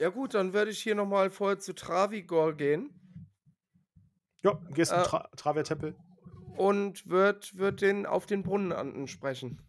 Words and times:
Ja 0.00 0.08
gut, 0.08 0.32
dann 0.32 0.54
werde 0.54 0.70
ich 0.70 0.82
hier 0.82 0.94
noch 0.94 1.04
mal 1.04 1.28
vorher 1.30 1.58
zu 1.58 1.74
Travigor 1.74 2.54
gehen. 2.54 2.90
Ja, 4.42 4.58
gehst 4.70 4.92
in 4.94 5.02
Äh 5.02 5.02
Tra 5.02 5.28
Travia-Tempel. 5.36 5.94
und 6.56 7.06
würde 7.08 7.40
würde 7.54 7.76
den 7.86 8.06
auf 8.06 8.26
den 8.26 8.42
Brunnen 8.42 8.72
ansprechen. 8.72 9.60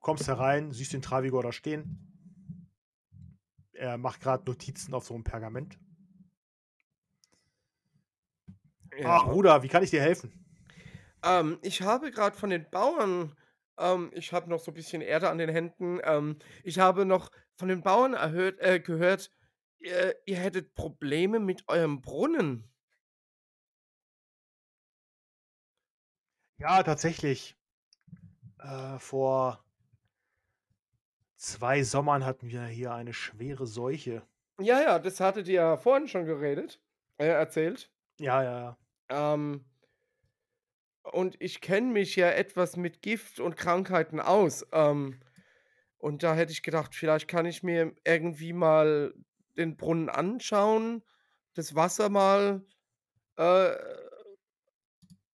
Kommst 0.00 0.28
herein, 0.28 0.72
siehst 0.72 0.92
den 0.92 1.02
Travigor 1.02 1.42
da 1.42 1.52
stehen. 1.52 1.98
Er 3.72 3.98
macht 3.98 4.20
gerade 4.20 4.44
Notizen 4.46 4.94
auf 4.94 5.04
so 5.06 5.14
'nem 5.14 5.24
Pergament. 5.24 5.78
Ja. 8.98 9.18
Ach, 9.18 9.24
Bruder, 9.24 9.62
wie 9.62 9.68
kann 9.68 9.82
ich 9.82 9.90
dir 9.90 10.00
helfen? 10.00 10.32
Ähm, 11.22 11.58
ich 11.62 11.82
habe 11.82 12.10
gerade 12.10 12.36
von 12.36 12.50
den 12.50 12.68
Bauern 12.70 13.34
ähm, 13.78 14.10
ich 14.14 14.32
habe 14.32 14.48
noch 14.48 14.60
so 14.60 14.70
'n 14.70 14.74
bisschen 14.74 15.02
Erde 15.02 15.30
an 15.30 15.38
den 15.38 15.48
Händen. 15.50 15.98
Ähm, 16.04 16.38
ich 16.62 16.78
habe 16.78 17.04
noch 17.04 17.30
von 17.56 17.68
den 17.68 17.82
Bauern 17.82 18.14
erhört 18.14 18.58
äh, 18.60 18.80
gehört, 18.80 19.30
ihr 19.78 20.14
ihr 20.26 20.36
hättet 20.36 20.74
Probleme 20.74 21.40
mit 21.40 21.68
eurem 21.68 22.00
Brunnen. 22.00 22.68
Ja, 26.58 26.82
tatsächlich. 26.82 27.56
Äh, 28.58 28.98
vor 28.98 29.64
2 31.36 31.82
Sommern 31.82 32.24
hatten 32.24 32.48
wir 32.48 32.64
hier 32.64 32.94
eine 32.94 33.12
schwere 33.12 33.66
Seuche. 33.66 34.22
Ja, 34.60 34.80
ja, 34.80 34.98
das 34.98 35.20
hattet 35.20 35.48
ihr 35.48 35.54
ja 35.54 35.76
vorhin 35.76 36.08
schon 36.08 36.24
geredet 36.24 36.80
äh, 37.18 37.26
erzählt. 37.26 37.90
Ja, 38.18 38.42
ja, 38.42 38.60
ja. 38.60 38.78
Ähm 39.34 39.64
und 41.02 41.36
ich 41.40 41.60
kenne 41.60 41.92
mich 41.92 42.16
ja 42.16 42.30
etwas 42.30 42.76
mit 42.76 43.02
Gift 43.02 43.40
und 43.40 43.56
Krankheiten 43.56 44.20
aus. 44.20 44.66
Ähm, 44.72 45.20
und 46.04 46.22
da 46.24 46.34
hätte 46.36 46.52
ich 46.52 46.62
gedacht, 46.62 46.94
vielleicht 46.96 47.28
kann 47.28 47.46
ich 47.46 47.62
mir 47.64 47.94
irgendwie 48.04 48.52
mal 48.54 49.14
den 49.58 49.76
Brunnen 49.78 50.10
anschauen, 50.10 51.02
das 51.54 51.74
Wasser 51.76 52.10
mal, 52.10 52.62
äh, 53.38 53.72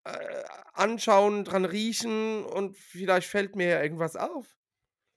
äh, 0.04 0.44
anschauen, 0.74 1.44
dran 1.44 1.64
riechen 1.66 2.44
und 2.44 2.76
vielleicht 2.78 3.28
fällt 3.28 3.56
mir 3.56 3.68
ja 3.68 3.82
irgendwas 3.82 4.16
auf. 4.16 4.56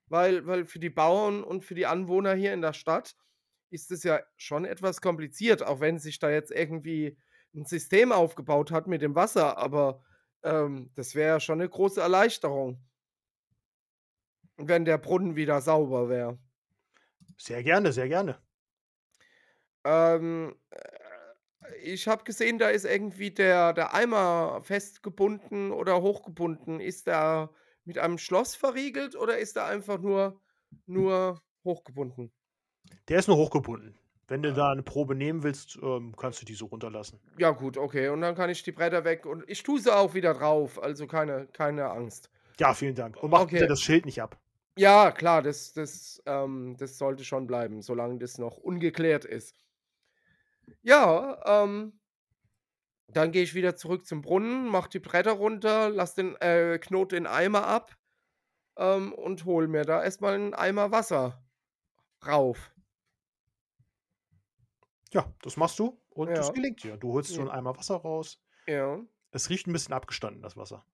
Weil 0.09 0.48
weil 0.48 0.66
für 0.66 0.80
die 0.80 0.90
Bauern 0.92 1.44
und 1.44 1.64
für 1.66 1.76
die 1.76 1.88
Anwohner 1.88 2.36
hier 2.36 2.54
in 2.54 2.62
der 2.62 2.74
Stadt 2.74 3.16
ist 3.72 3.92
es 3.92 4.04
ja 4.04 4.22
schon 4.38 4.66
etwas 4.66 5.02
kompliziert, 5.02 5.64
auch 5.64 5.80
wenn 5.81 6.00
sich 6.00 6.20
da 6.20 6.30
jetzt 6.31 6.52
irgendwie 6.52 7.18
'n 7.56 7.66
System 7.66 8.12
aufgebaut 8.14 8.72
hat 8.72 8.88
mit 8.88 9.02
dem 9.04 9.16
Wasser, 9.16 9.58
aber, 9.58 10.04
ähm, 10.44 10.92
das 10.96 11.16
wäre 11.16 11.30
ja 11.36 11.40
schon 11.42 11.59
'ne 11.59 11.70
große 11.70 12.02
Erleichterung 12.02 12.84
wenn 14.58 14.86
der 14.86 14.98
Brunnen 14.98 15.36
wieder 15.36 15.62
sauber 15.62 16.09
wäre. 16.09 16.40
Sehr 17.38 17.62
gerne, 17.64 17.92
sehr 17.94 18.08
gerne. 18.08 18.40
Ähm, 19.86 20.56
äh, 20.72 21.76
ich 21.84 22.08
habe 22.08 22.23
gesehen, 22.23 22.59
da 22.59 22.70
ist 22.70 22.86
irgendwie 22.86 23.31
der 23.31 23.74
der 23.74 23.94
Eimer 23.94 24.62
festgebunden 24.64 25.72
oder 25.72 26.02
hochgebunden. 26.02 26.80
Ist 26.80 27.08
der 27.08 27.52
mit 27.86 27.98
einem 28.00 28.18
Schloss 28.18 28.56
verriegelt 28.56 29.16
oder 29.16 29.38
ist 29.40 29.56
der 29.56 29.66
einfach 29.66 30.00
nur 30.00 30.42
nur 30.86 31.44
hochgebunden? 31.66 32.34
Der 33.08 33.18
ist 33.20 33.30
nur 33.30 33.38
hochgebunden. 33.38 33.98
Wenn 34.28 34.44
du 34.44 34.52
Ah. 34.52 34.54
da 34.54 34.76
'ne 34.76 34.84
Probe 34.84 35.16
nehmen 35.16 35.42
willst, 35.42 35.80
ähm, 35.81 36.16
kannst 36.18 36.42
du 36.42 36.46
die 36.46 36.54
so 36.54 36.66
runterlassen. 36.66 37.22
Ja 37.38 37.52
gut, 37.52 37.78
okay. 37.78 38.09
Und 38.09 38.22
dann 38.22 38.36
kann 38.36 38.50
ich 38.50 38.64
die 38.64 38.72
Bretter 38.72 39.04
weg 39.06 39.26
und 39.26 39.44
ich 39.50 39.64
tue 39.64 39.80
sie 39.80 39.96
auch 39.96 40.14
wieder 40.14 40.34
drauf, 40.34 40.81
also 40.81 41.08
keine 41.08 41.48
keine 41.48 41.90
Angst. 41.90 42.30
Ja, 42.59 42.74
vielen 42.74 42.96
Dank. 42.96 43.18
Und 43.22 43.30
mach 43.31 43.46
bitte 43.46 43.68
Okay. 43.68 43.68
das 43.68 43.81
Schild 43.81 44.06
nicht 44.06 44.22
ab. 44.22 44.43
Ja, 44.78 45.12
klar, 45.12 45.44
das 45.44 45.72
das 45.74 46.20
ähm, 46.26 46.76
das 46.80 46.98
sollte 46.98 47.24
schon 47.24 47.46
bleiben, 47.46 47.84
solange 47.84 48.18
das 48.18 48.40
noch 48.40 48.58
ungeklärt 48.58 49.24
ist. 49.24 49.52
Ja, 50.86 51.40
ähm 51.46 51.94
dann 53.10 53.32
gehe 53.32 53.44
ich 53.44 53.54
wieder 53.54 53.76
zurück 53.76 54.06
zum 54.06 54.22
Brunnen, 54.22 54.68
mache 54.68 54.90
die 54.90 55.00
Bretter 55.00 55.32
runter, 55.34 55.90
lasse 55.90 56.16
den 56.24 56.36
äh, 56.38 56.80
knote 56.80 57.16
den 57.16 57.28
Eimer 57.28 57.66
ab, 57.68 57.97
ähm, 58.78 59.14
und 59.14 59.46
hole 59.46 59.68
mir 59.70 59.84
da 59.86 60.03
erst 60.03 60.22
mal 60.22 60.36
'n 60.36 60.53
Eimer 60.56 60.92
Wasser 60.92 61.44
rauf. 62.28 62.74
Ja, 65.12 65.31
das 65.42 65.58
machst 65.58 65.80
du 65.80 66.02
und 66.09 66.38
das 66.40 66.52
Ja. 66.52 66.53
gelingt 66.53 66.84
dir. 66.84 66.97
Du 66.97 67.12
holst 67.14 67.34
so 67.34 67.42
Ja. 67.42 67.44
'n 67.44 67.50
Eimer 67.50 67.76
Wasser 67.78 67.96
raus. 67.97 68.38
Ja. 68.68 69.03
Es 69.31 69.50
riecht 69.50 69.68
'n 69.68 69.74
bisschen 69.74 69.94
abgestanden, 69.94 70.42
das 70.44 70.58
Wasser. 70.58 70.86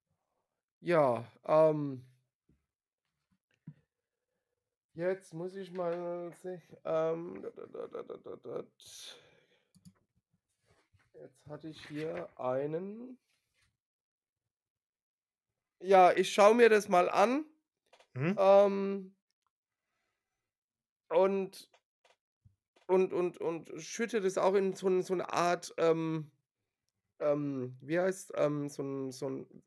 Ja, 0.81 1.25
ähm 1.45 2.08
jetzt 4.99 5.33
muss 5.33 5.55
ich 5.55 5.71
mal 5.71 6.31
sich 6.33 6.61
ähm, 6.85 7.43
Jetzt 11.13 11.47
hatte 11.47 11.67
ich 11.69 11.81
hier 11.87 12.29
einen 12.39 13.17
Ja, 15.81 16.11
ich 16.11 16.33
schaue 16.33 16.55
mir 16.55 16.69
das 16.69 16.89
mal 16.89 17.09
an. 17.09 17.45
Mhm. 18.15 18.37
Ähm 18.37 19.15
und 21.11 21.67
und 22.89 23.13
und 23.13 23.37
und 23.39 23.71
schütte 23.77 24.19
das 24.19 24.39
auch 24.39 24.55
in 24.55 24.73
so 24.73 25.01
so 25.01 25.13
'ne 25.13 25.31
Art, 25.31 25.73
ähm 25.77 26.31
ähm, 27.19 27.77
wie 27.81 27.99
heißt 27.99 28.33
ähm, 28.35 28.69
so 28.69 28.83
'n 28.83 29.11
so 29.11 29.27
'n 29.27 29.63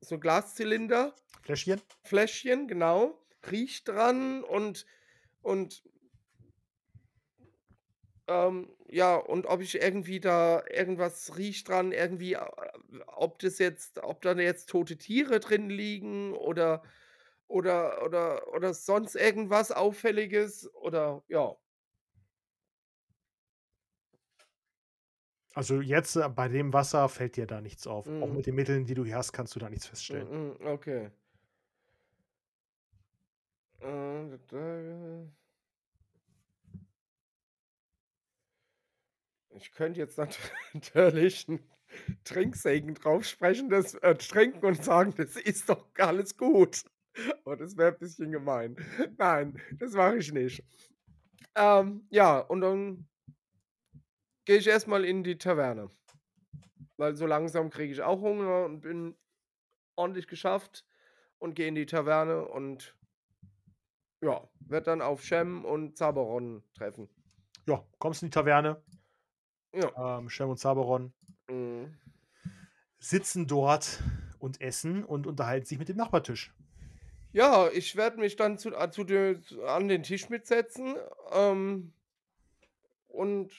so 0.00 0.16
'n 0.16 0.20
Glaszylinder. 0.20 1.14
Fläschchen? 1.42 1.80
Fläschchen, 2.04 2.68
genau. 2.68 3.23
Rieche 3.50 3.84
dran 3.84 4.44
und 4.44 4.86
und 5.42 5.84
ähm, 8.26 8.74
ja, 8.88 9.16
und 9.16 9.46
ob 9.46 9.60
ich 9.60 9.74
irgendwie 9.80 10.20
da 10.20 10.62
irgendwas 10.70 11.36
rieche 11.36 11.64
dran, 11.64 11.92
irgendwie, 11.92 12.34
äh, 12.34 12.46
ob 13.06 13.38
das 13.40 13.58
jetzt 13.58 13.98
ob 14.02 14.22
da 14.22 14.32
jetzt 14.34 14.68
tote 14.70 14.96
Tiere 14.98 15.40
drin 15.40 15.68
liegen 15.70 16.32
oder 16.34 16.82
oder 17.48 18.04
oder 18.04 18.48
oder 18.54 18.74
sonst 18.74 19.16
irgendwas 19.16 19.72
Auffälliges 19.72 20.70
oder 20.74 21.22
ja. 21.28 21.56
Also, 25.52 25.80
jetzt, 25.80 26.14
äh, 26.14 26.28
bei 26.28 26.46
dem 26.48 26.72
Wasser 26.72 27.08
fällt 27.08 27.34
dir 27.36 27.46
da 27.48 27.60
nichts 27.60 27.86
auf. 27.88 28.14
Auch 28.20 28.30
Mhm. 28.30 28.36
mit 28.36 28.46
den 28.46 28.54
Mitteln, 28.54 28.86
die 28.86 28.94
du 28.94 29.04
hier 29.04 29.16
hast, 29.16 29.32
kannst 29.32 29.54
du 29.56 29.58
da 29.60 29.68
nichts 29.68 29.86
feststellen. 29.86 30.30
Mhm, 30.30 30.56
okay. 30.66 31.10
Äh, 33.84 35.26
Ich 39.56 39.72
könnte 39.72 40.00
jetzt 40.00 40.18
nat 40.18 40.38
natürlich 40.74 41.48
'n 41.48 41.60
Trinksegen 42.24 42.94
drauf 42.94 43.24
sprechen, 43.24 43.68
das 43.70 43.94
äh, 43.94 44.14
trinken 44.16 44.64
und 44.66 44.82
sagen: 44.84 45.14
„Das 45.16 45.36
ist 45.36 45.68
doch 45.68 45.86
alles 45.98 46.36
gut.“ 46.36 46.82
Aber 47.44 47.56
das 47.56 47.76
wäre 47.76 47.92
'n 47.94 47.98
bisschen 47.98 48.32
gemein. 48.32 48.76
Nein, 49.18 49.60
das 49.78 49.92
mache 49.92 50.18
ich 50.18 50.32
nicht. 50.32 50.64
Ähm, 51.56 52.06
ja, 52.10 52.40
und 52.40 52.62
dann 52.62 53.08
gehe 54.46 54.56
ich 54.56 54.66
erst 54.66 54.88
mal 54.88 55.04
in 55.04 55.22
die 55.22 55.36
Taverne. 55.36 55.90
Weil 56.96 57.16
so 57.16 57.26
langsam 57.26 57.70
kriege 57.70 57.92
ich 57.92 58.02
auch 58.02 58.20
Hunger 58.20 58.64
und 58.64 58.80
bin 58.80 59.14
ordentlich 59.96 60.28
geschafft 60.28 60.84
und 61.38 61.54
gehe 61.56 61.68
in 61.68 61.74
die 61.76 61.86
Taverne 61.86 62.46
und 62.48 62.96
ja, 64.24 64.48
werde 64.60 64.86
dann 64.86 65.02
auf 65.02 65.22
Shem 65.22 65.64
und 65.64 65.98
Zaberon 65.98 66.64
treffen. 66.74 67.08
Ja, 67.66 67.84
kommst 67.98 68.22
in 68.22 68.28
die 68.28 68.30
Taverne. 68.30 68.82
Ja. 69.72 70.18
Ähm, 70.18 70.30
Shem 70.30 70.48
und 70.48 70.58
Zaberon 70.58 71.12
Mhm. 71.48 71.98
sitzen 72.98 73.46
dort 73.46 74.02
und 74.38 74.60
essen 74.62 75.04
und 75.04 75.26
unterhalten 75.26 75.66
sich 75.66 75.78
mit 75.78 75.88
dem 75.90 75.96
Nachbartisch. 75.98 76.54
Ja, 77.32 77.68
ich 77.70 77.96
werde 77.96 78.18
mich 78.18 78.36
dann 78.36 78.58
zu 78.58 78.74
a 78.76 78.90
zu 78.90 79.04
de 79.04 79.38
an 79.66 79.88
den 79.88 80.02
Tisch 80.02 80.30
mitsetzen, 80.30 80.96
ähm 81.32 81.92
und 83.08 83.52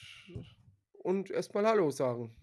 und 1.02 1.30
erst 1.30 1.54
mal 1.54 1.66
hallo 1.66 1.90
sagen. 1.90 2.34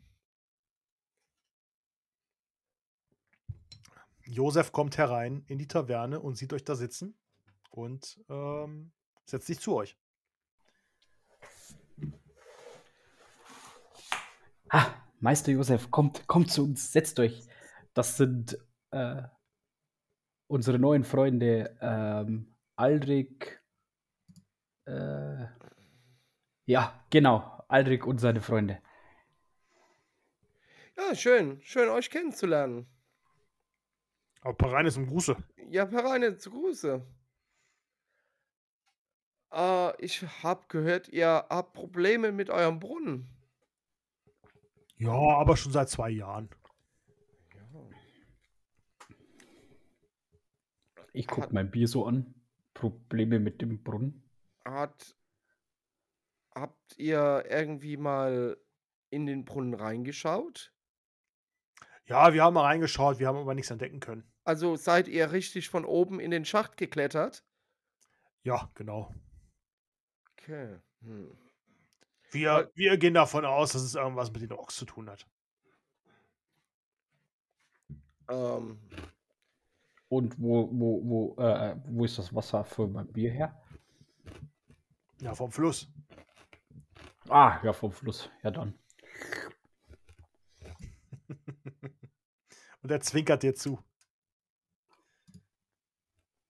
Josef 4.25 4.71
kommt 4.71 4.97
herein 4.97 5.43
in 5.47 5.57
die 5.59 5.67
Taverne 5.67 6.19
und 6.19 6.35
sieht 6.37 6.53
euch 6.53 6.63
da 6.63 6.75
sitzen 6.75 7.15
und, 7.73 8.19
ähm, 8.29 8.91
setzt 9.25 9.47
sich 9.47 9.59
zu 9.59 9.75
euch. 9.75 9.97
Ah, 14.69 14.93
Meister 15.19 15.51
Josef, 15.51 15.91
kommt 15.91 16.27
kommt 16.27 16.51
zu 16.51 16.63
uns, 16.63 16.91
setzt 16.91 17.19
euch. 17.19 17.47
Das 17.93 18.17
sind, 18.17 18.57
äh, 18.91 19.21
unsere 20.47 20.79
neuen 20.79 21.03
Freunde, 21.03 21.77
ähm, 21.81 22.55
Alrik 22.75 23.63
äh, 24.85 25.45
ja, 26.65 27.05
genau, 27.09 27.63
Alrik 27.67 28.05
und 28.05 28.19
seine 28.19 28.41
Freunde. 28.41 28.81
Ja, 30.97 31.15
schön. 31.15 31.61
Schön, 31.63 31.89
euch 31.89 32.09
kennenzulernen. 32.09 32.87
Aber 34.41 34.55
Pareines 34.55 34.93
zum 34.93 35.07
Gruße. 35.07 35.35
Ja, 35.69 35.85
Pareine, 35.85 36.37
zu 36.37 36.51
Gruße. 36.51 37.05
Äh, 39.53 40.03
ich 40.03 40.23
habe 40.43 40.65
gehört, 40.67 41.09
ihr 41.09 41.45
habt 41.49 41.73
Probleme 41.73 42.31
mit 42.31 42.49
eurem 42.49 42.79
Brunnen. 42.79 43.29
Ja, 44.97 45.11
aber 45.11 45.57
schon 45.57 45.71
seit 45.71 45.89
zwei 45.89 46.09
Jahren. 46.09 46.49
Ich 51.11 51.27
gucke 51.27 51.53
mein 51.53 51.69
Bier 51.69 51.87
so 51.87 52.05
an. 52.05 52.33
Probleme 52.73 53.39
mit 53.39 53.61
dem 53.61 53.83
Brunnen. 53.83 54.23
Hat, 54.65 55.15
habt 56.55 56.97
ihr 56.97 57.45
irgendwie 57.47 57.97
mal 57.97 58.57
in 59.11 59.27
den 59.27 59.45
Brunnen 59.45 59.75
reingeschaut? 59.75 60.73
Ja, 62.05 62.33
wir 62.33 62.43
haben 62.43 62.55
mal 62.55 62.63
reingeschaut, 62.63 63.19
wir 63.19 63.27
haben 63.27 63.37
aber 63.37 63.53
nichts 63.53 63.69
entdecken 63.69 63.99
können. 63.99 64.23
Also 64.43 64.75
seid 64.75 65.07
ihr 65.07 65.31
richtig 65.31 65.69
von 65.69 65.85
oben 65.85 66.19
in 66.19 66.31
den 66.31 66.45
Schacht 66.45 66.75
geklettert? 66.77 67.45
Ja, 68.41 68.71
genau. 68.73 69.13
Okay. 70.43 70.79
Hm. 71.03 71.37
Wir, 72.31 72.69
wir 72.75 72.97
gehen 72.97 73.13
davon 73.13 73.45
aus, 73.45 73.71
dass 73.73 73.81
es 73.83 73.95
irgendwas 73.95 74.31
mit 74.31 74.41
den 74.41 74.51
Orks 74.51 74.75
zu 74.75 74.85
tun 74.85 75.09
hat. 75.09 75.25
Ähm, 78.29 78.77
Und 80.07 80.39
wo, 80.39 80.69
wo, 80.71 81.01
wo, 81.03 81.41
äh, 81.43 81.75
wo 81.85 82.05
ist 82.05 82.17
das 82.17 82.33
Wasser 82.33 82.63
für 82.63 82.87
mein 82.87 83.07
Bier 83.11 83.31
her? 83.31 83.61
Ja, 85.21 85.33
vom 85.33 85.51
Fluss. 85.51 85.87
Ah, 87.29 87.59
ja, 87.63 87.73
vom 87.73 87.91
Fluss. 87.91 88.29
Ja, 88.43 88.51
dann. 88.51 88.75
Und 92.81 92.91
er 92.91 93.01
zwinkert 93.01 93.43
dir 93.43 93.55
zu. 93.55 93.79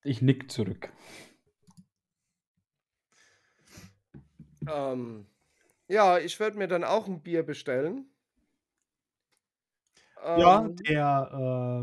Ich 0.04 0.22
nick 0.22 0.52
zurück. 0.52 0.92
Ähm, 4.66 5.26
ja, 5.88 6.18
ich 6.18 6.40
werde 6.40 6.58
mir 6.58 6.68
dann 6.68 6.84
auch 6.84 7.06
ein 7.08 7.22
Bier 7.22 7.42
bestellen. 7.44 8.10
Ja, 10.34 10.66
Ähm, 10.66 10.76
der, 10.88 11.30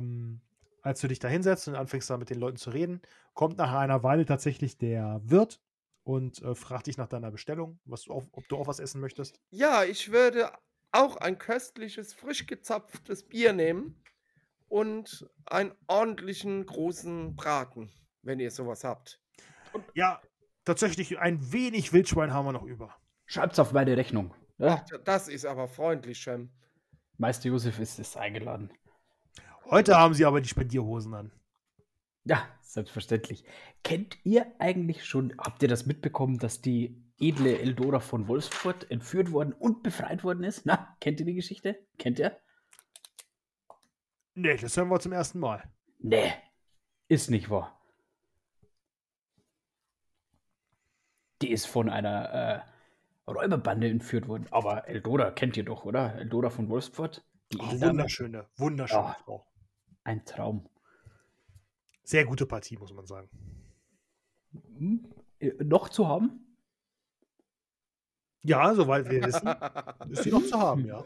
ähm, 0.01 0.41
als 0.81 0.99
du 1.01 1.07
dich 1.07 1.19
da 1.19 1.27
hinsetzt 1.27 1.67
und 1.67 1.75
anfängst 1.75 2.09
da 2.09 2.17
mit 2.17 2.29
den 2.29 2.39
Leuten 2.39 2.57
zu 2.57 2.69
reden, 2.71 3.01
kommt 3.33 3.57
nach 3.57 3.71
einer 3.73 4.03
Weile 4.03 4.25
tatsächlich 4.25 4.77
der 4.77 5.21
Wirt 5.23 5.61
und 6.03 6.41
äh, 6.41 6.55
fragt 6.55 6.87
dich 6.87 6.97
nach 6.97 7.07
deiner 7.07 7.31
Bestellung, 7.31 7.79
was 7.85 8.03
du 8.03 8.13
auf, 8.13 8.27
ob 8.33 8.47
du 8.49 8.57
auch 8.57 8.67
was 8.67 8.79
essen 8.79 8.99
möchtest. 8.99 9.39
Ja, 9.49 9.83
ich 9.83 10.11
würde 10.11 10.51
auch 10.91 11.15
ein 11.17 11.37
köstliches, 11.37 12.13
frisch 12.13 12.47
gezapftes 12.47 13.27
Bier 13.27 13.53
nehmen 13.53 14.03
und 14.67 15.29
einen 15.45 15.73
ordentlichen 15.87 16.65
großen 16.65 17.35
Braten, 17.35 17.91
wenn 18.23 18.39
ihr 18.39 18.51
sowas 18.51 18.83
habt. 18.83 19.21
Ja, 19.93 20.21
tatsächlich 20.65 21.19
ein 21.19 21.51
wenig 21.51 21.93
Wildschwein 21.93 22.33
haben 22.33 22.45
wir 22.45 22.53
noch 22.53 22.63
über. 22.63 22.95
Schreibt's 23.25 23.59
auf 23.59 23.71
meine 23.71 23.95
Rechnung. 23.97 24.33
Ja? 24.57 24.83
Ach, 24.83 24.99
das 25.03 25.27
ist 25.27 25.45
aber 25.45 25.67
freundlich, 25.67 26.19
Shem. 26.19 26.49
Meister 27.17 27.49
Josef 27.49 27.79
ist, 27.79 27.99
ist 27.99 28.17
eingeladen. 28.17 28.71
Heute 29.69 29.95
haben 29.95 30.13
sie 30.13 30.25
aber 30.25 30.41
die 30.41 30.49
Spendierhosen 30.49 31.13
an. 31.13 31.31
Ja, 32.23 32.47
selbstverständlich. 32.61 33.43
Kennt 33.83 34.17
ihr 34.23 34.45
eigentlich 34.59 35.05
schon, 35.05 35.33
habt 35.37 35.63
ihr 35.63 35.69
das 35.69 35.85
mitbekommen, 35.85 36.37
dass 36.37 36.61
die 36.61 37.03
edle 37.19 37.59
Eldora 37.59 37.99
von 37.99 38.27
Wolfsfurt 38.27 38.89
entführt 38.91 39.31
worden 39.31 39.53
und 39.53 39.83
befreit 39.83 40.23
worden 40.23 40.43
ist? 40.43 40.65
Na, 40.65 40.95
kennt 40.99 41.19
ihr 41.19 41.25
die 41.25 41.35
Geschichte? 41.35 41.79
Kennt 41.97 42.19
ihr? 42.19 42.37
Nee, 44.33 44.57
das 44.57 44.77
hören 44.77 44.89
wir 44.89 44.99
zum 44.99 45.11
ersten 45.11 45.39
Mal. 45.39 45.63
Nee, 45.99 46.33
ist 47.07 47.29
nicht 47.29 47.49
wahr. 47.49 47.80
Die 51.41 51.51
ist 51.51 51.65
von 51.67 51.89
einer 51.89 52.65
äh, 53.27 53.31
Räuberbande 53.31 53.89
entführt 53.89 54.27
worden. 54.27 54.47
Aber 54.51 54.87
Eldora 54.87 55.31
kennt 55.31 55.57
ihr 55.57 55.63
doch, 55.65 55.85
oder? 55.85 56.15
Eldora 56.15 56.49
von 56.49 56.69
Wolfsfurt? 56.69 57.23
Die 57.51 57.57
Oh, 57.59 57.81
wunderschöne, 57.81 58.47
wunderschöne 58.57 59.01
Ja. 59.01 59.17
Frau. 59.25 59.47
Ein 60.03 60.23
Traum. 60.25 60.67
Sehr 62.03 62.25
gute 62.25 62.45
Partie, 62.45 62.77
muss 62.77 62.93
man 62.93 63.05
sagen. 63.05 63.29
Hm? 64.77 65.05
Äh, 65.39 65.51
noch 65.63 65.89
zu 65.89 66.07
haben? 66.07 66.45
Ja, 68.43 68.73
soweit 68.73 69.09
wir 69.09 69.23
wissen, 69.23 69.47
ist 70.11 70.23
sie 70.23 70.31
noch 70.31 70.43
zu 70.45 70.57
haben, 70.59 70.85
ja. 70.85 71.03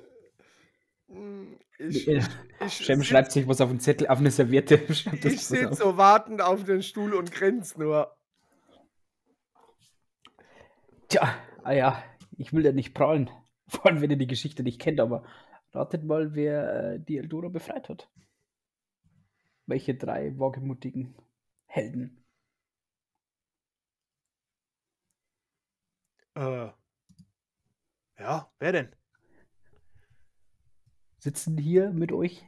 Hm, 1.09 1.57
Ich, 1.77 2.07
Äh, 2.07 2.21
ich, 2.65 2.73
Shem 2.73 2.99
sitz- 3.01 3.05
schreibt 3.07 3.31
sich 3.33 3.47
was 3.47 3.59
auf 3.59 3.69
einen 3.69 3.79
Zettel, 3.81 4.07
auf 4.07 4.19
eine 4.19 4.31
Serviette. 4.31 4.77
Ich 4.87 5.45
sitze 5.45 5.69
auf. 5.71 5.77
so 5.77 5.97
wartend 5.97 6.41
auf 6.41 6.63
den 6.63 6.81
Stuhl 6.81 7.13
und 7.13 7.31
grinst 7.31 7.77
nur. 7.77 8.15
Tja, 11.15 11.33
ah 11.63 11.71
ja, 11.71 12.03
ich 12.35 12.51
will 12.51 12.65
ja 12.65 12.73
nicht 12.73 12.93
prahlen. 12.93 13.29
Vor 13.69 13.85
allem, 13.85 14.01
wenn 14.01 14.11
ihr 14.11 14.17
die 14.17 14.27
Geschichte 14.27 14.63
nicht 14.63 14.81
kennt, 14.81 14.99
aber 14.99 15.23
ratet 15.71 16.03
mal, 16.03 16.35
wer 16.35 16.95
äh, 16.95 16.99
die 16.99 17.17
Eldora 17.17 17.47
befreit 17.47 17.87
hat. 17.87 18.11
Welche 19.65 19.95
drei 19.95 20.37
wagemutigen 20.37 21.15
Helden? 21.67 22.21
Äh, 26.35 26.71
ja, 28.19 28.51
wer 28.59 28.71
denn? 28.73 28.93
sitzen 31.19 31.57
hier 31.57 31.91
mit 31.91 32.11
euch 32.11 32.45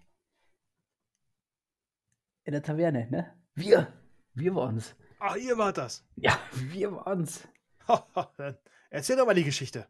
in 2.44 2.52
der 2.52 2.64
Taverne, 2.64 3.10
ne? 3.10 3.34
Wir, 3.56 3.94
wir 4.34 4.54
waren's. 4.56 4.94
Ach, 5.20 5.38
ihr 5.38 5.58
wart 5.58 5.78
das. 5.78 6.06
Ja, 6.18 6.38
wir 6.52 6.92
waren's. 6.92 7.48
Erzähl 8.90 9.16
doch 9.18 9.26
mal 9.26 9.36
die 9.36 9.44
Geschichte. 9.44 9.88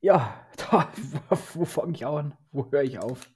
Ja, 0.00 0.46
da, 0.56 0.92
wo, 1.54 1.64
fange 1.64 1.92
ich 1.92 2.06
an? 2.06 2.36
Wo 2.52 2.70
höre 2.70 2.82
ich 2.82 2.98
auf? 2.98 3.30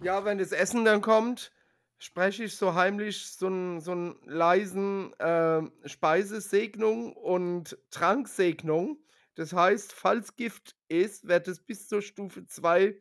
Ja, 0.00 0.24
wenn 0.24 0.38
das 0.38 0.52
Essen 0.52 0.84
dann 0.84 1.00
kommt, 1.00 1.52
spreche 1.98 2.44
ich 2.44 2.56
so 2.56 2.74
heimlich 2.74 3.30
so 3.30 3.46
einen 3.46 3.80
so 3.80 3.92
einen 3.92 4.20
leisen 4.24 5.14
ähm, 5.18 5.72
Speisesegnung 5.84 7.14
und 7.14 7.78
Tranksegnung. 7.90 8.98
Das 9.34 9.52
heißt, 9.52 9.92
falls 9.92 10.36
Gift 10.36 10.76
ist, 10.88 11.26
wird 11.26 11.48
es 11.48 11.60
bis 11.60 11.88
zur 11.88 12.02
Stufe 12.02 12.46
2 12.46 12.96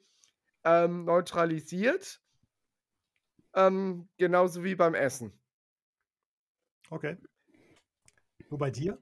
ähm, 0.64 1.06
neutralisiert. 1.06 2.22
Ähm, 3.54 4.10
genauso 4.18 4.64
wie 4.64 4.76
beim 4.76 4.96
Essen. 4.96 5.32
Okay. 6.90 7.18
Nur 8.50 8.60
bei 8.60 8.72
dir? 8.72 8.98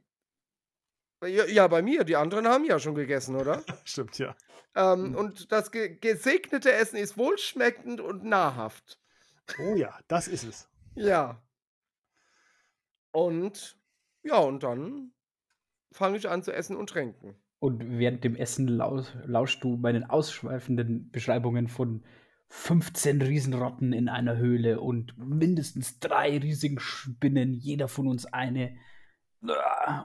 Ja, 1.26 1.46
ja, 1.46 1.68
bei 1.68 1.82
mir, 1.82 2.04
die 2.04 2.18
anderen 2.18 2.48
haben 2.48 2.66
ja 2.66 2.80
schon 2.80 2.96
gegessen, 2.96 3.36
oder? 3.36 3.64
Stimmt, 3.86 4.18
ja. 4.18 4.36
ähm, 4.76 5.06
Hm. 5.06 5.16
und 5.16 5.52
das 5.52 5.72
ge 5.72 5.98
gesegnete 6.00 6.72
Essen 6.74 6.98
ist 6.98 7.18
wohlschmeckend 7.18 8.02
und 8.02 8.26
nahrhaft. 8.26 9.00
Oh 9.60 9.76
ja, 9.76 9.98
das 10.08 10.28
ist 10.28 10.44
es. 10.44 10.70
Ja. 10.96 11.42
Und 13.12 13.78
ja, 14.24 14.38
und 14.38 14.64
dann 14.64 15.12
fange 15.92 16.18
ich 16.18 16.28
an 16.30 16.44
zu 16.44 16.52
essen 16.54 16.76
und 16.76 16.90
trinken. 16.90 17.36
Und 17.60 17.98
während 17.98 18.24
dem 18.24 18.36
Essen 18.36 18.68
laus, 18.68 19.14
lauschst 19.26 19.64
du 19.64 19.78
meinen 19.78 20.04
ausschweifenden 20.10 21.10
Beschreibungen 21.12 21.68
von 21.68 22.04
15 22.56 23.22
Riesenrotten 23.24 23.94
in 23.94 24.08
einer 24.08 24.38
Höhle 24.38 24.80
und 24.80 25.18
mindestens 25.18 26.00
drei 26.00 26.38
riesigen 26.38 26.80
Spinnen, 26.80 27.52
jeder 27.52 27.88
von 27.88 28.08
uns 28.08 28.28
eine. 28.28 28.78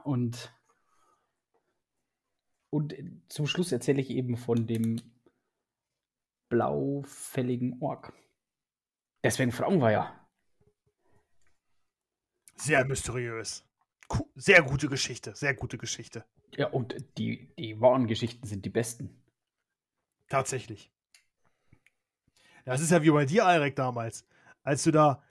Und, 0.04 0.50
und 2.70 2.94
zum 3.28 3.46
Schluss 3.46 3.70
erzähle 3.70 4.00
ich 4.00 4.10
eben 4.10 4.38
von 4.38 4.66
dem 4.66 4.98
blaufälligen 6.48 7.80
Ork. 7.82 8.14
Deswegen 9.22 9.52
fragen 9.52 9.78
wir 9.80 9.92
ja. 9.92 10.28
Sehr 12.56 12.84
mysteriös. 12.86 13.68
Sehr 14.34 14.62
gute 14.62 14.88
Geschichte, 14.88 15.36
sehr 15.36 15.54
gute 15.54 15.76
Geschichte. 15.76 16.24
Ja, 16.56 16.68
und 16.68 16.96
die, 17.18 17.54
die 17.58 17.78
wahren 17.78 18.06
Geschichten 18.06 18.46
sind 18.46 18.64
die 18.64 18.70
besten. 18.70 19.22
Tatsächlich. 20.28 20.90
Das 22.68 22.82
ist 22.82 22.90
ja 22.90 23.02
wie 23.02 23.10
bei 23.10 23.24
dir, 23.24 23.46
Eirik, 23.46 23.76
damals. 23.76 24.26
Als 24.62 24.82
du 24.82 24.90
da, 24.90 25.22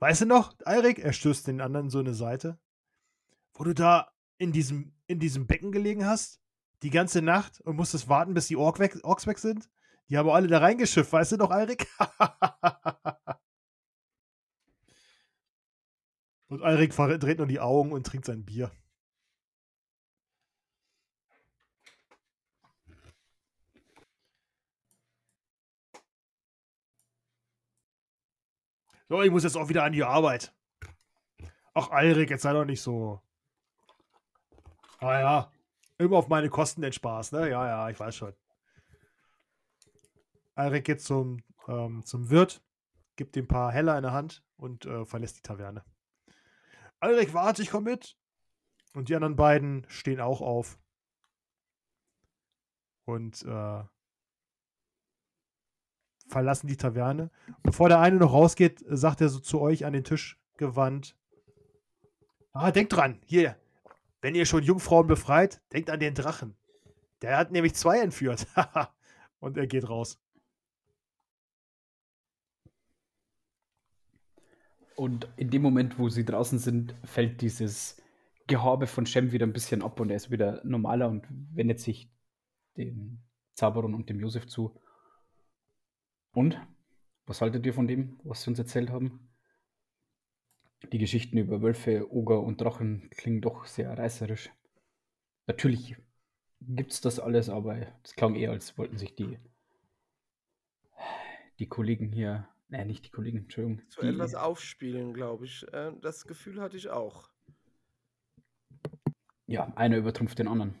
weißt 0.00 0.20
du 0.20 0.26
noch, 0.26 0.54
Eirik, 0.66 0.98
er 0.98 1.14
stößt 1.14 1.46
den 1.46 1.62
anderen 1.62 1.88
so 1.88 2.00
eine 2.00 2.12
Seite, 2.12 2.58
wo 3.54 3.64
du 3.64 3.72
da 3.72 4.12
in 4.36 4.52
diesem, 4.52 4.92
in 5.06 5.18
diesem 5.18 5.46
Becken 5.46 5.72
gelegen 5.72 6.04
hast, 6.04 6.38
die 6.82 6.90
ganze 6.90 7.22
Nacht 7.22 7.62
und 7.62 7.76
musstest 7.76 8.10
warten, 8.10 8.34
bis 8.34 8.48
die 8.48 8.56
Ork 8.56 8.78
weg, 8.78 8.98
Orks 9.04 9.26
weg 9.26 9.38
sind. 9.38 9.70
Die 10.10 10.18
haben 10.18 10.28
alle 10.28 10.48
da 10.48 10.58
reingeschifft, 10.58 11.10
weißt 11.10 11.32
du 11.32 11.36
noch, 11.38 11.50
Eirik? 11.50 11.86
und 16.48 16.62
Eirik 16.62 16.94
dreht 16.94 17.38
nur 17.38 17.46
die 17.46 17.60
Augen 17.60 17.92
und 17.92 18.06
trinkt 18.06 18.26
sein 18.26 18.44
Bier. 18.44 18.70
So, 29.08 29.22
ich 29.22 29.30
muss 29.30 29.44
jetzt 29.44 29.56
auch 29.56 29.68
wieder 29.68 29.84
an 29.84 29.92
die 29.92 30.02
Arbeit. 30.02 30.52
Ach, 31.74 31.90
Alrik, 31.90 32.30
jetzt 32.30 32.42
sei 32.42 32.52
doch 32.52 32.64
nicht 32.64 32.82
so. 32.82 33.20
Ah 34.98 35.20
ja, 35.20 35.52
immer 35.98 36.16
auf 36.16 36.28
meine 36.28 36.48
Kosten 36.48 36.80
den 36.80 36.92
Spaß, 36.92 37.32
ne? 37.32 37.50
Ja, 37.50 37.66
ja, 37.66 37.88
ich 37.88 38.00
weiß 38.00 38.16
schon. 38.16 38.34
Alrik 40.54 40.84
geht 40.84 41.02
zum, 41.02 41.44
ähm, 41.68 42.04
zum 42.04 42.30
Wirt, 42.30 42.62
gibt 43.14 43.36
ihm 43.36 43.44
ein 43.44 43.48
paar 43.48 43.70
Heller 43.70 43.96
in 43.96 44.02
der 44.02 44.12
Hand 44.12 44.42
und 44.56 44.86
äh, 44.86 45.04
verlässt 45.04 45.36
die 45.36 45.42
Taverne. 45.42 45.84
Alrik, 46.98 47.34
warte, 47.34 47.62
ich 47.62 47.70
komm 47.70 47.84
mit. 47.84 48.16
Und 48.94 49.08
die 49.08 49.14
anderen 49.14 49.36
beiden 49.36 49.86
stehen 49.88 50.20
auch 50.20 50.40
auf. 50.40 50.78
Und 53.04 53.42
äh, 53.42 53.84
verlassen 56.28 56.66
die 56.66 56.76
Taverne. 56.76 57.30
Bevor 57.62 57.88
der 57.88 58.00
eine 58.00 58.16
noch 58.16 58.32
rausgeht, 58.32 58.84
sagt 58.88 59.20
er 59.20 59.28
so 59.28 59.38
zu 59.38 59.60
euch 59.60 59.84
an 59.84 59.92
den 59.92 60.04
Tisch 60.04 60.40
gewandt. 60.56 61.16
Ah, 62.52 62.70
denkt 62.70 62.94
dran, 62.94 63.20
hier, 63.24 63.56
wenn 64.22 64.34
ihr 64.34 64.46
schon 64.46 64.62
Jungfrauen 64.62 65.06
befreit, 65.06 65.60
denkt 65.72 65.90
an 65.90 66.00
den 66.00 66.14
Drachen. 66.14 66.56
Der 67.22 67.38
hat 67.38 67.52
nämlich 67.52 67.74
zwei 67.74 68.00
entführt. 68.00 68.46
Und 69.40 69.56
er 69.56 69.66
geht 69.66 69.88
raus. 69.88 70.18
Und 74.96 75.28
in 75.36 75.50
dem 75.50 75.60
Moment, 75.60 75.98
wo 75.98 76.08
sie 76.08 76.24
draußen 76.24 76.58
sind, 76.58 76.94
fällt 77.04 77.42
dieses 77.42 78.02
Gehabe 78.46 78.86
von 78.86 79.04
Shem 79.04 79.30
wieder 79.32 79.46
ein 79.46 79.52
bisschen 79.52 79.82
ab 79.82 80.00
und 80.00 80.10
er 80.10 80.16
ist 80.16 80.30
wieder 80.30 80.62
normaler 80.64 81.08
und 81.08 81.26
wendet 81.52 81.80
sich 81.80 82.10
dem 82.76 83.18
Zaberon 83.54 83.94
und 83.94 84.08
dem 84.08 84.20
Josef 84.20 84.46
zu. 84.46 84.74
Und? 86.36 86.60
Was 87.24 87.40
haltet 87.40 87.64
ihr 87.64 87.72
von 87.72 87.88
dem, 87.88 88.20
was 88.22 88.42
sie 88.42 88.50
uns 88.50 88.58
erzählt 88.58 88.90
haben? 88.90 89.30
Die 90.92 90.98
Geschichten 90.98 91.38
über 91.38 91.62
Wölfe, 91.62 92.12
Oger 92.12 92.42
und 92.42 92.60
Drachen 92.60 93.08
klingen 93.08 93.40
doch 93.40 93.64
sehr 93.64 93.96
reißerisch. 93.96 94.50
Natürlich 95.46 95.96
gibt 96.60 96.92
es 96.92 97.00
das 97.00 97.18
alles, 97.18 97.48
aber 97.48 97.78
es 98.04 98.14
klang 98.14 98.34
eher, 98.34 98.50
als 98.50 98.76
wollten 98.76 98.98
sich 98.98 99.14
die, 99.14 99.38
die 101.58 101.68
Kollegen 101.68 102.12
hier 102.12 102.46
Nee, 102.68 102.84
nicht 102.84 103.06
die 103.06 103.10
Kollegen, 103.10 103.38
Entschuldigung. 103.38 103.82
So 103.88 104.02
die, 104.02 104.08
etwas 104.08 104.34
aufspielen, 104.34 105.14
glaube 105.14 105.44
ich. 105.44 105.64
Äh, 105.72 105.92
das 106.02 106.26
Gefühl 106.26 106.60
hatte 106.60 106.76
ich 106.76 106.90
auch. 106.90 107.30
Ja, 109.46 109.72
einer 109.76 109.96
übertrumpft 109.96 110.38
den 110.38 110.48
anderen. 110.48 110.74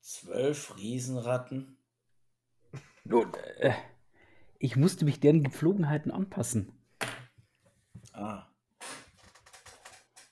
Zwölf 0.00 0.76
Riesenratten. 0.78 1.77
Nun, 3.08 3.32
äh, 3.60 3.72
ich 4.58 4.76
musste 4.76 5.06
mich 5.06 5.18
deren 5.18 5.42
Gepflogenheiten 5.42 6.10
anpassen. 6.10 6.72
Ah. 8.12 8.46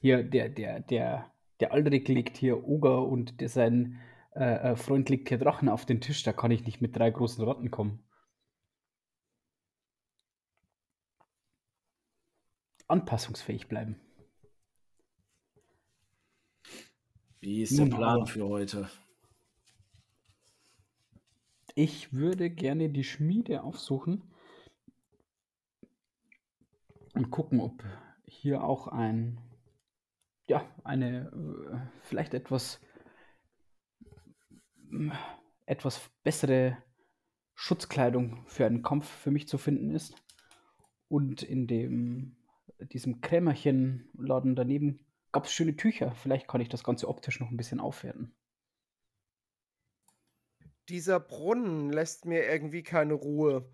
Hier, 0.01 0.23
der, 0.23 0.51
der, 0.51 0.81
der, 0.81 1.33
der 1.61 1.73
Aldrich 1.73 2.07
legt 2.09 2.37
hier 2.37 2.69
Oger 2.69 3.07
und 3.07 3.41
der, 3.41 3.49
sein 3.49 3.99
äh, 4.35 4.73
äh, 4.73 4.77
Freund 4.77 5.09
legt 5.09 5.31
hier 5.31 5.39
Drachen 5.39 5.71
auf 5.71 5.87
den 5.87 6.03
Tisch, 6.03 6.23
da 6.23 6.35
kann 6.35 6.51
ich 6.51 6.67
nicht 6.67 6.83
mit 6.83 6.95
drei 6.95 7.11
großen 7.11 7.43
Ratten 7.43 7.71
kommen. 7.71 8.03
Anpassungsfähig 12.89 13.69
bleiben. 13.69 13.99
Wie 17.41 17.63
ist 17.63 17.79
der 17.79 17.87
Plan 17.87 18.27
für 18.27 18.47
heute? 18.47 18.91
Ich 21.79 22.15
würde 22.15 22.49
gerne 22.49 22.89
die 22.89 23.05
Schmiede 23.05 23.63
aufsuchen 23.63 24.25
und 27.13 27.31
gucken, 27.31 27.61
ob 27.61 27.85
hier 28.25 28.65
auch 28.65 28.89
ein, 28.89 29.39
ja, 30.49 30.67
eine 30.85 31.27
äh, 31.27 32.01
vielleicht 32.01 32.33
etwas 32.33 32.81
etwas 35.67 36.11
bessere 36.25 36.79
Schutzkleidung 37.55 38.47
für 38.47 38.65
einen 38.65 38.83
Kampf 38.83 39.07
für 39.07 39.31
mich 39.31 39.47
zu 39.47 39.59
finden 39.59 39.91
ist. 39.91 40.15
Und 41.09 41.43
in 41.43 41.67
dem, 41.67 42.39
diesem 42.81 43.21
Krämerchenladen 43.21 44.57
daneben 44.57 45.07
gab 45.31 45.45
es 45.45 45.53
schöne 45.53 45.77
Tücher. 45.77 46.15
Vielleicht 46.15 46.49
kann 46.49 46.63
ich 46.63 46.71
das 46.71 46.85
Ganze 46.85 47.07
optisch 47.07 47.39
noch 47.39 47.51
ein 47.51 47.59
bisschen 47.59 47.81
aufwerten. 47.81 48.35
Dieser 50.89 51.21
Brunnen 51.21 51.91
lässt 51.91 52.25
mir 52.25 52.45
irgendwie 52.49 52.83
keine 52.83 53.15
Ruhe. 53.15 53.69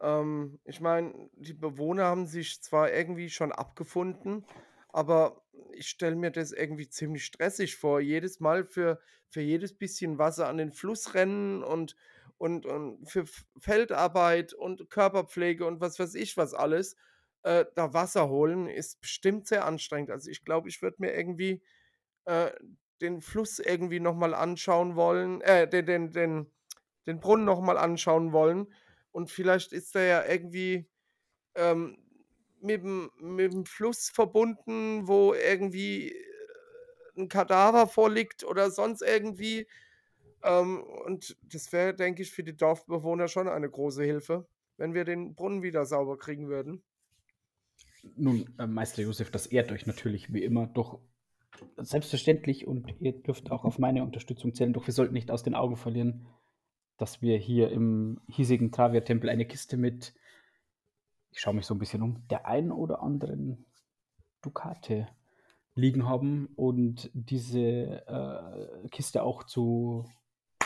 Ähm, 0.00 0.60
ich 0.64 0.80
meine, 0.80 1.30
die 1.34 1.54
Bewohner 1.54 2.04
haben 2.04 2.26
sich 2.26 2.62
zwar 2.62 2.92
irgendwie 2.92 3.30
schon 3.30 3.52
abgefunden, 3.52 4.44
aber 4.88 5.42
ich 5.72 5.88
stelle 5.88 6.16
mir 6.16 6.30
das 6.30 6.52
irgendwie 6.52 6.88
ziemlich 6.88 7.24
stressig 7.24 7.76
vor. 7.76 8.00
Jedes 8.00 8.40
Mal 8.40 8.64
für, 8.64 9.00
für 9.28 9.40
jedes 9.40 9.76
bisschen 9.76 10.18
Wasser 10.18 10.48
an 10.48 10.58
den 10.58 10.72
Fluss 10.72 11.14
rennen 11.14 11.62
und, 11.62 11.96
und, 12.38 12.66
und 12.66 13.06
für 13.06 13.24
Feldarbeit 13.58 14.52
und 14.54 14.88
Körperpflege 14.90 15.66
und 15.66 15.80
was 15.80 15.98
weiß 15.98 16.14
ich 16.14 16.36
was 16.36 16.54
alles. 16.54 16.96
Äh, 17.42 17.66
da 17.74 17.92
Wasser 17.92 18.28
holen 18.28 18.68
ist 18.68 19.00
bestimmt 19.00 19.46
sehr 19.46 19.64
anstrengend. 19.64 20.10
Also 20.10 20.30
ich 20.30 20.44
glaube, 20.44 20.68
ich 20.68 20.82
würde 20.82 20.96
mir 21.00 21.14
irgendwie 21.14 21.62
äh, 22.24 22.50
den 23.00 23.20
Fluss 23.20 23.58
irgendwie 23.58 24.00
nochmal 24.00 24.34
anschauen 24.34 24.96
wollen, 24.96 25.40
äh, 25.42 25.68
den, 25.68 25.86
den, 25.86 26.12
den, 26.12 26.46
den 27.06 27.20
Brunnen 27.20 27.44
nochmal 27.44 27.78
anschauen 27.78 28.32
wollen. 28.32 28.72
Und 29.12 29.30
vielleicht 29.30 29.72
ist 29.72 29.94
der 29.94 30.04
ja 30.04 30.24
irgendwie 30.26 30.88
ähm, 31.54 31.98
mit 32.60 32.82
dem, 32.82 33.10
mit 33.18 33.52
dem 33.52 33.64
Fluss 33.64 34.10
verbunden, 34.10 35.06
wo 35.06 35.34
irgendwie 35.34 36.12
äh, 36.12 36.14
ein 37.16 37.28
Kadaver 37.28 37.86
vorliegt 37.86 38.44
oder 38.44 38.70
sonst 38.70 39.02
irgendwie. 39.02 39.66
Ähm, 40.42 40.82
und 40.82 41.36
das 41.42 41.72
wäre, 41.72 41.94
denke 41.94 42.22
ich, 42.22 42.30
für 42.30 42.44
die 42.44 42.56
Dorfbewohner 42.56 43.28
schon 43.28 43.48
eine 43.48 43.70
große 43.70 44.02
Hilfe, 44.02 44.46
wenn 44.76 44.94
wir 44.94 45.04
den 45.04 45.34
Brunnen 45.34 45.62
wieder 45.62 45.86
sauber 45.86 46.18
kriegen 46.18 46.48
würden. 46.48 46.82
Nun, 48.14 48.54
äh, 48.58 48.66
Meister 48.66 49.02
Josef, 49.02 49.30
das 49.30 49.46
ehrt 49.46 49.72
euch 49.72 49.86
natürlich 49.86 50.32
wie 50.32 50.44
immer, 50.44 50.66
doch 50.66 51.00
selbstverständlich 51.76 52.66
und 52.66 52.94
ihr 53.00 53.12
dürft 53.12 53.50
auch 53.50 53.64
auf 53.64 53.78
meine 53.78 54.02
Unterstützung 54.02 54.54
zählen, 54.54 54.72
doch 54.72 54.86
wir 54.86 54.94
sollten 54.94 55.14
nicht 55.14 55.30
aus 55.30 55.42
den 55.42 55.54
Augen 55.54 55.76
verlieren, 55.76 56.26
dass 56.96 57.22
wir 57.22 57.36
hier 57.38 57.70
im 57.70 58.20
hiesigen 58.28 58.72
Travia-Tempel 58.72 59.28
eine 59.28 59.46
Kiste 59.46 59.76
mit 59.76 60.14
ich 61.36 61.42
schaue 61.42 61.52
mich 61.52 61.66
so 61.66 61.74
ein 61.74 61.78
bisschen 61.78 62.00
um, 62.00 62.26
der 62.30 62.46
einen 62.46 62.72
oder 62.72 63.02
anderen 63.02 63.66
Dukate 64.40 65.06
liegen 65.74 66.08
haben 66.08 66.48
und 66.56 67.10
diese 67.12 67.60
äh, 67.60 68.88
Kiste 68.88 69.22
auch 69.22 69.42
zu 69.44 70.06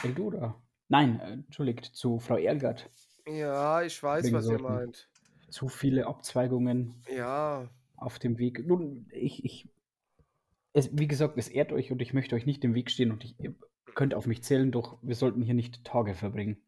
Eldora. 0.04 0.54
Nein, 0.88 1.18
äh, 1.18 1.32
entschuldigt, 1.32 1.86
zu 1.86 2.20
Frau 2.20 2.36
Ergert. 2.36 2.88
Ja, 3.26 3.82
ich 3.82 4.00
weiß, 4.00 4.32
was 4.32 4.44
sollten. 4.44 4.64
ihr 4.64 4.70
meint. 4.70 5.08
Zu 5.48 5.68
viele 5.68 6.06
Abzweigungen 6.06 7.02
ja. 7.16 7.68
auf 7.96 8.20
dem 8.20 8.38
Weg. 8.38 8.64
Nun, 8.64 9.08
ich, 9.10 9.44
ich 9.44 9.68
es, 10.72 10.90
wie 10.92 11.08
gesagt, 11.08 11.36
es 11.38 11.48
ehrt 11.48 11.72
euch 11.72 11.90
und 11.92 12.02
ich 12.02 12.12
möchte 12.12 12.34
euch 12.34 12.46
nicht 12.46 12.64
im 12.64 12.74
Weg 12.74 12.90
stehen 12.90 13.10
und 13.10 13.24
ich, 13.24 13.38
ihr 13.38 13.54
könnt 13.94 14.14
auf 14.14 14.26
mich 14.26 14.42
zählen, 14.42 14.70
doch 14.70 14.98
wir 15.02 15.14
sollten 15.14 15.42
hier 15.42 15.54
nicht 15.54 15.84
Tage 15.84 16.14
verbringen 16.14 16.62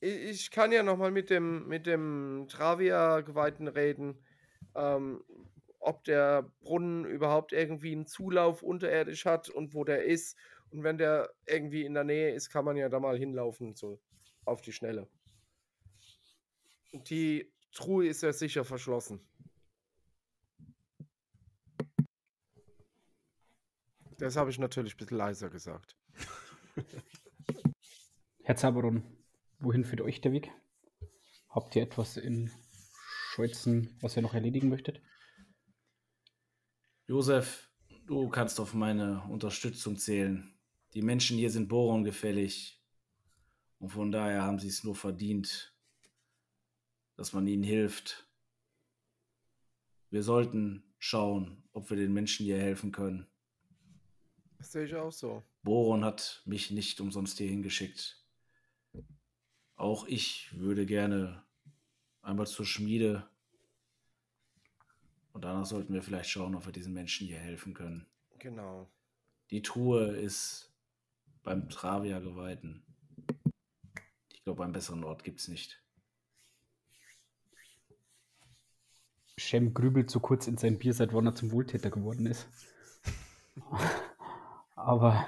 ich 0.00 0.50
kann 0.50 0.72
ja 0.72 0.82
nochmal 0.82 1.10
mit 1.10 1.30
dem, 1.30 1.68
mit 1.68 1.86
dem 1.86 2.46
Travia-Geweihten 2.48 3.68
reden, 3.68 4.18
ähm, 4.74 5.22
ob 5.78 6.04
der 6.04 6.50
Brunnen 6.60 7.04
überhaupt 7.04 7.52
irgendwie 7.52 7.92
einen 7.92 8.06
Zulauf 8.06 8.62
unterirdisch 8.62 9.26
hat 9.26 9.48
und 9.48 9.74
wo 9.74 9.84
der 9.84 10.04
ist. 10.04 10.36
Und 10.70 10.84
wenn 10.84 10.98
der 10.98 11.30
irgendwie 11.46 11.84
in 11.84 11.94
der 11.94 12.04
Nähe 12.04 12.32
ist, 12.32 12.50
kann 12.50 12.64
man 12.64 12.76
ja 12.76 12.88
da 12.88 13.00
mal 13.00 13.18
hinlaufen, 13.18 13.74
so 13.74 14.00
auf 14.44 14.62
die 14.62 14.72
Schnelle. 14.72 15.08
Die 16.92 17.52
Truhe 17.72 18.06
ist 18.06 18.22
ja 18.22 18.32
sicher 18.32 18.64
verschlossen. 18.64 19.20
Das 24.20 24.36
habe 24.36 24.50
ich 24.50 24.58
natürlich 24.58 24.94
ein 24.94 24.98
bisschen 24.98 25.16
leiser 25.16 25.48
gesagt. 25.48 25.96
Herr 28.42 28.56
Zaberon, 28.56 29.02
Wohin 29.60 29.84
führt 29.84 30.00
euch 30.00 30.22
der 30.22 30.32
Weg? 30.32 30.50
Habt 31.50 31.76
ihr 31.76 31.82
etwas 31.82 32.16
in 32.16 32.50
Scheuzen, 33.32 33.98
was 34.00 34.16
ihr 34.16 34.22
noch 34.22 34.32
erledigen 34.32 34.70
möchtet? 34.70 35.02
Josef, 37.06 37.70
du 38.06 38.28
kannst 38.30 38.60
auf 38.60 38.72
meine 38.72 39.22
Unterstützung 39.28 39.96
zählen. 39.96 40.58
Die 40.94 41.02
Menschen 41.02 41.36
hier 41.36 41.50
sind 41.50 41.68
Boron 41.68 42.04
gefällig. 42.04 42.82
Und 43.78 43.90
von 43.90 44.12
daher 44.12 44.42
haben 44.42 44.58
sie 44.58 44.68
es 44.68 44.84
nur 44.84 44.96
verdient, 44.96 45.74
dass 47.16 47.32
man 47.32 47.46
ihnen 47.46 47.62
hilft. 47.62 48.28
Wir 50.10 50.22
sollten 50.22 50.84
schauen, 50.98 51.64
ob 51.72 51.88
wir 51.88 51.96
den 51.96 52.12
Menschen 52.12 52.44
hier 52.44 52.58
helfen 52.58 52.92
können. 52.92 53.29
Das 54.60 54.72
sehe 54.72 54.84
ich 54.84 54.94
auch 54.94 55.10
so. 55.10 55.42
Boron 55.62 56.04
hat 56.04 56.42
mich 56.44 56.70
nicht 56.70 57.00
umsonst 57.00 57.38
hier 57.38 57.48
hingeschickt. 57.48 58.22
Auch 59.74 60.06
ich 60.06 60.54
würde 60.54 60.84
gerne 60.84 61.42
einmal 62.20 62.46
zur 62.46 62.66
Schmiede 62.66 63.26
Und 65.32 65.44
danach 65.44 65.64
sollten 65.64 65.94
wir 65.94 66.02
vielleicht 66.02 66.28
schauen, 66.28 66.54
ob 66.54 66.66
wir 66.66 66.72
diesen 66.72 66.92
Menschen 66.92 67.26
hier 67.26 67.38
helfen 67.38 67.72
können. 67.72 68.06
Genau. 68.38 68.90
Die 69.50 69.62
Truhe 69.62 70.08
ist 70.08 70.70
beim 71.42 71.70
Travia-Geweihten. 71.70 72.82
Ich 74.28 74.44
glaube, 74.44 74.62
einen 74.62 74.74
besseren 74.74 75.04
Ort 75.04 75.24
gibt 75.24 75.40
es 75.40 75.48
nicht. 75.48 75.82
Shem 79.38 79.72
grübelt 79.72 80.10
so 80.10 80.20
kurz 80.20 80.46
in 80.46 80.58
sein 80.58 80.78
Bier, 80.78 80.92
seit 80.92 81.14
wann 81.14 81.26
er 81.26 81.34
zum 81.34 81.50
Wohltäter 81.50 81.90
geworden 81.90 82.26
ist. 82.26 82.46
Aber 84.84 85.26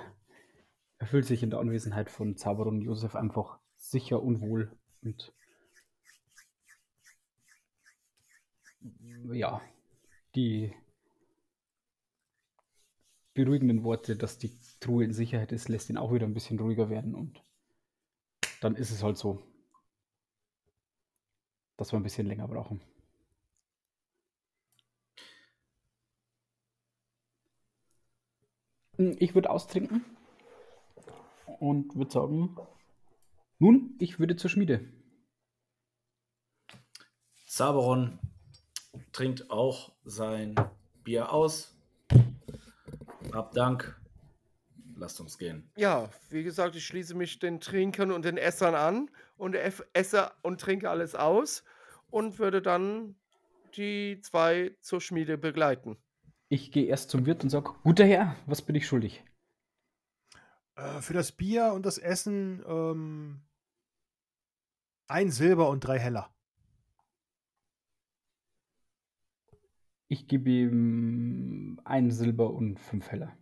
er 0.99 1.07
fühlt 1.07 1.27
sich 1.27 1.43
in 1.43 1.51
der 1.51 1.61
Anwesenheit 1.61 2.11
von 2.11 2.37
Zauberer 2.37 2.69
und 2.69 2.81
Josef 2.81 3.15
einfach 3.15 3.59
sicher 3.77 4.23
und 4.23 4.41
wohl 4.41 4.73
und 5.03 5.33
ja, 9.33 9.61
die 10.35 10.73
beruhigenden 13.35 13.85
Worte, 13.85 14.17
dass 14.17 14.39
die 14.39 14.53
Truhe 14.81 15.05
in 15.05 15.13
Sicherheit 15.13 15.53
ist, 15.53 15.69
lässt 15.69 15.91
ihn 15.91 15.97
auch 15.97 16.13
wieder 16.13 16.27
ein 16.27 16.35
bisschen 16.35 16.59
ruhiger 16.59 16.91
werden 16.91 17.15
und 17.15 17.43
dann 18.61 18.77
ist 18.77 18.91
es 18.91 19.03
halt 19.03 19.17
so, 19.17 19.43
dass 21.77 21.93
wir 21.93 21.99
ein 21.99 22.03
bisschen 22.03 22.27
länger 22.27 22.49
brauchen. 22.49 22.81
Ich 28.99 29.35
würde 29.35 29.51
austrinken 29.51 30.05
und 31.61 31.97
würde 31.97 32.11
sagen, 32.11 32.57
nun, 33.59 33.97
ich 33.99 34.19
würde 34.19 34.37
zur 34.37 34.51
Schmiede. 34.51 34.87
Zaberon 37.47 38.19
trinkt 39.13 39.51
auch 39.51 39.93
sein 40.05 40.55
Bier 41.05 41.33
aus. 41.33 41.75
Hab 43.33 43.53
Dank. 43.53 43.99
Lasst 44.97 45.21
uns 45.21 45.39
gehen. 45.39 45.71
Ja, 45.77 46.11
wie 46.31 46.43
gesagt, 46.43 46.77
ich 46.77 46.87
schließe 46.87 47.15
mich 47.15 47.39
den 47.39 47.61
Trinkern 47.61 48.13
und 48.13 48.25
den 48.25 48.37
Essern 48.37 48.75
an 48.75 49.11
und 49.37 49.55
esse 49.55 50.31
und 50.43 50.61
trinke 50.61 50.91
alles 50.91 51.15
aus 51.15 51.65
und 52.11 52.39
würde 52.39 52.63
dann 52.63 53.17
die 53.77 54.21
zwei 54.21 54.77
zur 54.81 55.01
Schmiede 55.01 55.39
begleiten. 55.39 55.97
Ich 56.53 56.71
gehe 56.71 56.85
erst 56.85 57.09
zum 57.09 57.25
Wirt 57.25 57.43
und 57.43 57.49
sage, 57.49 57.73
guter 57.83 58.05
Herr, 58.05 58.37
was 58.45 58.61
bin 58.61 58.75
ich 58.75 58.87
schuldig? 58.87 59.25
Äh, 60.75 61.01
für 61.01 61.15
das 61.15 61.33
Bier 61.33 61.73
und 61.73 61.87
das 61.87 61.97
Essen 61.97 62.63
ähm, 62.67 63.41
ein 65.09 65.31
Silber 65.31 65.71
und 65.71 65.81
drei 65.81 65.99
Heller. 65.99 66.29
Ich 70.09 70.29
gebe 70.29 70.51
ihm 70.51 71.81
ein 71.85 72.11
Silber 72.11 72.53
und 72.53 72.79
fünf 72.79 73.11
Heller. 73.11 73.35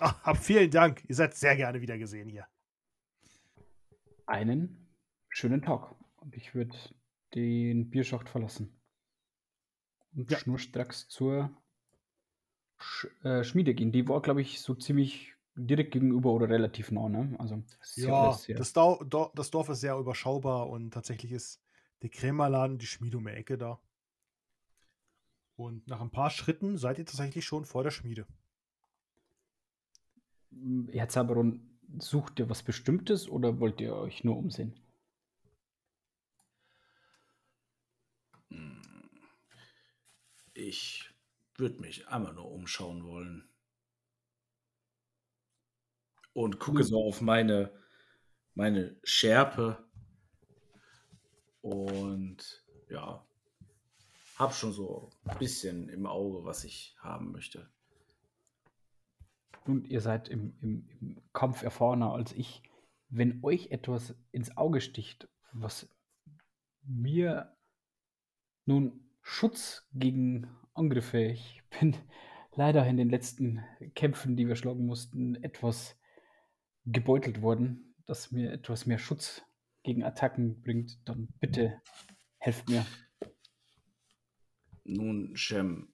Ach, 0.00 0.36
vielen 0.36 0.72
Dank. 0.72 1.04
Ihr 1.08 1.14
seid 1.14 1.36
sehr 1.36 1.54
gerne 1.54 1.80
wieder 1.80 1.98
gesehen 1.98 2.28
hier. 2.28 2.48
Einen 4.26 4.88
schönen 5.28 5.62
Tag. 5.62 5.94
Und 6.16 6.36
ich 6.36 6.52
würde 6.52 6.76
den 7.36 7.90
Bierschacht 7.90 8.28
verlassen. 8.28 8.76
Und 10.16 10.32
Ja. 10.32 10.38
schnurstracks 10.38 11.06
zur 11.06 11.56
Sch 12.78 13.06
äh, 13.24 13.44
Schmiede 13.44 13.74
gehen. 13.74 13.92
Die 13.92 14.08
war, 14.08 14.22
glaube 14.22 14.40
ich, 14.40 14.60
so 14.60 14.74
ziemlich 14.74 15.34
direkt 15.56 15.92
gegenüber 15.92 16.30
oder 16.32 16.48
relativ 16.48 16.90
nah, 16.92 17.08
ne? 17.08 17.34
Also, 17.38 17.62
Ja, 17.96 18.32
sehr- 18.32 18.56
das, 18.56 18.72
Dau 18.72 19.02
Dor 19.04 19.32
das 19.34 19.50
Dorf 19.50 19.68
ist 19.68 19.80
sehr 19.80 19.96
überschaubar 19.96 20.68
und 20.68 20.92
tatsächlich 20.92 21.32
ist 21.32 21.60
der 22.02 22.10
Krämerladen 22.10 22.78
die 22.78 22.86
Schmiede 22.86 23.18
um 23.18 23.26
die 23.26 23.32
Ecke 23.32 23.58
da. 23.58 23.80
Und 25.56 25.88
nach 25.88 26.00
ein 26.00 26.10
paar 26.10 26.30
Schritten 26.30 26.78
seid 26.78 26.98
ihr 26.98 27.04
tatsächlich 27.06 27.44
schon 27.44 27.64
vor 27.64 27.82
der 27.82 27.90
Schmiede. 27.90 28.26
Herr 30.92 31.08
Zaberon, 31.08 31.60
sucht 31.98 32.38
ihr 32.38 32.48
was 32.48 32.62
Bestimmtes 32.62 33.28
oder 33.28 33.58
wollt 33.58 33.80
ihr 33.80 33.94
euch 33.96 34.22
nur 34.22 34.36
umsehen? 34.36 34.78
Hm. 38.50 38.80
Ich 40.54 41.10
würde 41.58 41.80
mich 41.80 42.08
einmal 42.08 42.34
nur 42.34 42.50
umschauen 42.50 43.04
wollen. 43.04 43.48
Und 46.32 46.60
gucke 46.60 46.84
so 46.84 47.04
auf 47.04 47.20
meine, 47.20 47.72
meine 48.54 48.96
Schärpe. 49.02 49.84
Und 51.60 52.64
ja, 52.88 53.26
hab 54.36 54.54
schon 54.54 54.72
so 54.72 55.10
ein 55.24 55.38
bisschen 55.38 55.88
im 55.88 56.06
Auge, 56.06 56.44
was 56.44 56.62
ich 56.62 56.96
haben 57.00 57.32
möchte. 57.32 57.68
Nun, 59.66 59.84
ihr 59.84 60.00
seid 60.00 60.28
im, 60.28 60.56
im, 60.62 60.88
im 61.00 61.22
Kampf 61.32 61.62
erfahrener 61.62 62.12
als 62.12 62.32
ich. 62.32 62.62
Wenn 63.08 63.42
euch 63.42 63.70
etwas 63.70 64.14
ins 64.30 64.56
Auge 64.56 64.80
sticht, 64.80 65.28
was 65.52 65.88
mir 66.82 67.56
nun 68.64 69.10
Schutz 69.22 69.88
gegen 69.92 70.57
Angriffe, 70.78 71.18
ich 71.18 71.62
bin 71.78 71.96
leider 72.54 72.86
in 72.86 72.96
den 72.96 73.10
letzten 73.10 73.64
Kämpfen, 73.94 74.36
die 74.36 74.48
wir 74.48 74.56
schlagen 74.56 74.86
mussten, 74.86 75.34
etwas 75.42 75.96
gebeutelt 76.86 77.42
worden, 77.42 77.94
dass 78.06 78.32
mir 78.32 78.52
etwas 78.52 78.86
mehr 78.86 78.98
Schutz 78.98 79.42
gegen 79.82 80.02
Attacken 80.02 80.62
bringt, 80.62 80.98
dann 81.08 81.28
bitte 81.40 81.80
helft 82.38 82.68
mir. 82.68 82.86
Nun, 84.84 85.36
Shem, 85.36 85.92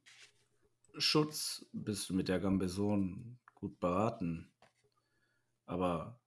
Schutz 0.97 1.67
bist 1.73 2.09
du 2.09 2.15
mit 2.15 2.29
der 2.29 2.39
Gambeson 2.39 3.39
gut 3.55 3.81
beraten. 3.81 4.53
Aber 5.67 6.21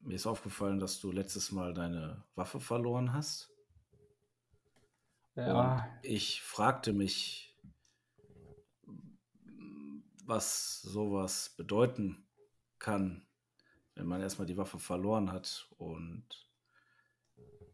mir 0.00 0.14
ist 0.14 0.26
aufgefallen, 0.26 0.78
dass 0.78 1.00
du 1.00 1.10
letztes 1.10 1.50
Mal 1.50 1.74
deine 1.74 2.24
Waffe 2.34 2.60
verloren 2.60 3.12
hast. 3.12 3.50
Ja, 5.34 5.74
Und 5.74 6.04
ich 6.04 6.42
fragte 6.42 6.92
mich, 6.92 7.43
was 10.26 10.82
sowas 10.82 11.54
bedeuten 11.56 12.26
kann, 12.78 13.26
wenn 13.94 14.06
man 14.06 14.20
erstmal 14.20 14.46
die 14.46 14.56
Waffe 14.56 14.78
verloren 14.78 15.32
hat. 15.32 15.68
Und 15.78 16.24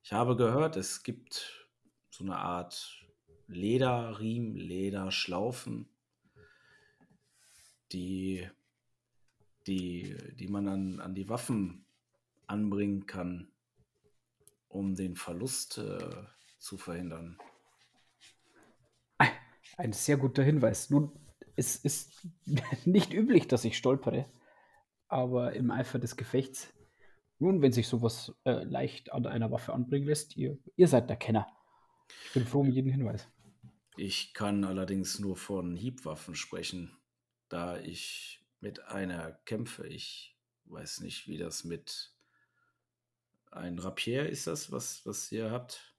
ich 0.03 0.13
habe 0.13 0.37
gehört, 0.37 0.77
es 0.77 1.03
gibt 1.03 1.69
so 2.11 2.25
eine 2.25 2.37
Art 2.37 3.07
Lederriemen, 3.47 4.57
Lederschlaufen, 4.57 5.89
die, 7.93 8.49
die, 9.67 10.17
die 10.37 10.49
man 10.49 10.69
an, 10.69 11.01
an 11.01 11.15
die 11.15 11.29
Waffen 11.29 11.85
anbringen 12.47 13.07
kann, 13.07 13.51
um 14.69 14.95
den 14.95 15.17
Verlust 15.17 15.79
äh, 15.79 16.25
zu 16.59 16.77
verhindern. 16.77 17.39
Ein 19.77 19.93
sehr 19.93 20.17
guter 20.17 20.43
Hinweis. 20.43 20.91
Nun, 20.91 21.11
es 21.61 21.77
ist 21.77 22.27
nicht 22.87 23.13
üblich, 23.13 23.47
dass 23.47 23.65
ich 23.65 23.77
stolpere, 23.77 24.27
aber 25.09 25.53
im 25.53 25.71
Eifer 25.71 25.99
des 25.99 26.17
Gefechts, 26.17 26.73
nun, 27.39 27.63
wenn 27.63 27.73
sich 27.73 27.87
sowas 27.87 28.35
äh, 28.45 28.65
leicht 28.65 29.13
an 29.13 29.27
einer 29.27 29.51
Waffe 29.51 29.73
anbringen 29.73 30.07
lässt, 30.07 30.37
ihr, 30.37 30.59
ihr 30.77 30.89
seid 30.89 31.09
der 31.09 31.17
Kenner. 31.17 31.47
Ich 32.27 32.33
bin 32.33 32.47
froh 32.47 32.61
um 32.61 32.71
jeden 32.71 32.91
Hinweis. 32.91 33.29
Ich 33.97 34.35
kann 34.35 34.65
allerdings 34.65 35.19
nur 35.19 35.37
von 35.37 35.77
Hiebwaffen 35.77 36.35
sprechen, 36.35 36.97
da 37.49 37.79
ich 37.79 38.45
mit 38.61 38.87
einer 38.87 39.33
kämpfe. 39.45 39.87
Ich 39.87 40.37
weiß 40.65 41.01
nicht, 41.01 41.29
wie 41.29 41.39
das 41.39 41.65
mit 41.65 42.15
ein 43.51 43.79
Rapier 43.79 44.29
ist 44.29 44.47
das, 44.47 44.71
was, 44.71 45.05
was 45.05 45.31
ihr 45.33 45.51
habt. 45.51 45.95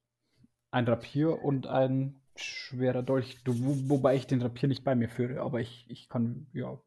Ein 0.71 0.87
Rapier 0.87 1.41
und 1.43 1.67
ein 1.67 2.20
schwerer 2.35 3.03
Dolch, 3.03 3.43
du, 3.43 3.53
wo, 3.59 3.89
wobei 3.89 4.15
ich 4.15 4.27
den 4.27 4.41
Rapier 4.41 4.69
nicht 4.69 4.83
bei 4.83 4.95
mir 4.95 5.09
führe, 5.09 5.41
aber 5.41 5.59
ich, 5.59 5.85
ich 5.89 6.09
kann, 6.09 6.47
ja. 6.53 6.81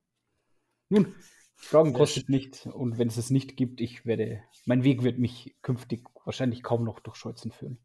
Nun, 0.88 1.14
Fragen 1.56 1.92
kostet 1.92 2.28
nicht 2.28 2.66
und 2.66 2.98
wenn 2.98 3.08
es 3.08 3.16
es 3.16 3.30
nicht 3.30 3.56
gibt, 3.56 3.80
ich 3.80 4.04
werde, 4.06 4.42
mein 4.66 4.84
Weg 4.84 5.02
wird 5.02 5.18
mich 5.18 5.56
künftig 5.62 6.08
wahrscheinlich 6.24 6.62
kaum 6.62 6.84
noch 6.84 7.00
durch 7.00 7.16
Scholzen 7.16 7.52
führen. 7.52 7.78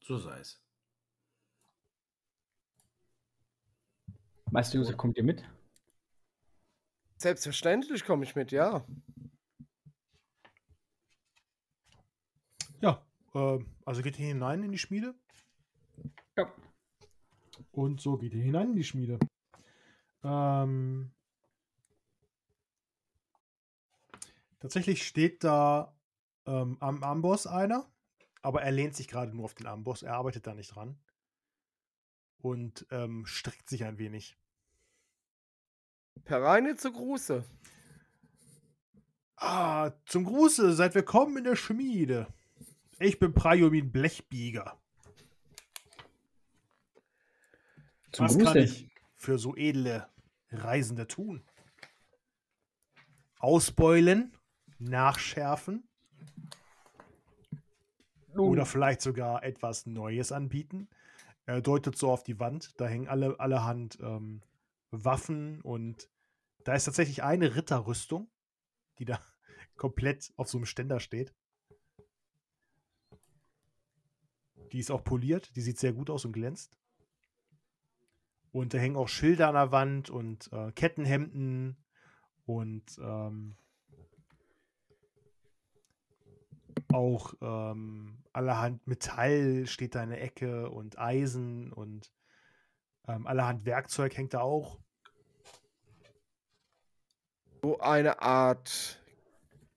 So 0.00 0.18
sei 0.18 0.38
es. 0.38 0.60
Meister 4.50 4.78
Josef, 4.78 4.96
kommt 4.96 5.16
ihr 5.16 5.24
mit? 5.24 5.42
Selbstverständlich 7.16 8.04
komme 8.04 8.24
ich 8.24 8.36
mit, 8.36 8.52
ja. 8.52 8.86
Ja, 12.80 13.02
äh, 13.34 13.58
also 13.84 14.02
geht 14.02 14.18
ihr 14.18 14.26
hinein 14.26 14.62
in 14.62 14.72
die 14.72 14.78
Schmiede 14.78 15.14
Ja. 16.36 16.52
und 17.72 18.00
so 18.00 18.16
geht 18.16 18.32
ihr 18.34 18.42
hinein 18.42 18.70
in 18.70 18.76
die 18.76 18.84
Schmiede. 18.84 19.18
Ähm, 20.22 21.12
tatsächlich 24.60 25.06
steht 25.06 25.44
da 25.44 25.94
ähm, 26.46 26.76
am 26.80 27.02
Amboss 27.02 27.46
einer, 27.46 27.86
aber 28.42 28.62
er 28.62 28.72
lehnt 28.72 28.96
sich 28.96 29.08
gerade 29.08 29.34
nur 29.34 29.44
auf 29.44 29.54
den 29.54 29.66
Amboss, 29.66 30.02
er 30.02 30.14
arbeitet 30.14 30.46
da 30.46 30.54
nicht 30.54 30.74
dran. 30.74 30.98
und 32.38 32.86
ähm, 32.90 33.24
streckt 33.26 33.68
sich 33.70 33.84
ein 33.84 33.96
wenig. 33.98 34.36
Per 36.24 36.42
Reine 36.42 36.76
zu 36.76 36.92
Gruße. 36.92 37.44
Ah, 39.36 39.92
zum 40.06 40.24
Gruße, 40.24 40.74
seid 40.74 40.94
willkommen 40.94 41.38
in 41.38 41.44
der 41.44 41.56
Schmiede. 41.56 42.26
Ich 43.04 43.18
bin 43.18 43.34
Prajomin 43.34 43.92
Blechbieger. 43.92 44.80
Zum 48.12 48.24
Was 48.24 48.38
kann 48.38 48.44
Gruße. 48.44 48.58
ich 48.60 48.88
für 49.14 49.36
so 49.36 49.54
edle 49.56 50.08
Reisende 50.50 51.06
tun? 51.06 51.44
Ausbeulen, 53.38 54.34
nachschärfen 54.78 55.86
Nun, 58.32 58.48
oder 58.48 58.64
vielleicht 58.64 59.02
sogar 59.02 59.44
etwas 59.44 59.84
Neues 59.84 60.32
anbieten. 60.32 60.88
Er 61.44 61.60
deutet 61.60 61.98
so 61.98 62.10
auf 62.10 62.22
die 62.22 62.40
Wand, 62.40 62.80
da 62.80 62.86
hängen 62.86 63.08
alle 63.08 63.38
allerhand 63.38 63.98
ähm, 64.00 64.40
Waffen 64.90 65.60
und 65.60 66.08
da 66.64 66.72
ist 66.72 66.84
tatsächlich 66.84 67.22
eine 67.22 67.54
Ritterrüstung, 67.54 68.30
die 68.98 69.04
da 69.04 69.20
komplett 69.76 70.32
auf 70.36 70.48
so 70.48 70.56
einem 70.56 70.64
Ständer 70.64 71.00
steht. 71.00 71.34
Die 74.74 74.80
ist 74.80 74.90
auch 74.90 75.04
poliert, 75.04 75.54
die 75.54 75.60
sieht 75.60 75.78
sehr 75.78 75.92
gut 75.92 76.10
aus 76.10 76.24
und 76.24 76.32
glänzt. 76.32 76.76
Und 78.50 78.74
da 78.74 78.78
hängen 78.78 78.96
auch 78.96 79.06
Schilder 79.06 79.46
an 79.46 79.54
der 79.54 79.70
Wand 79.70 80.10
und 80.10 80.52
äh, 80.52 80.72
Kettenhemden 80.72 81.76
und 82.44 82.98
ähm, 82.98 83.56
auch 86.92 87.34
ähm, 87.40 88.24
allerhand 88.32 88.84
Metall 88.88 89.68
steht 89.68 89.94
da 89.94 90.02
in 90.02 90.10
der 90.10 90.22
Ecke 90.22 90.68
und 90.68 90.98
Eisen 90.98 91.72
und 91.72 92.12
ähm, 93.06 93.28
allerhand 93.28 93.64
Werkzeug 93.66 94.16
hängt 94.16 94.34
da 94.34 94.40
auch. 94.40 94.80
So 97.62 97.78
eine 97.78 98.20
Art 98.22 99.00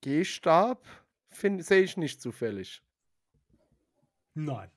Gehstab 0.02 0.84
sehe 1.30 1.84
ich 1.84 1.98
nicht 1.98 2.20
zufällig. 2.20 2.82
Nein. 4.34 4.72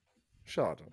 Schade. 0.51 0.85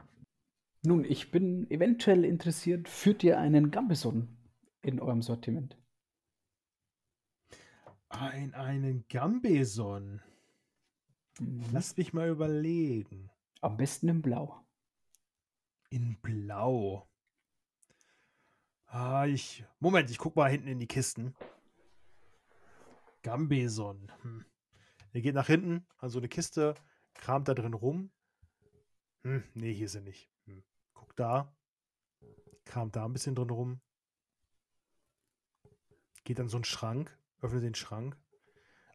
nun, 0.83 1.03
ich 1.03 1.31
bin 1.31 1.67
eventuell 1.71 2.23
interessiert, 2.25 2.87
führt 2.87 3.23
ihr 3.23 3.39
einen 3.39 3.71
Gambison 3.71 4.37
in 4.83 4.99
eurem 4.99 5.23
Sortiment? 5.23 5.75
Ein, 8.07 8.53
einen 8.53 9.07
Gambeson. 9.09 10.21
Mhm. 11.39 11.65
Lass 11.71 11.97
mich 11.97 12.13
mal 12.13 12.29
überlegen. 12.29 13.31
Am 13.61 13.77
besten 13.77 14.09
in 14.09 14.21
Blau. 14.21 14.63
In 15.89 16.17
Blau. 16.21 17.09
Ah, 18.85 19.25
ich. 19.25 19.65
Moment, 19.79 20.11
ich 20.11 20.19
guck 20.19 20.35
mal 20.35 20.51
hinten 20.51 20.67
in 20.67 20.77
die 20.77 20.87
Kisten. 20.87 21.33
Gambeson. 23.23 24.11
Hm. 24.21 24.45
Er 25.13 25.21
geht 25.21 25.33
nach 25.33 25.47
hinten 25.47 25.83
an 25.97 26.11
so 26.11 26.19
eine 26.19 26.29
Kiste, 26.29 26.75
kramt 27.15 27.47
da 27.47 27.55
drin 27.55 27.73
rum. 27.73 28.11
Hm, 29.27 29.43
nee, 29.55 29.73
hier 29.73 29.93
er 29.93 29.99
nicht. 29.99 30.29
Hm. 30.45 30.63
Guck 30.93 31.13
da. 31.17 31.53
Kramt 32.63 32.95
da 32.95 33.03
ein 33.03 33.11
bisschen 33.11 33.35
drin 33.35 33.49
rum. 33.49 33.81
Geht 36.23 36.39
an 36.39 36.47
so 36.47 36.55
einen 36.55 36.63
Schrank, 36.63 37.17
öffnet 37.41 37.63
den 37.63 37.75
Schrank. 37.75 38.17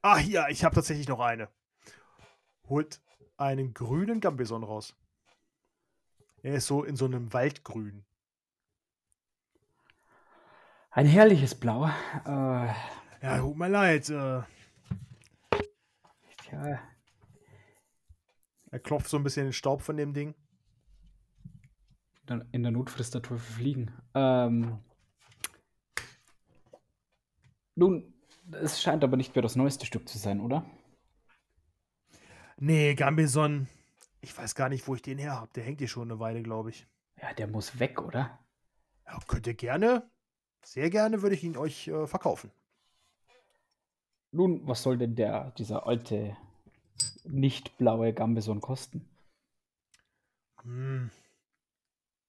Ah, 0.00 0.16
hier, 0.16 0.46
ich 0.48 0.64
habe 0.64 0.74
tatsächlich 0.74 1.06
noch 1.06 1.20
eine. 1.20 1.50
Holt 2.66 3.02
einen 3.36 3.74
grünen 3.74 4.20
Gambeson 4.20 4.64
raus. 4.64 4.96
Er 6.42 6.54
ist 6.54 6.66
so 6.66 6.82
in 6.82 6.96
so 6.96 7.04
einem 7.04 7.30
Waldgrün. 7.34 8.02
Ein 10.92 11.06
herrliches 11.06 11.54
Blau. 11.54 11.88
Äh, 12.24 12.72
Ja, 13.20 13.38
tut 13.38 13.56
mir 13.58 13.68
leid. 13.68 14.08
Äh, 14.08 14.42
tja, 16.38 16.80
er 18.72 18.80
klopft 18.80 19.08
so 19.08 19.16
ein 19.18 19.22
bisschen 19.22 19.44
den 19.44 19.52
Staub 19.52 19.82
von 19.82 19.96
dem 19.96 20.14
Ding. 20.14 20.34
dann 22.26 22.48
in 22.52 22.62
der 22.62 22.72
Not 22.72 22.88
frisst 22.90 23.14
der 23.14 23.22
Teufel 23.22 23.38
fliegen. 23.38 23.92
Ähm, 24.14 24.78
nun, 27.74 28.14
es 28.52 28.80
scheint 28.80 29.04
aber 29.04 29.16
nicht 29.16 29.34
mehr 29.34 29.42
das 29.42 29.56
neueste 29.56 29.86
Stück 29.86 30.08
zu 30.08 30.18
sein, 30.18 30.40
oder? 30.40 30.64
Nee, 32.56 32.94
Gambeson. 32.94 33.68
Ich 34.20 34.36
weiß 34.36 34.54
gar 34.54 34.68
nicht, 34.68 34.86
wo 34.88 34.94
ich 34.94 35.02
den 35.02 35.18
her 35.18 35.32
habe. 35.32 35.50
Der 35.54 35.64
hängt 35.64 35.80
hier 35.80 35.88
schon 35.88 36.10
eine 36.10 36.20
Weile, 36.20 36.42
glaube 36.42 36.70
ich. 36.70 36.86
Ja, 37.20 37.34
der 37.34 37.48
muss 37.48 37.78
weg, 37.78 38.00
oder? 38.00 38.38
Ja, 39.06 39.18
könnt 39.26 39.46
ihr 39.46 39.54
gerne. 39.54 40.08
Sehr 40.64 40.88
gerne 40.88 41.22
würde 41.22 41.34
ich 41.34 41.44
ihn 41.44 41.56
euch 41.56 41.88
äh, 41.88 42.06
verkaufen. 42.06 42.50
Nun, 44.30 44.66
was 44.66 44.82
soll 44.82 44.96
denn 44.96 45.14
der, 45.14 45.50
dieser 45.58 45.86
alte, 45.86 46.36
nicht 47.24 47.76
blaue 47.78 48.12
Gambison 48.12 48.60
kosten? 48.60 49.08
Hm, 50.62 51.10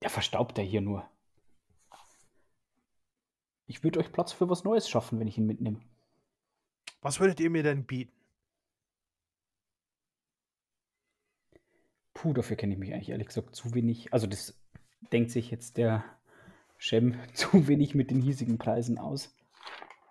Der 0.01 0.09
verstaubt 0.09 0.57
ja 0.57 0.63
hier 0.63 0.81
nur. 0.81 1.07
Ich 3.65 3.83
würde 3.83 3.99
euch 3.99 4.11
Platz 4.11 4.31
für 4.33 4.49
was 4.49 4.63
Neues 4.63 4.89
schaffen, 4.89 5.19
wenn 5.19 5.27
ich 5.27 5.37
ihn 5.37 5.45
mitnehme. 5.45 5.79
was 7.01 7.19
würdet 7.19 7.39
ihr 7.39 7.49
mir 7.49 7.63
denn 7.63 7.85
bieten? 7.85 8.13
Puh, 12.13 12.33
dafür 12.33 12.55
kenne 12.55 12.73
ich 12.73 12.79
mich 12.79 12.93
eigentlich 12.93 13.09
ehrlich 13.09 13.27
gesagt 13.27 13.55
zu 13.55 13.73
wenig. 13.73 14.13
Also 14.13 14.27
das 14.27 14.57
denkt 15.11 15.31
sich 15.31 15.51
jetzt 15.51 15.77
der 15.77 16.03
Shem 16.77 17.15
zu 17.33 17.67
wenig 17.67 17.95
mit 17.95 18.11
den 18.11 18.21
hiesigen 18.21 18.57
Preisen 18.57 18.97
aus. 18.97 19.35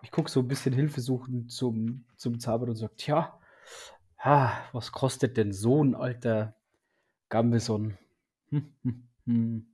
Ich 0.01 0.11
gucke 0.11 0.29
so 0.29 0.41
ein 0.41 0.47
bisschen 0.47 0.73
hilfesuchend 0.73 1.51
zum, 1.51 2.05
zum 2.17 2.39
Zauberer 2.39 2.71
und 2.71 2.75
sage, 2.75 2.95
tja, 2.97 3.39
ah, 4.23 4.51
was 4.73 4.91
kostet 4.91 5.37
denn 5.37 5.51
so 5.53 5.83
ein 5.83 5.95
alter 5.95 6.55
Gambison? 7.29 7.97
Hm, 8.49 8.73
hm, 8.83 9.09
hm. 9.25 9.67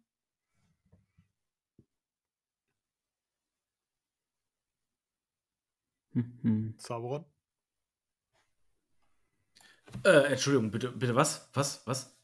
Hm, 6.14 6.40
hm. 6.44 6.76
Zauberer? 6.78 7.26
Äh, 10.04 10.32
Entschuldigung, 10.32 10.72
bitte, 10.72 10.92
bitte 10.92 11.16
was? 11.16 11.50
Was? 11.54 11.82
Was? 11.86 12.16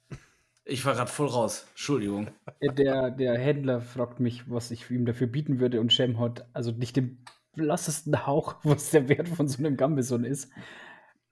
Ich 0.66 0.86
war 0.86 0.96
gerade 0.96 1.12
voll 1.12 1.28
raus. 1.28 1.68
Entschuldigung. 1.72 2.30
Ja, 2.62 2.72
Der, 2.74 3.12
der 3.12 3.38
Händler 3.40 3.82
fragt 3.82 4.20
mich, 4.20 4.50
was 4.50 4.72
ich 4.72 4.90
ihm 4.92 5.06
dafür 5.06 5.28
bieten 5.28 5.60
würde 5.60 5.82
und 5.82 5.94
Shem 5.94 6.20
hat 6.20 6.48
also 6.54 6.72
nicht 6.72 6.96
den 6.98 7.20
blassesten 7.56 8.26
Hauch, 8.28 8.58
was 8.64 8.92
der 8.92 9.10
Wert 9.10 9.30
von 9.30 9.48
so 9.48 9.60
einem 9.60 9.78
Gambison 9.78 10.26
ist 10.26 10.52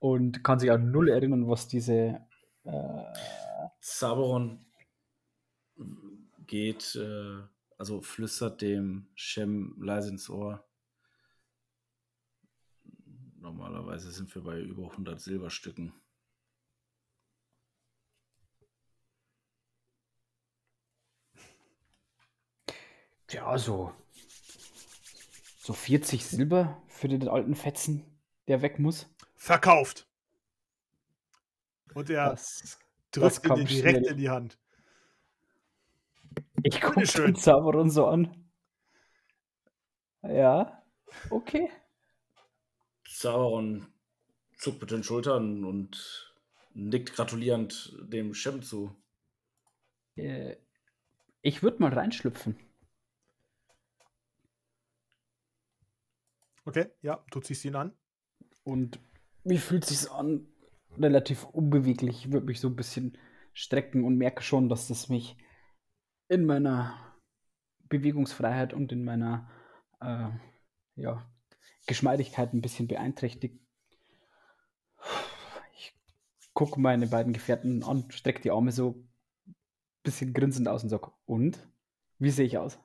und 0.04 0.44
kann 0.44 0.58
sich 0.58 0.70
an 0.70 0.90
null 0.90 1.08
erinnern, 1.08 1.48
was 1.48 1.66
diese 1.66 2.20
äh, 2.64 3.04
Saberon 3.80 4.66
geht, 6.46 6.94
äh, 6.96 7.40
also 7.78 8.02
flüstert 8.02 8.60
dem 8.60 9.06
Shem 9.14 9.74
leise 9.80 10.10
ins 10.10 10.28
Ohr. 10.28 10.62
Normalerweise 13.40 14.10
sind 14.12 14.34
wir 14.34 14.42
bei 14.42 14.60
über 14.60 14.90
100 14.90 15.18
Silberstücken. 15.18 15.94
ja 23.30 23.58
so 23.58 23.92
so 25.58 25.72
40 25.72 26.24
Silber 26.26 26.80
für 26.88 27.08
den 27.08 27.26
alten 27.26 27.56
Fetzen, 27.56 28.04
der 28.46 28.60
weg 28.60 28.78
muss. 28.78 29.08
Verkauft. 29.44 30.08
Und 31.92 32.08
er 32.08 32.30
Das, 32.30 32.78
drückt 33.10 33.36
ihn 33.36 33.42
kam 33.42 33.58
dir 33.58 33.64
direkt 33.66 33.98
schnell. 33.98 34.12
in 34.12 34.16
die 34.16 34.30
Hand. 34.30 34.58
ich 36.62 36.80
gucke 36.80 37.04
den 37.04 37.36
Zauberer 37.36 37.86
so 37.90 38.06
an. 38.06 38.50
Ja, 40.22 40.82
okay. 41.28 41.70
Saberon 43.06 43.86
zuckt 44.56 44.80
mit 44.80 44.90
den 44.90 45.04
Schultern 45.04 45.66
und 45.66 46.34
nickt 46.72 47.12
gratulierend 47.12 47.98
dem 48.00 48.32
Shem 48.32 48.62
zu. 48.62 48.96
Äh, 50.16 50.56
ich 51.42 51.62
würde 51.62 51.82
mal 51.82 51.92
reinschlüpfen. 51.92 52.58
Okay, 56.64 56.86
ja, 57.02 57.22
du 57.30 57.40
ziehst 57.40 57.66
ihn 57.66 57.76
an. 57.76 57.94
Und 58.62 58.98
wie 59.44 59.58
fühlt 59.58 59.84
sich's 59.84 60.06
an? 60.08 60.46
Relativ 60.98 61.44
unbeweglich. 61.44 62.26
Ich 62.26 62.32
würde 62.32 62.46
mich 62.46 62.60
so 62.60 62.68
ein 62.68 62.76
bisschen 62.76 63.18
strecken 63.52 64.04
und 64.04 64.16
merke 64.16 64.42
schon, 64.42 64.68
dass 64.68 64.88
das 64.88 65.08
mich 65.08 65.36
in 66.28 66.46
meiner 66.46 67.14
Bewegungsfreiheit 67.88 68.72
und 68.72 68.90
in 68.92 69.04
meiner 69.04 69.50
äh, 70.00 70.30
ja, 70.96 71.30
Geschmeidigkeit 71.86 72.52
ein 72.52 72.62
bisschen 72.62 72.88
beeinträchtigt. 72.88 73.60
Ich 75.76 75.94
gucke 76.54 76.80
meine 76.80 77.06
beiden 77.06 77.32
Gefährten 77.32 77.82
an, 77.82 78.10
strecke 78.10 78.42
die 78.42 78.50
Arme 78.50 78.72
so 78.72 79.04
ein 79.46 79.54
bisschen 80.02 80.32
grinsend 80.32 80.68
aus 80.68 80.82
und 80.82 80.88
sage, 80.88 81.10
und? 81.26 81.58
Wie 82.18 82.30
sehe 82.30 82.46
ich 82.46 82.58
aus? 82.58 82.78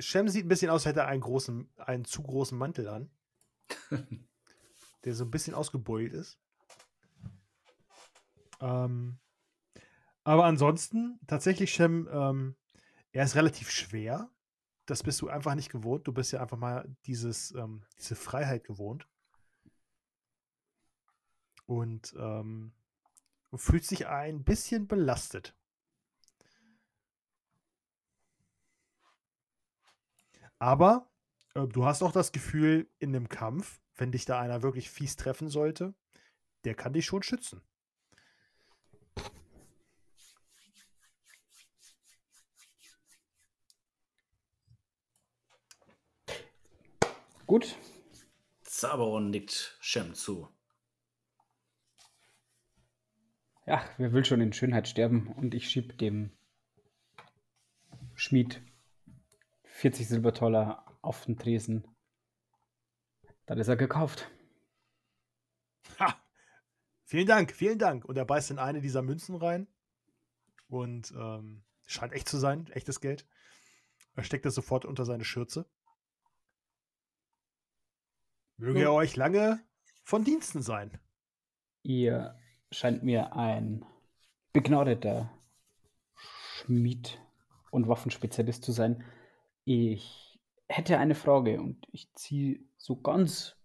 Shem 0.00 0.28
sieht 0.28 0.46
ein 0.46 0.48
bisschen 0.48 0.70
aus, 0.70 0.86
als 0.86 0.86
hätte 0.86 1.00
er 1.00 1.06
einen, 1.06 1.20
großen, 1.20 1.70
einen 1.76 2.04
zu 2.04 2.22
großen 2.22 2.58
Mantel 2.58 2.88
an. 2.88 3.10
der 5.04 5.14
so 5.14 5.24
ein 5.24 5.30
bisschen 5.30 5.54
ausgebeult 5.54 6.12
ist. 6.12 6.38
Ähm, 8.60 9.18
aber 10.24 10.44
ansonsten, 10.44 11.18
tatsächlich, 11.26 11.72
Shem, 11.74 12.08
ähm, 12.12 12.56
er 13.10 13.24
ist 13.24 13.34
relativ 13.34 13.70
schwer. 13.70 14.30
Das 14.86 15.02
bist 15.02 15.20
du 15.20 15.28
einfach 15.28 15.54
nicht 15.54 15.70
gewohnt. 15.70 16.06
Du 16.06 16.12
bist 16.12 16.32
ja 16.32 16.40
einfach 16.40 16.56
mal 16.56 16.88
dieses, 17.06 17.52
ähm, 17.54 17.84
diese 17.98 18.14
Freiheit 18.14 18.64
gewohnt. 18.64 19.08
Und 21.66 22.14
ähm, 22.18 22.72
du 23.50 23.56
fühlst 23.56 24.04
ein 24.04 24.44
bisschen 24.44 24.86
belastet. 24.86 25.56
Aber 30.58 31.11
äh, 31.54 31.66
du 31.66 31.84
hast 31.84 32.02
auch 32.02 32.12
das 32.12 32.32
Gefühl, 32.32 32.88
in 32.98 33.14
einem 33.14 33.28
Kampf, 33.28 33.80
wenn 33.96 34.12
dich 34.12 34.24
da 34.24 34.40
einer 34.40 34.62
wirklich 34.62 34.90
fies 34.90 35.16
treffen 35.16 35.48
sollte, 35.48 35.94
der 36.64 36.74
kann 36.74 36.92
dich 36.92 37.06
schon 37.06 37.22
schützen. 37.22 37.60
Gut. 47.46 47.76
Zaberon 48.62 49.30
nickt 49.30 49.76
Shem 49.80 50.14
zu. 50.14 50.48
Ja, 53.66 53.84
wer 53.98 54.12
will 54.12 54.24
schon 54.24 54.40
in 54.40 54.52
Schönheit 54.52 54.88
sterben? 54.88 55.28
Und 55.28 55.54
ich 55.54 55.68
schieb 55.68 55.98
dem 55.98 56.32
Schmied 58.14 58.62
40 59.64 60.08
Silbertoller 60.08 60.91
auf 61.02 61.24
den 61.24 61.36
Tresen. 61.36 61.86
Dann 63.46 63.58
ist 63.58 63.68
er 63.68 63.76
gekauft. 63.76 64.30
Ha! 65.98 66.16
Vielen 67.04 67.26
Dank, 67.26 67.52
vielen 67.52 67.78
Dank. 67.78 68.04
Und 68.04 68.16
er 68.16 68.24
beißt 68.24 68.50
in 68.50 68.58
eine 68.58 68.80
dieser 68.80 69.02
Münzen 69.02 69.36
rein. 69.36 69.66
Und 70.68 71.12
ähm, 71.12 71.62
scheint 71.84 72.14
echt 72.14 72.28
zu 72.28 72.38
sein, 72.38 72.68
echtes 72.68 73.00
Geld. 73.00 73.26
Er 74.14 74.22
steckt 74.22 74.46
das 74.46 74.54
sofort 74.54 74.84
unter 74.84 75.04
seine 75.04 75.24
Schürze. 75.24 75.68
Möge 78.56 78.82
er 78.82 78.92
euch 78.92 79.16
lange 79.16 79.60
von 80.04 80.24
Diensten 80.24 80.62
sein. 80.62 80.98
Ihr 81.82 82.38
scheint 82.70 83.02
mir 83.02 83.34
ein 83.34 83.84
begnadeter 84.52 85.30
Schmied 86.14 87.20
und 87.70 87.88
Waffenspezialist 87.88 88.62
zu 88.62 88.72
sein. 88.72 89.04
Ich 89.64 90.21
hätte 90.72 90.98
eine 90.98 91.14
Frage 91.14 91.60
und 91.60 91.86
ich 91.92 92.12
ziehe 92.14 92.60
so 92.76 92.96
ganz 92.96 93.56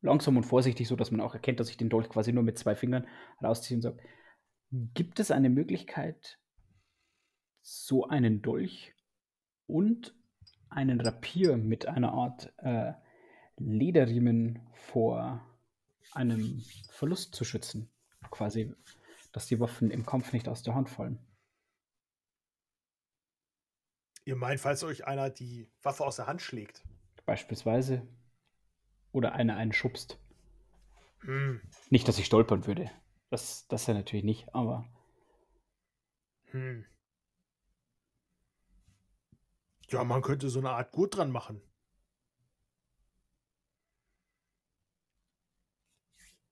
langsam 0.00 0.36
und 0.36 0.44
vorsichtig, 0.44 0.88
so 0.88 0.96
dass 0.96 1.10
man 1.10 1.20
auch 1.20 1.34
erkennt, 1.34 1.60
dass 1.60 1.70
ich 1.70 1.76
den 1.76 1.90
Dolch 1.90 2.08
quasi 2.08 2.32
nur 2.32 2.42
mit 2.42 2.58
zwei 2.58 2.74
Fingern 2.74 3.06
rausziehe 3.42 3.76
und 3.76 3.82
sage: 3.82 3.98
Gibt 4.70 5.20
es 5.20 5.30
eine 5.30 5.50
Möglichkeit, 5.50 6.38
so 7.60 8.06
einen 8.08 8.42
Dolch 8.42 8.94
und 9.66 10.14
einen 10.68 11.00
Rapier 11.00 11.56
mit 11.56 11.86
einer 11.86 12.12
Art 12.12 12.52
äh, 12.58 12.92
Lederriemen 13.58 14.60
vor 14.72 15.44
einem 16.12 16.62
Verlust 16.90 17.34
zu 17.34 17.44
schützen? 17.44 17.90
Quasi, 18.30 18.74
dass 19.32 19.46
die 19.46 19.60
Waffen 19.60 19.90
im 19.90 20.06
Kampf 20.06 20.32
nicht 20.32 20.48
aus 20.48 20.62
der 20.62 20.74
Hand 20.74 20.88
fallen. 20.88 21.18
Ihr 24.24 24.36
meint, 24.36 24.60
falls 24.60 24.84
euch 24.84 25.06
einer 25.06 25.30
die 25.30 25.68
Waffe 25.82 26.04
aus 26.04 26.16
der 26.16 26.26
Hand 26.26 26.42
schlägt. 26.42 26.82
Beispielsweise. 27.26 28.06
Oder 29.12 29.32
einer 29.32 29.56
einen 29.56 29.72
schubst. 29.72 30.18
Hm, 31.20 31.60
Nicht, 31.90 32.06
dass 32.08 32.18
ich 32.18 32.26
stolpern 32.26 32.66
würde. 32.66 32.90
Das, 33.30 33.66
das 33.68 33.86
ja 33.86 33.94
natürlich 33.94 34.24
nicht, 34.24 34.54
aber 34.54 34.86
hm. 36.50 36.84
Ja, 39.88 40.04
man 40.04 40.22
könnte 40.22 40.48
so 40.50 40.60
eine 40.60 40.70
Art 40.70 40.92
Gurt 40.92 41.16
dran 41.16 41.30
machen. 41.30 41.60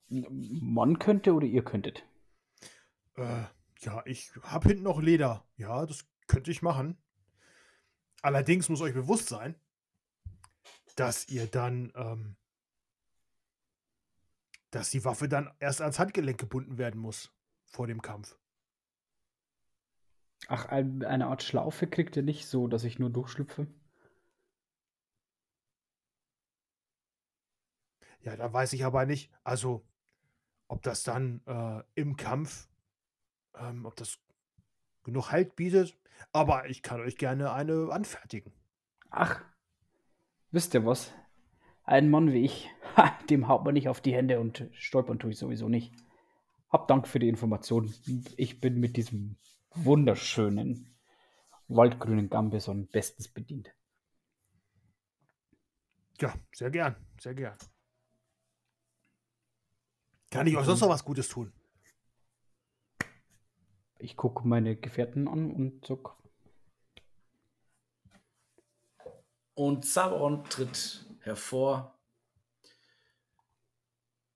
man 0.09 0.99
könnte 0.99 1.35
oder 1.35 1.47
ihr 1.47 1.63
könntet. 1.65 2.05
Äh, 3.17 3.45
ja, 3.81 4.03
ich 4.07 4.33
hab 4.43 4.65
hinten 4.65 4.85
noch 4.85 5.01
Leder. 5.01 5.47
Ja, 5.57 5.85
das 5.87 6.07
könnte 6.27 6.51
ich 6.51 6.63
machen. 6.63 6.97
Allerdings 8.23 8.69
muss 8.69 8.81
euch 8.81 8.95
bewusst 8.95 9.29
sein, 9.29 9.55
dass 10.97 11.29
ihr 11.29 11.47
dann, 11.47 11.93
ähm, 11.95 12.37
dass 14.71 14.91
die 14.91 15.05
Waffe 15.05 15.29
dann 15.29 15.55
erst 15.61 15.81
ans 15.81 15.99
Handgelenk 15.99 16.39
gebunden 16.39 16.79
werden 16.79 17.01
muss 17.01 17.33
vor 17.67 17.87
dem 17.87 18.03
Kampf. 18.03 18.37
Ach, 20.49 20.67
ein, 20.67 21.05
eine 21.05 21.27
Art 21.27 21.43
Schlaufe 21.43 21.87
kriegt 21.87 22.17
ihr 22.17 22.23
nicht 22.23 22.47
so, 22.47 22.69
dass 22.69 22.85
ich 22.85 22.99
nur 22.99 23.11
durchschlüpfe. 23.11 23.67
Ja, 28.21 28.37
da 28.37 28.53
weiß 28.53 28.73
ich 28.73 28.85
aber 28.85 29.07
nicht, 29.07 29.31
also 29.45 29.87
ob 30.67 30.83
das 30.83 31.03
dann 31.03 31.41
äh, 31.47 31.83
im 31.95 32.17
Kampf, 32.17 32.69
ähm, 33.55 33.87
ob 33.87 33.97
das 33.97 34.19
genug 35.05 35.33
Halt 35.33 35.57
bietet. 35.57 35.97
Aber 36.33 36.69
ich 36.69 36.83
kann 36.83 37.01
euch 37.01 37.17
gerne 37.17 37.53
eine 37.53 37.91
anfertigen. 37.91 38.53
Ach, 39.11 39.43
wisst 40.51 40.75
ihr 40.75 40.85
was? 40.85 41.13
Ein 41.85 42.11
Mann 42.11 42.33
wie 42.33 42.45
ich, 42.45 42.69
ha, 42.97 43.19
dem 43.31 43.49
haut 43.49 43.65
man 43.65 43.75
nicht 43.75 43.89
auf 43.89 44.01
die 44.01 44.15
Hände 44.15 44.41
und 44.41 44.69
stolpern 44.73 45.19
tue 45.19 45.31
ich 45.31 45.39
sowieso 45.39 45.69
nicht. 45.69 45.93
Hab 46.71 46.87
Dank 46.87 47.09
für 47.09 47.19
die 47.19 47.29
Information. 47.29 47.95
Ich 48.37 48.61
bin 48.61 48.79
mit 48.79 48.97
diesem 48.97 49.37
wunderschönen 49.71 50.95
waldgrünen 51.69 52.29
Gambison 52.29 52.89
bestens 52.89 53.29
bedient. 53.29 53.75
Ja, 56.21 56.35
sehr 56.53 56.71
gern, 56.71 56.97
sehr 57.21 57.35
gern. 57.35 57.57
Kann 60.31 60.47
ich 60.47 60.57
euch 60.57 60.67
sonst 60.67 60.81
noch 60.81 60.89
was 60.89 61.05
Gutes 61.05 61.29
tun? 61.29 61.53
Ich 63.99 64.17
gucke 64.17 64.47
meine 64.47 64.77
Gefährten 64.77 65.27
an 65.29 65.51
und 65.51 65.87
sag, 65.87 66.19
Und 69.59 69.85
Zaberon 69.85 70.45
tritt 70.45 71.05
hervor. 71.19 72.01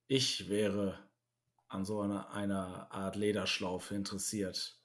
Ich 0.09 0.49
wäre 0.49 0.99
an 1.69 1.85
so 1.85 2.01
einer, 2.01 2.33
einer 2.33 2.91
Art 2.91 3.15
Lederschlaufe 3.15 3.95
interessiert. 3.95 4.83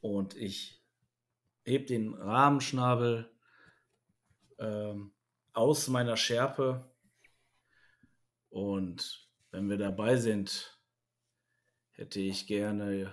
Und 0.00 0.36
ich 0.36 0.80
heb 1.64 1.88
den 1.88 2.14
Rahmenschnabel 2.14 3.36
ähm, 4.60 5.12
aus 5.54 5.88
meiner 5.88 6.16
Schärpe. 6.16 6.88
Und 8.48 9.28
wenn 9.50 9.68
wir 9.68 9.76
dabei 9.76 10.18
sind, 10.18 10.80
hätte 11.90 12.20
ich 12.20 12.46
gerne 12.46 13.12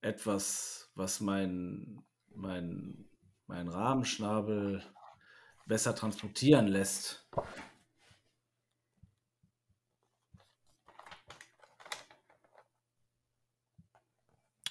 etwas, 0.00 0.90
was 0.94 1.20
mein, 1.20 2.02
mein, 2.34 3.08
mein 3.46 3.68
Rahmenschnabel 3.68 4.82
besser 5.66 5.94
transportieren 5.94 6.66
lässt. 6.66 7.28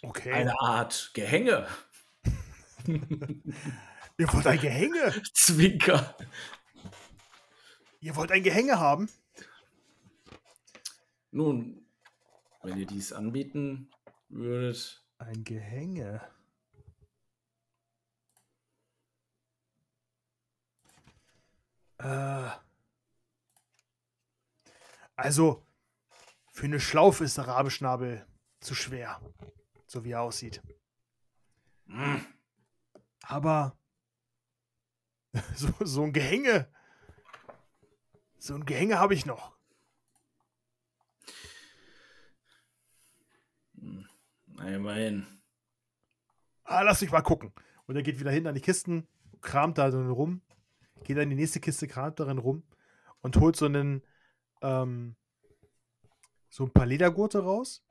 Okay. 0.02 0.32
Eine 0.32 0.60
Art 0.60 1.12
Gehänge. 1.14 1.68
Ihr 4.20 4.34
wollt 4.34 4.48
ein 4.48 4.60
Gehänge? 4.60 5.22
Zwinker. 5.34 6.16
Ihr 8.00 8.16
wollt 8.16 8.32
ein 8.32 8.44
Gehänge 8.44 8.80
haben? 8.80 9.10
Nun, 11.32 11.86
wenn 12.64 12.78
ihr 12.78 12.86
dies 12.86 13.12
anbieten 13.12 13.92
würdet, 14.30 15.07
Ein 15.20 15.44
Gehänge. 15.44 16.22
Äh. 21.98 22.50
Also, 25.16 25.66
für 26.52 26.66
eine 26.66 26.80
Schlaufe 26.80 27.24
ist 27.24 27.38
der 27.38 27.48
Rabenschnabel 27.48 28.28
zu 28.60 28.76
schwer. 28.76 29.20
So 29.88 30.04
wie 30.04 30.12
er 30.12 30.22
aussieht. 30.22 30.62
mm, 31.86 32.18
Aber 33.24 33.78
so, 35.56 35.74
so 35.80 36.04
ein 36.04 36.14
Gehänge. 36.14 36.72
So 38.38 38.54
ein 38.54 38.66
Gehänge 38.66 39.00
habe 39.00 39.14
ich 39.16 39.26
noch. 39.26 39.58
Na, 44.58 44.76
immerhin. 44.76 45.26
Ah, 46.64 46.82
lass 46.82 47.02
mich 47.02 47.12
mal 47.12 47.22
gucken. 47.22 47.54
Und 47.86 47.96
er 47.96 48.04
geht 48.04 48.20
wieder 48.20 48.32
hin 48.32 48.48
an 48.48 48.56
die 48.56 48.62
Kisten, 48.62 49.08
kramt 49.42 49.78
da 49.78 49.90
drin 49.90 50.10
rum, 50.10 50.42
geht 51.04 51.16
dann 51.16 51.24
in 51.24 51.30
die 51.30 51.36
nächste 51.36 51.60
Kiste, 51.60 51.88
kramt 51.88 52.20
darin 52.20 52.38
rum 52.40 52.64
und 53.22 53.38
holt 53.38 53.56
so 53.56 53.66
einen, 53.66 54.04
ähm, 54.62 55.16
so 56.50 56.66
ein 56.66 56.72
paar 56.72 56.86
Ledergurte 56.86 57.40
raus. 57.40 57.84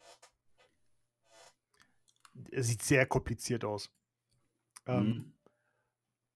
Er 2.50 2.62
sieht 2.62 2.82
sehr 2.82 3.06
kompliziert 3.06 3.64
aus. 3.64 3.90
Ähm, 4.86 5.04
Mhm. 5.06 5.32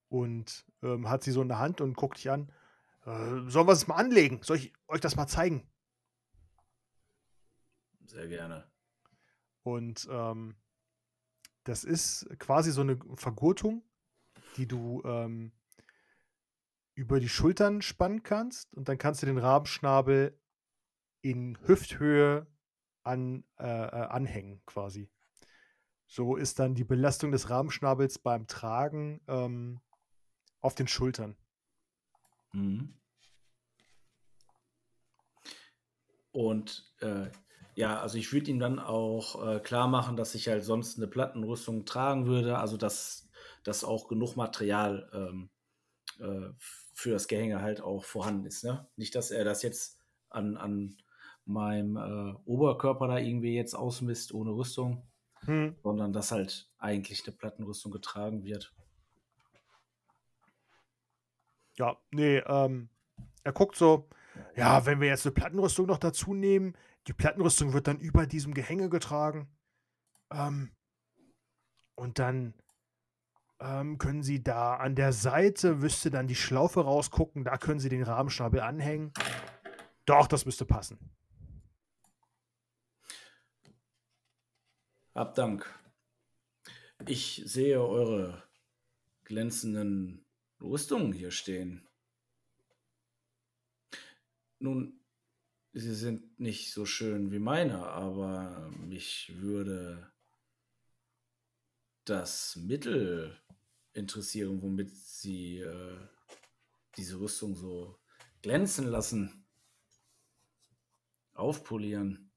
Und 0.08 0.66
ähm, 0.82 1.08
hat 1.08 1.22
sie 1.22 1.30
so 1.30 1.40
in 1.40 1.48
der 1.48 1.58
Hand 1.60 1.80
und 1.80 1.94
guckt 1.94 2.18
dich 2.18 2.30
an. 2.30 2.50
Äh, 3.04 3.48
sollen 3.48 3.68
wir 3.68 3.72
es 3.72 3.86
mal 3.86 3.94
anlegen? 3.96 4.42
Soll 4.42 4.56
ich 4.56 4.72
euch 4.88 5.00
das 5.00 5.14
mal 5.14 5.28
zeigen? 5.28 5.68
Sehr 8.06 8.26
gerne. 8.26 8.69
Und 9.62 10.08
ähm, 10.10 10.56
das 11.64 11.84
ist 11.84 12.26
quasi 12.38 12.72
so 12.72 12.80
eine 12.80 12.98
Vergurtung, 13.14 13.82
die 14.56 14.66
du 14.66 15.02
ähm, 15.04 15.52
über 16.94 17.20
die 17.20 17.28
Schultern 17.28 17.82
spannen 17.82 18.22
kannst 18.22 18.74
und 18.74 18.88
dann 18.88 18.98
kannst 18.98 19.22
du 19.22 19.26
den 19.26 19.38
Rabenschnabel 19.38 20.38
in 21.22 21.58
Hüfthöhe 21.66 22.46
an, 23.02 23.44
äh, 23.58 23.64
äh, 23.64 24.06
anhängen 24.06 24.62
quasi. 24.66 25.10
So 26.06 26.36
ist 26.36 26.58
dann 26.58 26.74
die 26.74 26.84
Belastung 26.84 27.30
des 27.30 27.50
Rabenschnabels 27.50 28.18
beim 28.18 28.46
Tragen 28.46 29.20
ähm, 29.28 29.80
auf 30.60 30.74
den 30.74 30.88
Schultern. 30.88 31.36
Mhm. 32.52 33.00
Und 36.32 36.94
äh, 37.00 37.30
ja, 37.74 38.00
also 38.00 38.18
ich 38.18 38.32
würde 38.32 38.50
ihm 38.50 38.58
dann 38.58 38.78
auch 38.78 39.46
äh, 39.46 39.60
klar 39.60 39.88
machen, 39.88 40.16
dass 40.16 40.34
ich 40.34 40.48
halt 40.48 40.64
sonst 40.64 40.98
eine 40.98 41.06
Plattenrüstung 41.06 41.84
tragen 41.84 42.26
würde, 42.26 42.58
also 42.58 42.76
dass, 42.76 43.28
dass 43.64 43.84
auch 43.84 44.08
genug 44.08 44.36
Material 44.36 45.08
ähm, 45.12 45.50
äh, 46.18 46.52
für 46.92 47.10
das 47.10 47.28
Gehänge 47.28 47.62
halt 47.62 47.80
auch 47.80 48.04
vorhanden 48.04 48.46
ist. 48.46 48.64
Ne? 48.64 48.86
Nicht, 48.96 49.14
dass 49.14 49.30
er 49.30 49.44
das 49.44 49.62
jetzt 49.62 49.98
an, 50.28 50.56
an 50.56 50.96
meinem 51.44 51.96
äh, 51.96 52.34
Oberkörper 52.44 53.08
da 53.08 53.18
irgendwie 53.18 53.54
jetzt 53.54 53.74
ausmisst 53.74 54.32
ohne 54.32 54.50
Rüstung, 54.50 55.06
Hm. 55.46 55.74
sondern 55.82 56.12
dass 56.12 56.32
halt 56.32 56.68
eigentlich 56.78 57.26
eine 57.26 57.34
Plattenrüstung 57.34 57.90
getragen 57.92 58.44
wird. 58.44 58.74
Ja, 61.78 61.96
nee, 62.10 62.38
ähm, 62.38 62.90
er 63.42 63.52
guckt 63.52 63.76
so, 63.76 64.06
ja, 64.56 64.86
wenn 64.86 65.00
wir 65.00 65.08
jetzt 65.08 65.26
eine 65.26 65.34
Plattenrüstung 65.34 65.86
noch 65.86 65.98
dazu 65.98 66.34
nehmen, 66.34 66.74
die 67.06 67.12
Plattenrüstung 67.12 67.72
wird 67.72 67.86
dann 67.86 67.98
über 67.98 68.26
diesem 68.26 68.54
Gehänge 68.54 68.88
getragen. 68.88 69.48
Ähm, 70.32 70.70
und 71.94 72.18
dann 72.18 72.54
ähm, 73.60 73.98
können 73.98 74.22
Sie 74.22 74.42
da 74.42 74.76
an 74.76 74.94
der 74.94 75.12
Seite, 75.12 75.76
müsste 75.76 76.10
dann 76.10 76.26
die 76.26 76.34
Schlaufe 76.34 76.80
rausgucken, 76.80 77.44
da 77.44 77.58
können 77.58 77.80
Sie 77.80 77.88
den 77.88 78.02
Rahmenschnabel 78.02 78.60
anhängen. 78.60 79.12
Doch, 80.06 80.26
das 80.26 80.46
müsste 80.46 80.64
passen. 80.64 80.98
Hab 85.14 85.34
Dank. 85.34 85.66
Ich 87.06 87.42
sehe 87.44 87.80
eure 87.82 88.42
glänzenden 89.24 90.24
Rüstungen 90.60 91.12
hier 91.12 91.30
stehen. 91.30 91.86
Nun, 94.60 95.00
sie 95.72 95.94
sind 95.94 96.38
nicht 96.38 96.72
so 96.72 96.84
schön 96.84 97.32
wie 97.32 97.38
meine, 97.38 97.86
aber 97.86 98.70
mich 98.86 99.32
würde 99.36 100.12
das 102.04 102.56
Mittel 102.56 103.40
interessieren, 103.94 104.60
womit 104.62 104.90
sie 104.90 105.60
äh, 105.60 105.98
diese 106.96 107.18
Rüstung 107.18 107.56
so 107.56 107.98
glänzen 108.42 108.86
lassen, 108.86 109.46
aufpolieren. 111.32 112.30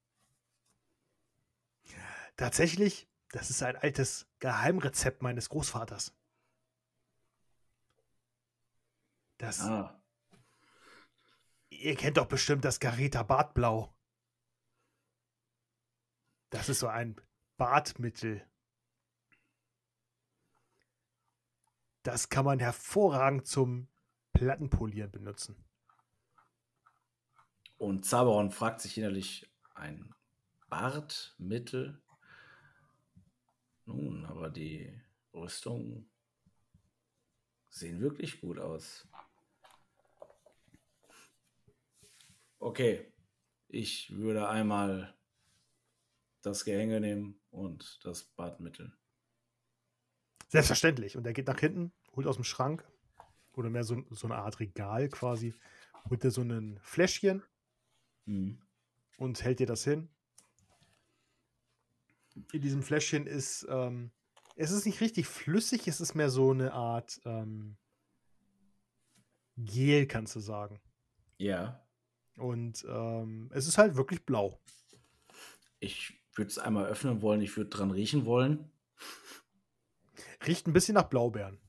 Tatsächlich, 2.37 3.09
das 3.31 3.49
ist 3.49 3.61
ein 3.63 3.75
altes 3.75 4.27
Geheimrezept 4.39 5.21
meines 5.21 5.49
Großvaters. 5.49 6.13
Das, 9.37 9.59
Ah, 9.59 10.02
Ihr 11.81 11.95
kennt 11.95 12.17
doch 12.17 12.27
bestimmt 12.27 12.63
das 12.65 12.79
Gareta 12.79 13.23
Bartblau. 13.23 13.93
Das 16.49 16.69
ist 16.69 16.79
so 16.79 16.87
ein 16.87 17.19
Bartmittel. 17.57 18.45
Das 22.03 22.29
kann 22.29 22.45
man 22.45 22.59
hervorragend 22.59 23.47
zum 23.47 23.87
Plattenpolieren 24.33 25.11
benutzen. 25.11 25.63
Und 27.77 28.05
Zaberon 28.05 28.51
fragt 28.51 28.81
sich 28.81 28.97
innerlich 28.97 29.49
ein 29.73 30.13
Bartmittel. 30.69 32.01
Nun, 33.85 34.25
aber 34.25 34.49
die 34.49 35.01
Rüstungen 35.33 36.09
sehen 37.69 37.99
wirklich 37.99 38.39
gut 38.41 38.59
aus. 38.59 39.07
Okay, 42.63 43.11
ich 43.67 44.15
würde 44.15 44.47
einmal 44.47 45.13
das 46.43 46.63
Gehänge 46.63 47.01
nehmen 47.01 47.41
und 47.49 47.99
das 48.05 48.23
Bartmittel. 48.23 48.97
Selbstverständlich. 50.47 51.17
Und 51.17 51.27
er 51.27 51.33
geht 51.33 51.47
nach 51.47 51.59
hinten, 51.59 51.91
holt 52.15 52.25
aus 52.25 52.35
dem 52.35 52.45
Schrank 52.45 52.89
oder 53.51 53.69
mehr 53.69 53.83
so, 53.83 54.01
so 54.11 54.27
eine 54.27 54.37
Art 54.37 54.61
Regal 54.61 55.09
quasi, 55.09 55.53
holt 56.09 56.23
er 56.23 56.31
so 56.31 56.41
ein 56.41 56.79
Fläschchen 56.81 57.43
Mhm. 58.23 58.61
und 59.17 59.43
hält 59.43 59.59
dir 59.59 59.67
das 59.67 59.83
hin. 59.83 60.07
In 62.53 62.61
diesem 62.61 62.81
Fläschchen 62.81 63.27
ist, 63.27 63.67
ähm, 63.69 64.11
es 64.55 64.71
ist 64.71 64.85
nicht 64.85 65.01
richtig 65.01 65.27
flüssig, 65.27 65.89
es 65.89 65.99
ist 65.99 66.15
mehr 66.15 66.29
so 66.29 66.51
eine 66.51 66.71
Art 66.71 67.19
ähm, 67.25 67.75
Gel, 69.57 70.07
kannst 70.07 70.37
du 70.37 70.39
sagen. 70.39 70.79
Ja, 71.37 71.83
Und 72.37 72.85
ähm, 72.89 73.49
es 73.53 73.67
ist 73.67 73.77
halt 73.77 73.95
wirklich 73.95 74.25
blau. 74.25 74.59
ich 75.79 76.13
würde 76.35 76.49
es 76.49 76.57
einmal 76.57 76.87
öffnen 76.87 77.21
wollen, 77.21 77.41
ich 77.41 77.55
würde 77.57 77.69
dran 77.69 77.91
riechen 77.91 78.25
wollen. 78.25 78.71
Riecht 80.45 80.67
ein 80.67 80.73
bisschen 80.73 80.95
nach 80.95 81.09
Blaubeeren. 81.09 81.59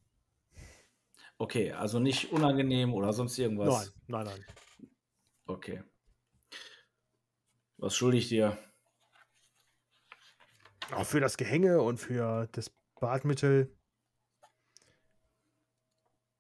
Okay, 1.39 1.73
also 1.73 1.99
nicht 1.99 2.33
unangenehm 2.33 2.95
oder 2.95 3.13
sonst 3.13 3.39
irgendwas. 3.39 3.93
Nein, 4.07 4.25
nein, 4.25 4.25
nein. 4.27 4.89
Okay. 5.47 5.83
Was 7.77 7.97
schulde 7.97 8.17
ich 8.17 8.29
dir? 8.29 8.57
Auch 10.93 11.05
für 11.05 11.21
das 11.21 11.37
Gehänge 11.37 11.83
und 11.83 11.99
für 11.99 12.49
das 12.53 12.71
Badmittel 13.01 13.77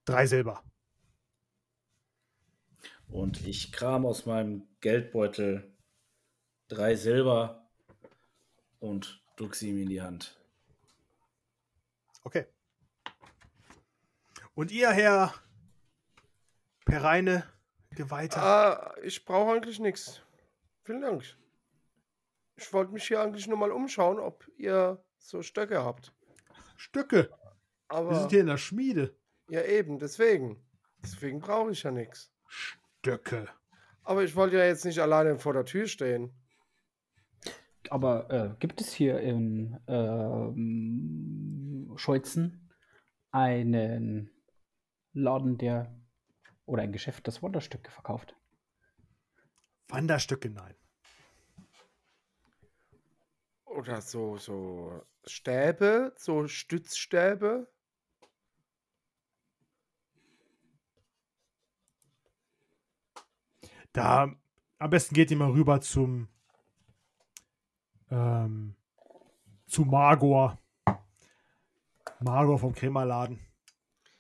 drei 0.04 0.26
Silber. 0.26 0.62
Und 3.08 3.46
ich 3.46 3.72
kram 3.72 4.06
aus 4.06 4.26
meinem 4.26 4.66
Geldbeutel 4.80 5.72
drei 6.68 6.96
Silber 6.96 7.68
und 8.80 9.22
drück 9.36 9.54
sie 9.54 9.70
ihm 9.70 9.78
in 9.78 9.88
die 9.88 10.02
Hand. 10.02 10.40
Okay. 12.24 12.46
Und 14.54 14.70
ihr, 14.70 14.90
Herr 14.90 15.34
Pereine, 16.84 17.44
Geweihter? 17.90 18.42
Ah, 18.42 18.94
ich 19.02 19.24
brauche 19.24 19.52
eigentlich 19.52 19.78
nichts. 19.78 20.20
Vielen 20.82 21.02
Dank. 21.02 21.24
Ich 22.56 22.72
wollte 22.72 22.92
mich 22.92 23.06
hier 23.06 23.20
eigentlich 23.20 23.46
nur 23.46 23.58
mal 23.58 23.72
umschauen, 23.72 24.18
ob 24.18 24.48
ihr 24.56 25.02
so 25.18 25.42
Stöcke 25.42 25.82
habt. 25.84 26.12
Stücke. 26.76 27.30
Wir 27.30 27.38
Aber 27.88 28.20
sind 28.20 28.30
hier 28.30 28.40
in 28.40 28.46
der 28.46 28.58
Schmiede. 28.58 29.16
ja 29.48 29.62
eben, 29.62 29.98
deswegen. 29.98 30.62
Deswegen 31.02 31.40
brauche 31.40 31.70
ich 31.70 31.82
ja 31.82 31.90
nichts. 31.90 32.32
Stöcke. 33.04 33.48
Aber 34.02 34.24
ich 34.24 34.34
wollte 34.34 34.56
ja 34.56 34.64
jetzt 34.64 34.86
nicht 34.86 34.98
alleine 34.98 35.38
vor 35.38 35.52
der 35.52 35.66
Tür 35.66 35.86
stehen. 35.86 36.32
Aber 37.90 38.30
äh, 38.30 38.56
gibt 38.60 38.80
es 38.80 38.94
hier 38.94 39.20
in 39.20 39.78
ähm, 39.88 41.92
Scheuzen 41.96 42.72
einen 43.30 44.30
Laden, 45.12 45.58
der 45.58 45.94
oder 46.64 46.82
ein 46.82 46.92
Geschäft, 46.92 47.28
das 47.28 47.42
Wunderstücke 47.42 47.90
verkauft? 47.90 48.34
Wanderstücke, 49.88 50.48
nein. 50.48 50.74
Oder 53.66 54.00
so, 54.00 54.38
so 54.38 55.02
Stäbe, 55.26 56.14
so 56.16 56.48
Stützstäbe. 56.48 57.70
Da 63.94 64.34
am 64.78 64.90
besten 64.90 65.14
geht 65.14 65.30
ihr 65.30 65.36
mal 65.36 65.52
rüber 65.52 65.80
zum 65.80 66.28
ähm, 68.10 68.74
zu 69.66 69.84
Magor. 69.84 70.58
Magor 72.18 72.58
vom 72.58 72.74
Krämerladen. 72.74 73.38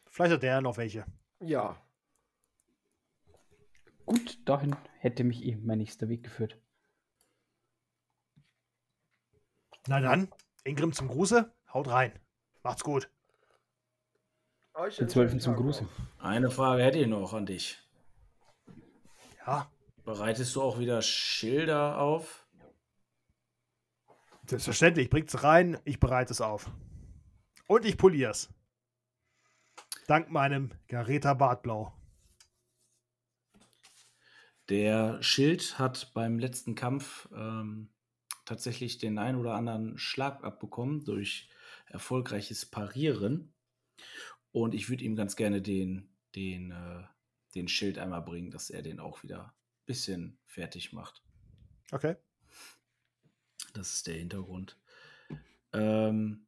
Vielleicht 0.06 0.34
hat 0.34 0.42
der 0.44 0.60
noch 0.60 0.76
welche. 0.76 1.04
Ja. 1.40 1.76
Gut, 4.06 4.48
dahin 4.48 4.76
hätte 4.98 5.24
mich 5.24 5.44
eh 5.44 5.56
mein 5.56 5.78
nächster 5.78 6.08
Weg 6.08 6.22
geführt. 6.22 6.60
Na 9.88 10.00
dann, 10.00 10.32
Ingrim 10.62 10.92
zum 10.92 11.08
Gruße, 11.08 11.52
haut 11.72 11.88
rein. 11.88 12.18
Macht's 12.62 12.84
gut. 12.84 13.10
Euch 14.74 14.96
Den 14.96 15.08
Zwölfen 15.08 15.40
zum 15.40 15.56
Gruße. 15.56 15.88
Eine 16.18 16.50
Frage 16.50 16.82
hätte 16.84 16.98
ich 16.98 17.06
noch 17.06 17.32
an 17.32 17.46
dich. 17.46 17.83
Ja, 19.46 19.70
Bereitest 20.04 20.54
du 20.54 20.62
auch 20.62 20.78
wieder 20.78 21.00
Schilder 21.00 21.98
auf? 21.98 22.46
selbstverständlich. 24.46 25.08
Bringt's 25.08 25.42
rein, 25.42 25.78
ich 25.84 25.98
bereite 25.98 26.32
es 26.32 26.42
auf. 26.42 26.70
Und 27.66 27.86
ich 27.86 27.96
polier's. 27.96 28.52
Dank 30.06 30.30
meinem 30.30 30.70
Gareta 30.86 31.32
Bartblau. 31.32 31.94
Der 34.68 35.22
Schild 35.22 35.78
hat 35.78 36.12
beim 36.12 36.38
letzten 36.38 36.74
Kampf 36.74 37.26
ähm, 37.34 37.88
tatsächlich 38.44 38.98
den 38.98 39.18
ein 39.18 39.36
oder 39.36 39.54
anderen 39.54 39.96
Schlag 39.96 40.44
abbekommen 40.44 41.04
durch 41.04 41.48
erfolgreiches 41.86 42.66
Parieren. 42.66 43.54
Und 44.52 44.74
ich 44.74 44.90
würde 44.90 45.04
ihm 45.04 45.16
ganz 45.16 45.36
gerne 45.36 45.62
den, 45.62 46.14
den, 46.34 46.70
äh, 46.70 47.04
den 47.54 47.68
Schild 47.68 47.98
einmal 47.98 48.22
bringen, 48.22 48.50
dass 48.50 48.70
er 48.70 48.82
den 48.82 49.00
auch 49.00 49.22
wieder 49.22 49.44
ein 49.44 49.86
bisschen 49.86 50.38
fertig 50.46 50.92
macht. 50.92 51.22
Okay. 51.92 52.16
Das 53.72 53.94
ist 53.94 54.06
der 54.06 54.14
Hintergrund. 54.14 54.78
Ähm, 55.72 56.46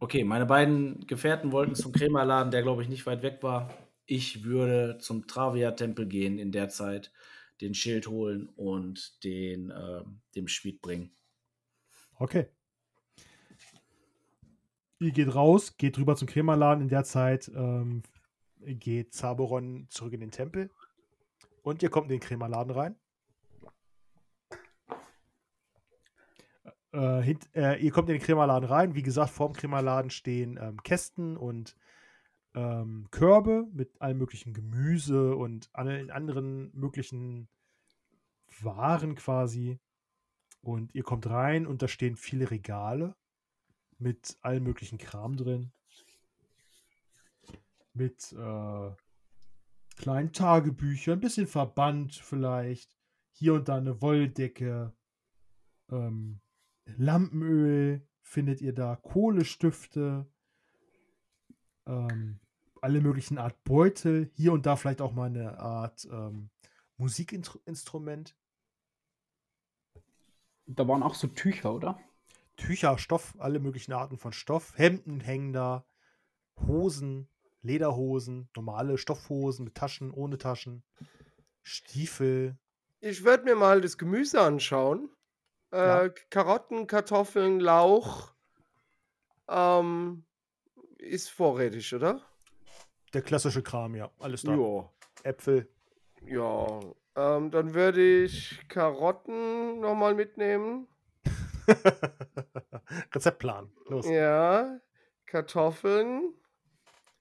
okay, 0.00 0.24
meine 0.24 0.46
beiden 0.46 1.06
Gefährten 1.06 1.52
wollten 1.52 1.74
zum 1.74 1.92
Krämerladen, 1.92 2.50
der 2.50 2.62
glaube 2.62 2.82
ich 2.82 2.88
nicht 2.88 3.06
weit 3.06 3.22
weg 3.22 3.42
war. 3.42 3.72
Ich 4.06 4.44
würde 4.44 4.98
zum 4.98 5.26
Travia-Tempel 5.26 6.06
gehen 6.06 6.38
in 6.38 6.52
der 6.52 6.68
Zeit, 6.68 7.12
den 7.60 7.74
Schild 7.74 8.06
holen 8.06 8.48
und 8.56 9.24
den 9.24 9.72
ähm, 9.74 10.20
dem 10.34 10.48
Schmied 10.48 10.82
bringen. 10.82 11.12
Okay. 12.16 12.48
Ihr 14.98 15.12
geht 15.12 15.34
raus, 15.34 15.76
geht 15.76 15.98
rüber 15.98 16.16
zum 16.16 16.28
Krämerladen. 16.28 16.82
In 16.82 16.88
der 16.88 17.04
Zeit 17.04 17.50
ähm, 17.54 18.02
geht 18.64 19.14
Zaberon 19.14 19.86
zurück 19.90 20.12
in 20.12 20.20
den 20.20 20.30
Tempel. 20.30 20.70
Und 21.62 21.82
ihr 21.82 21.90
kommt 21.90 22.10
in 22.10 22.18
den 22.18 22.20
Krämerladen 22.20 22.72
rein. 22.72 22.96
Äh, 26.92 27.22
hint, 27.22 27.48
äh, 27.56 27.76
ihr 27.76 27.90
kommt 27.90 28.08
in 28.08 28.16
den 28.16 28.22
Krämerladen 28.22 28.68
rein. 28.68 28.94
Wie 28.94 29.02
gesagt, 29.02 29.30
vorm 29.30 29.52
Krämerladen 29.52 30.10
stehen 30.10 30.58
ähm, 30.60 30.82
Kästen 30.82 31.36
und 31.36 31.76
ähm, 32.54 33.08
Körbe 33.10 33.66
mit 33.72 34.00
allem 34.00 34.18
möglichen 34.18 34.54
Gemüse 34.54 35.34
und 35.34 35.68
allen 35.72 36.10
anderen 36.10 36.70
möglichen 36.72 37.48
Waren 38.60 39.16
quasi. 39.16 39.80
Und 40.60 40.94
ihr 40.94 41.02
kommt 41.02 41.28
rein 41.28 41.66
und 41.66 41.82
da 41.82 41.88
stehen 41.88 42.16
viele 42.16 42.50
Regale 42.50 43.16
mit 43.98 44.38
allem 44.40 44.64
möglichen 44.64 44.98
Kram 44.98 45.36
drin. 45.36 45.72
Mit 47.94 48.32
äh, 48.32 48.90
kleinen 49.96 50.32
Tagebüchern, 50.32 51.18
ein 51.18 51.20
bisschen 51.20 51.46
Verband 51.46 52.14
vielleicht. 52.14 52.96
Hier 53.30 53.54
und 53.54 53.68
da 53.68 53.76
eine 53.76 54.00
Wolldecke. 54.02 54.92
Ähm, 55.90 56.40
Lampenöl 56.84 58.06
findet 58.22 58.60
ihr 58.60 58.74
da. 58.74 58.96
Kohlestifte. 58.96 60.26
Ähm, 61.86 62.40
alle 62.80 63.00
möglichen 63.00 63.38
Art 63.38 63.62
Beutel. 63.64 64.30
Hier 64.34 64.52
und 64.52 64.66
da 64.66 64.76
vielleicht 64.76 65.00
auch 65.00 65.12
mal 65.12 65.26
eine 65.26 65.58
Art 65.58 66.06
ähm, 66.10 66.50
Musikinstrument. 66.96 68.36
Da 70.66 70.88
waren 70.88 71.02
auch 71.02 71.14
so 71.14 71.28
Tücher, 71.28 71.74
oder? 71.74 71.98
Tücher, 72.56 72.98
Stoff, 72.98 73.34
alle 73.38 73.58
möglichen 73.58 73.92
Arten 73.92 74.16
von 74.16 74.32
Stoff. 74.32 74.76
Hemden 74.76 75.20
hängen 75.20 75.52
da, 75.52 75.84
Hosen, 76.60 77.28
Lederhosen, 77.64 78.48
normale 78.54 78.98
Stoffhosen 78.98 79.64
mit 79.64 79.74
Taschen, 79.74 80.12
ohne 80.12 80.38
Taschen, 80.38 80.84
Stiefel. 81.62 82.56
Ich 83.00 83.24
werde 83.24 83.44
mir 83.44 83.56
mal 83.56 83.80
das 83.80 83.98
Gemüse 83.98 84.40
anschauen. 84.40 85.10
Äh, 85.72 85.76
Ja. 86.06 86.08
Karotten, 86.30 86.86
Kartoffeln, 86.86 87.58
Lauch. 87.60 88.32
Ähm, 89.48 90.24
ist 90.98 91.30
vorrätig, 91.30 91.94
oder? 91.94 92.20
Der 93.12 93.22
klassische 93.22 93.62
Kram, 93.62 93.94
ja. 93.94 94.10
Alles 94.18 94.42
da. 94.42 94.54
Ja. 94.54 94.90
Äpfel. 95.22 95.68
Ja. 96.26 96.80
Ähm, 97.16 97.50
dann 97.50 97.74
würde 97.74 98.24
ich 98.24 98.66
Karotten 98.68 99.80
nochmal 99.80 100.14
mitnehmen. 100.14 100.86
Rezeptplan. 103.14 103.70
Los. 103.86 104.06
Ja. 104.08 104.78
Kartoffeln. 105.26 106.34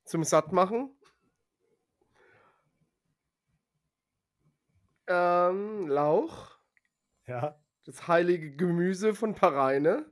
Zum 0.05 0.23
Sattmachen. 0.23 0.95
Ähm, 5.07 5.87
Lauch. 5.87 6.57
Ja. 7.27 7.59
Das 7.85 8.07
heilige 8.07 8.55
Gemüse 8.55 9.13
von 9.13 9.35
Pareine. 9.35 10.05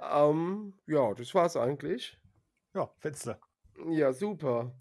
Ähm, 0.00 0.74
ja, 0.86 1.14
das 1.14 1.34
war's 1.34 1.56
eigentlich. 1.56 2.18
Ja, 2.74 2.90
Fenster. 2.98 3.40
Ja, 3.88 4.12
super. 4.12 4.74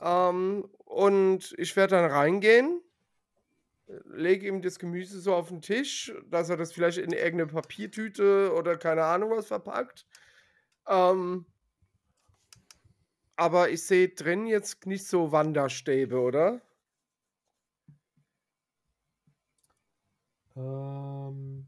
Ähm, 0.00 0.68
und 0.84 1.54
ich 1.58 1.74
werde 1.76 1.96
dann 1.96 2.10
reingehen, 2.10 2.82
lege 4.04 4.46
ihm 4.46 4.62
das 4.62 4.78
Gemüse 4.78 5.20
so 5.20 5.34
auf 5.34 5.48
den 5.48 5.62
Tisch, 5.62 6.12
dass 6.26 6.50
er 6.50 6.56
das 6.56 6.72
vielleicht 6.72 6.98
in 6.98 7.12
irgendeine 7.12 7.46
Papiertüte 7.46 8.52
oder 8.54 8.76
keine 8.76 9.04
Ahnung 9.04 9.30
was 9.30 9.46
verpackt. 9.46 10.06
Ähm, 10.86 11.46
aber 13.36 13.70
ich 13.70 13.82
sehe 13.84 14.08
drin 14.08 14.46
jetzt 14.46 14.86
nicht 14.86 15.06
so 15.06 15.32
Wanderstäbe, 15.32 16.20
oder? 16.20 16.60
Ähm, 20.56 21.66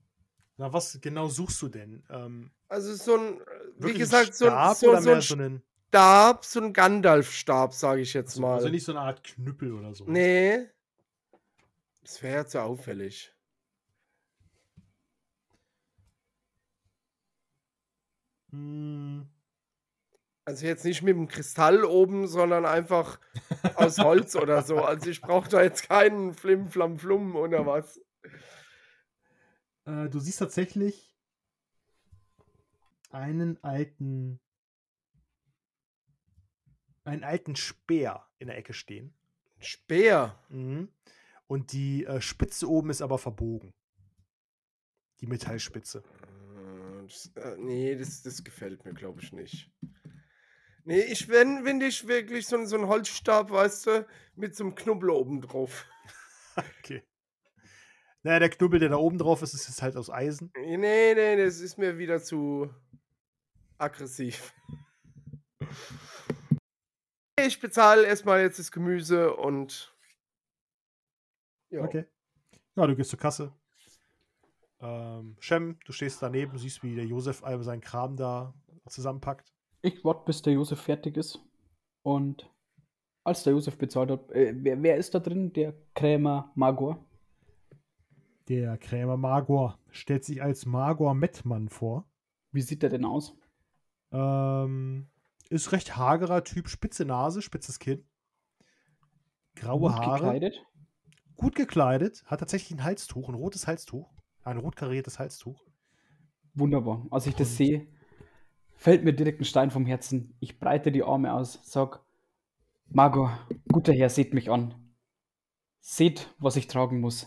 na, 0.56 0.72
was 0.72 0.98
genau 1.00 1.28
suchst 1.28 1.60
du 1.62 1.68
denn? 1.68 2.04
Ähm, 2.10 2.50
Also 2.68 2.94
so 2.94 3.16
ein, 3.16 3.40
wie 3.78 3.94
gesagt, 3.94 4.34
so, 4.34 4.46
Stab 4.46 4.76
so, 4.76 4.90
oder 4.90 5.02
so 5.02 5.08
mehr 5.08 5.16
ein 5.16 5.22
so 5.22 5.34
einen, 5.34 5.62
Stab, 5.88 6.44
so 6.44 6.60
ein 6.60 6.72
Gandalf-Stab, 6.72 7.72
sage 7.72 8.02
ich 8.02 8.14
jetzt 8.14 8.30
also, 8.32 8.42
mal. 8.42 8.54
also 8.56 8.68
nicht 8.68 8.84
so 8.84 8.92
eine 8.92 9.00
Art 9.00 9.24
Knüppel 9.24 9.72
oder 9.72 9.94
so. 9.94 10.04
Nee. 10.06 10.68
Das 12.02 12.22
wäre 12.22 12.36
ja 12.36 12.46
zu 12.46 12.62
auffällig. 12.62 13.32
Hm, 18.52 19.26
Also 20.46 20.66
jetzt 20.66 20.84
nicht 20.84 21.02
mit 21.02 21.16
dem 21.16 21.26
Kristall 21.26 21.84
oben, 21.84 22.26
sondern 22.26 22.66
einfach 22.66 23.18
aus 23.76 23.98
Holz 23.98 24.36
oder 24.36 24.62
so. 24.62 24.78
Also 24.78 25.08
ich 25.08 25.22
brauche 25.22 25.48
da 25.48 25.62
jetzt 25.62 25.88
keinen 25.88 26.34
Flim, 26.34 26.68
Flam, 26.68 26.98
Flum 26.98 27.34
oder 27.34 27.64
was. 27.64 27.98
Äh, 29.86 30.08
du 30.10 30.18
siehst 30.18 30.40
tatsächlich 30.40 31.16
einen 33.10 33.62
alten, 33.62 34.38
einen 37.04 37.24
alten 37.24 37.56
Speer 37.56 38.26
in 38.38 38.48
der 38.48 38.58
Ecke 38.58 38.74
stehen. 38.74 39.14
Speer. 39.60 40.38
Mhm. 40.50 40.88
Und 41.46 41.72
die 41.72 42.04
äh, 42.04 42.20
Spitze 42.20 42.68
oben 42.68 42.90
ist 42.90 43.02
aber 43.02 43.18
verbogen. 43.18 43.72
Die 45.20 45.26
Metallspitze. 45.26 46.02
Äh, 46.02 47.06
Das, 47.06 47.30
äh, 47.36 47.56
nee, 47.58 47.94
das, 47.96 48.22
das 48.22 48.42
gefällt 48.44 48.84
mir, 48.84 48.94
glaube 48.94 49.22
ich, 49.22 49.32
nicht. 49.32 49.70
Nee, 50.84 51.00
ich, 51.00 51.28
wenn, 51.28 51.64
wenn 51.64 51.80
ich 51.80 52.06
wirklich 52.06 52.46
so, 52.46 52.56
ein- 52.56 52.66
so 52.66 52.76
einen 52.76 52.88
Holzstab, 52.88 53.50
weißt 53.50 53.86
du, 53.86 54.06
mit 54.36 54.54
so 54.54 54.64
einem 54.64 54.74
Knubbel 54.74 55.10
oben 55.10 55.40
drauf. 55.40 55.86
Okay. 56.78 57.02
Naja, 58.22 58.38
der 58.38 58.48
Knubbel, 58.50 58.78
der 58.78 58.90
da 58.90 58.96
oben 58.96 59.18
drauf 59.18 59.42
ist, 59.42 59.54
ist 59.54 59.82
halt 59.82 59.96
aus 59.96 60.08
Eisen. 60.08 60.52
Nee, 60.56 60.76
nee, 60.76 61.36
das 61.36 61.58
ist 61.58 61.78
mir 61.78 61.98
wieder 61.98 62.22
zu 62.22 62.72
aggressiv. 63.78 64.54
Ich 67.36 67.58
bezahle 67.60 68.06
erstmal 68.06 68.42
jetzt 68.42 68.60
das 68.60 68.70
Gemüse 68.70 69.34
und. 69.34 69.92
Ja. 71.70 71.82
Okay. 71.82 72.06
Ja, 72.76 72.86
du 72.86 72.94
gehst 72.94 73.10
zur 73.10 73.18
Kasse. 73.18 73.52
Ähm, 74.80 75.36
Shem, 75.40 75.78
du 75.84 75.92
stehst 75.92 76.22
daneben, 76.22 76.56
siehst, 76.58 76.84
wie 76.84 76.94
der 76.94 77.06
Josef 77.06 77.42
all 77.42 77.60
seinen 77.64 77.80
Kram 77.80 78.16
da 78.16 78.54
zusammenpackt. 78.88 79.52
Ich 79.84 80.02
warte, 80.02 80.22
bis 80.24 80.40
der 80.40 80.54
Josef 80.54 80.80
fertig 80.80 81.18
ist. 81.18 81.38
Und 82.02 82.50
als 83.22 83.42
der 83.44 83.52
Josef 83.52 83.76
bezahlt 83.76 84.10
hat, 84.10 84.30
äh, 84.32 84.54
wer, 84.56 84.82
wer 84.82 84.96
ist 84.96 85.14
da 85.14 85.18
drin? 85.18 85.52
Der 85.52 85.74
Krämer 85.94 86.50
Magor. 86.54 87.04
Der 88.48 88.78
Krämer 88.78 89.18
Magor 89.18 89.78
stellt 89.90 90.24
sich 90.24 90.42
als 90.42 90.64
Magor 90.64 91.14
Mettmann 91.14 91.68
vor. 91.68 92.08
Wie 92.50 92.62
sieht 92.62 92.82
der 92.82 92.88
denn 92.88 93.04
aus? 93.04 93.36
Ähm, 94.10 95.08
ist 95.50 95.72
recht 95.72 95.96
hagerer 95.98 96.44
Typ, 96.44 96.68
spitze 96.70 97.04
Nase, 97.04 97.42
spitzes 97.42 97.78
Kinn. 97.78 98.06
Graue 99.54 99.90
Gut 99.90 99.98
Haare. 100.00 100.14
gekleidet? 100.18 100.66
Gut 101.36 101.54
gekleidet, 101.56 102.24
hat 102.26 102.40
tatsächlich 102.40 102.78
ein 102.78 102.84
Halstuch, 102.84 103.28
ein 103.28 103.34
rotes 103.34 103.66
Halstuch. 103.66 104.10
Ein 104.44 104.56
rot 104.58 104.76
kariertes 104.76 105.18
Halstuch. 105.18 105.62
Wunderbar. 106.54 107.06
Als 107.10 107.26
ich 107.26 107.34
das 107.34 107.50
Und- 107.50 107.56
sehe, 107.56 107.86
fällt 108.76 109.04
mir 109.04 109.12
direkt 109.12 109.40
ein 109.40 109.44
Stein 109.44 109.70
vom 109.70 109.86
Herzen. 109.86 110.34
Ich 110.40 110.58
breite 110.58 110.92
die 110.92 111.02
Arme 111.02 111.32
aus, 111.32 111.60
sag, 111.64 112.00
Margot, 112.88 113.30
guter 113.72 113.92
Herr, 113.92 114.10
seht 114.10 114.34
mich 114.34 114.50
an. 114.50 114.74
Seht, 115.80 116.34
was 116.38 116.56
ich 116.56 116.66
tragen 116.66 117.00
muss. 117.00 117.26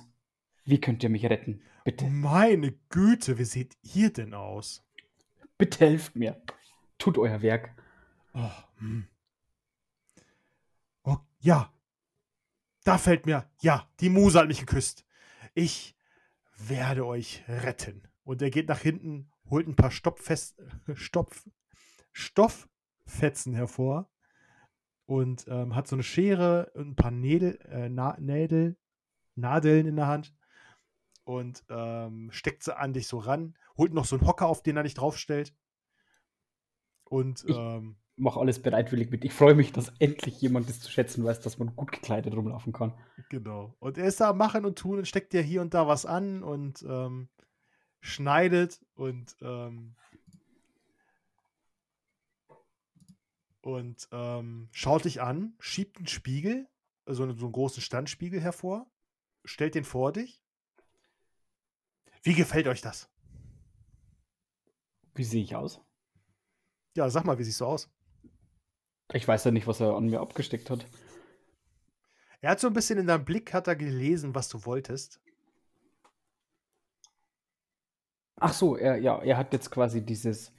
Wie 0.66 0.80
könnt 0.80 1.04
ihr 1.04 1.10
mich 1.10 1.26
retten? 1.26 1.62
Bitte, 1.84 2.06
Meine 2.06 2.74
Güte, 2.90 3.38
wie 3.38 3.46
seht 3.46 3.78
ihr 3.82 4.12
denn 4.12 4.34
aus? 4.34 4.84
bitte 5.58 5.86
helft 5.86 6.16
mir. 6.16 6.42
Tut 6.98 7.18
euer 7.18 7.42
Werk. 7.42 7.72
Oh, 8.34 8.52
hm. 8.80 9.08
oh, 11.04 11.18
ja. 11.40 11.74
Da 12.84 12.98
fällt 12.98 13.26
mir, 13.26 13.50
ja, 13.62 13.90
die 14.00 14.10
Muse 14.10 14.40
hat 14.40 14.48
mich 14.48 14.60
geküsst. 14.60 15.06
Ich 15.54 15.96
werde 16.58 17.06
euch 17.06 17.44
retten. 17.48 18.08
Und 18.24 18.42
er 18.42 18.50
geht 18.50 18.70
nach 18.70 18.82
hinten, 18.82 19.32
holt 19.50 19.68
ein 19.68 19.76
paar 19.76 19.92
Stopffest, 19.92 20.62
Stopf, 20.94 21.48
Stofffetzen 22.12 23.54
hervor 23.54 24.10
und 25.06 25.46
ähm, 25.48 25.76
hat 25.76 25.88
so 25.88 25.96
eine 25.96 26.04
Schere 26.04 26.72
und 26.74 26.90
ein 26.90 26.96
paar 26.96 27.12
Nädel, 27.12 27.60
äh, 27.70 27.90
Na 27.90 28.18
Nädel, 28.20 28.78
Nadeln 29.36 29.86
in 29.88 29.96
der 29.96 30.08
Hand 30.08 30.34
und 31.24 31.64
ähm, 31.70 32.30
steckt 32.32 32.64
sie 32.64 32.76
an 32.78 32.94
dich 32.94 33.08
so 33.08 33.20
ran, 33.20 33.56
holt 33.78 33.94
noch 33.94 34.06
so 34.06 34.18
einen 34.18 34.28
Hocker, 34.28 34.48
auf 34.48 34.64
den 34.64 34.78
er 34.78 34.84
dich 34.84 34.96
draufstellt. 34.96 35.54
Und 37.06 37.44
Ich- 37.48 37.56
ähm, 37.56 37.98
Mach 38.20 38.36
alles 38.36 38.60
bereitwillig 38.60 39.12
mit. 39.12 39.24
Ich 39.26 39.32
freue 39.34 39.54
mich, 39.54 39.72
dass 39.72 39.94
endlich 40.00 40.42
jemand 40.42 40.68
das 40.68 40.80
zu 40.80 40.90
schätzen 40.90 41.24
weiß, 41.24 41.40
dass 41.42 41.60
man 41.60 41.76
gut 41.76 41.92
gekleidet 41.92 42.34
rumlaufen 42.36 42.74
kann. 42.74 42.96
Genau. 43.30 43.76
Und 43.78 44.00
er 44.00 44.06
ist 44.06 44.20
da 44.20 44.32
am 44.32 44.40
Machen 44.40 44.66
und 44.66 44.80
Tun 44.80 44.98
und 44.98 45.08
steckt 45.08 45.34
dir 45.34 45.44
hier 45.44 45.62
und 45.62 45.76
da 45.76 45.88
was 45.88 46.08
an 46.08 46.42
und 46.42 46.84
ähm, 46.90 47.30
schneidet 48.02 48.82
und 48.96 49.36
ähm, 49.42 49.96
und 53.62 54.08
ähm, 54.12 54.70
schaut 54.72 55.06
dich 55.06 55.22
an, 55.22 55.54
schiebt 55.60 55.98
einen 55.98 56.08
Spiegel, 56.08 56.70
also 57.06 57.26
so 57.34 57.46
einen 57.46 57.52
großen 57.52 57.82
Standspiegel 57.82 58.40
hervor, 58.40 58.90
stellt 59.44 59.76
den 59.76 59.84
vor 59.84 60.14
dich. 60.14 60.42
Wie 62.24 62.34
gefällt 62.34 62.68
euch 62.68 62.82
das? 62.82 63.10
Wie 65.16 65.24
sehe 65.24 65.44
ich 65.44 65.56
aus? 65.56 65.82
Ja, 66.96 67.10
sag 67.10 67.26
mal, 67.26 67.38
wie 67.40 67.44
siehst 67.44 67.62
du 67.62 67.66
aus? 67.66 67.90
Ich 69.14 69.28
weiß 69.28 69.44
ja 69.46 69.52
nicht, 69.52 69.68
was 69.68 69.80
er 69.80 69.96
an 69.96 70.08
mir 70.08 70.20
abgesteckt 70.20 70.70
hat. 70.70 70.86
Er 72.42 72.52
hat 72.52 72.60
so 72.60 72.68
ein 72.68 72.74
bisschen 72.74 73.00
in 73.00 73.08
deinem 73.08 73.26
Blick, 73.26 73.54
hat 73.54 73.68
er 73.68 73.76
gelesen, 73.76 74.36
was 74.36 74.50
du 74.50 74.64
wolltest. 74.66 75.20
Ach 78.40 78.54
so, 78.54 78.78
er, 78.78 78.98
ja, 78.98 79.22
er 79.22 79.38
hat 79.38 79.54
jetzt 79.54 79.72
quasi 79.72 80.06
dieses, 80.06 80.54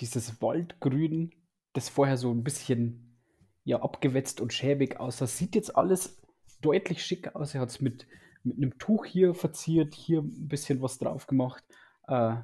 dieses 0.00 0.40
Waldgrün, 0.40 1.32
das 1.72 1.88
vorher 1.88 2.16
so 2.16 2.30
ein 2.30 2.44
bisschen 2.44 3.18
ja, 3.64 3.82
abgewetzt 3.82 4.40
und 4.40 4.52
schäbig 4.52 4.98
aussah. 4.98 5.26
Sieht 5.26 5.54
jetzt 5.54 5.76
alles 5.76 6.22
deutlich 6.60 7.04
schick 7.04 7.34
aus. 7.34 7.54
Er 7.54 7.60
hat 7.60 7.70
es 7.70 7.80
mit, 7.80 8.06
mit 8.44 8.56
einem 8.56 8.78
Tuch 8.78 9.04
hier 9.04 9.34
verziert, 9.34 9.94
hier 9.94 10.20
ein 10.20 10.48
bisschen 10.48 10.80
was 10.80 10.98
drauf 10.98 11.26
gemacht. 11.26 11.64
Äh, 12.06 12.36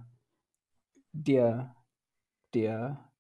der, 1.13 1.77
der 2.53 3.11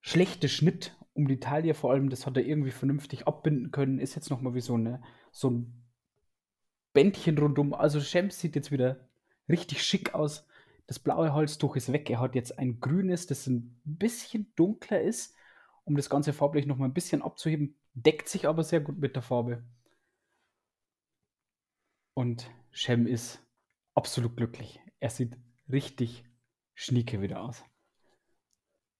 schlechte 0.00 0.48
Schnitt 0.48 0.96
um 1.12 1.28
die 1.28 1.40
Taille 1.40 1.74
vor 1.74 1.90
allem, 1.90 2.10
das 2.10 2.26
hat 2.26 2.36
er 2.36 2.46
irgendwie 2.46 2.70
vernünftig 2.70 3.26
abbinden 3.26 3.72
können, 3.72 3.98
ist 3.98 4.14
jetzt 4.14 4.30
nochmal 4.30 4.54
wie 4.54 4.60
so, 4.60 4.74
eine, 4.74 5.02
so 5.32 5.50
ein 5.50 5.84
Bändchen 6.92 7.36
rundum. 7.36 7.74
Also 7.74 8.00
Shams 8.00 8.40
sieht 8.40 8.56
jetzt 8.56 8.72
wieder 8.72 9.08
richtig 9.48 9.82
schick 9.82 10.14
aus. 10.14 10.47
Das 10.88 10.98
blaue 10.98 11.34
Halstuch 11.34 11.76
ist 11.76 11.92
weg. 11.92 12.08
Er 12.08 12.18
hat 12.18 12.34
jetzt 12.34 12.58
ein 12.58 12.80
grünes, 12.80 13.26
das 13.26 13.46
ein 13.46 13.78
bisschen 13.84 14.50
dunkler 14.56 15.02
ist, 15.02 15.36
um 15.84 15.94
das 15.96 16.08
Ganze 16.08 16.32
farblich 16.32 16.64
noch 16.64 16.78
mal 16.78 16.86
ein 16.86 16.94
bisschen 16.94 17.20
abzuheben. 17.20 17.78
Deckt 17.92 18.26
sich 18.28 18.48
aber 18.48 18.64
sehr 18.64 18.80
gut 18.80 18.98
mit 18.98 19.14
der 19.14 19.22
Farbe. 19.22 19.62
Und 22.14 22.50
Shem 22.70 23.06
ist 23.06 23.38
absolut 23.94 24.36
glücklich. 24.38 24.80
Er 24.98 25.10
sieht 25.10 25.36
richtig 25.70 26.24
schnieke 26.74 27.20
wieder 27.20 27.42
aus. 27.42 27.62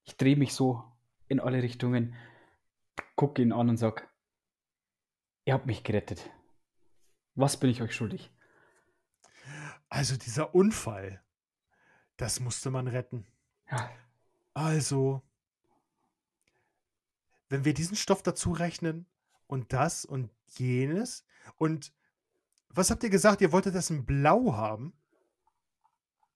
Ich 0.05 0.18
drehe 0.18 0.36
mich 0.36 0.53
so 0.53 0.84
in 1.26 1.41
alle 1.41 1.62
Richtungen, 1.62 2.14
gucke 3.16 3.41
ihn 3.41 3.53
an 3.53 3.70
und 3.70 3.78
sag, 3.78 4.12
ihr 5.47 5.55
habt 5.55 5.66
mich 5.66 5.84
gerettet. 5.84 6.30
Was 7.34 7.59
bin 7.59 7.70
ich 7.70 7.80
euch 7.80 7.95
schuldig? 7.95 8.30
Also 9.89 10.18
dieser 10.18 10.55
Unfall, 10.55 11.22
das 12.19 12.41
musste 12.41 12.71
man 12.71 12.87
retten. 12.87 13.27
Ja, 13.71 13.91
Also, 14.53 15.23
wenn 17.49 17.64
wir 17.64 17.73
diesen 17.73 17.97
Stoff 17.97 18.23
dazu 18.23 18.53
rechnen 18.53 19.07
und 19.47 19.73
das 19.73 20.05
und 20.05 20.31
jenes 20.49 21.25
und 21.57 21.93
was 22.69 22.91
habt 22.91 23.03
ihr 23.03 23.11
gesagt? 23.11 23.41
Ihr 23.41 23.53
wolltet 23.53 23.75
das 23.75 23.89
in 23.89 24.05
Blau 24.05 24.53
haben? 24.53 24.93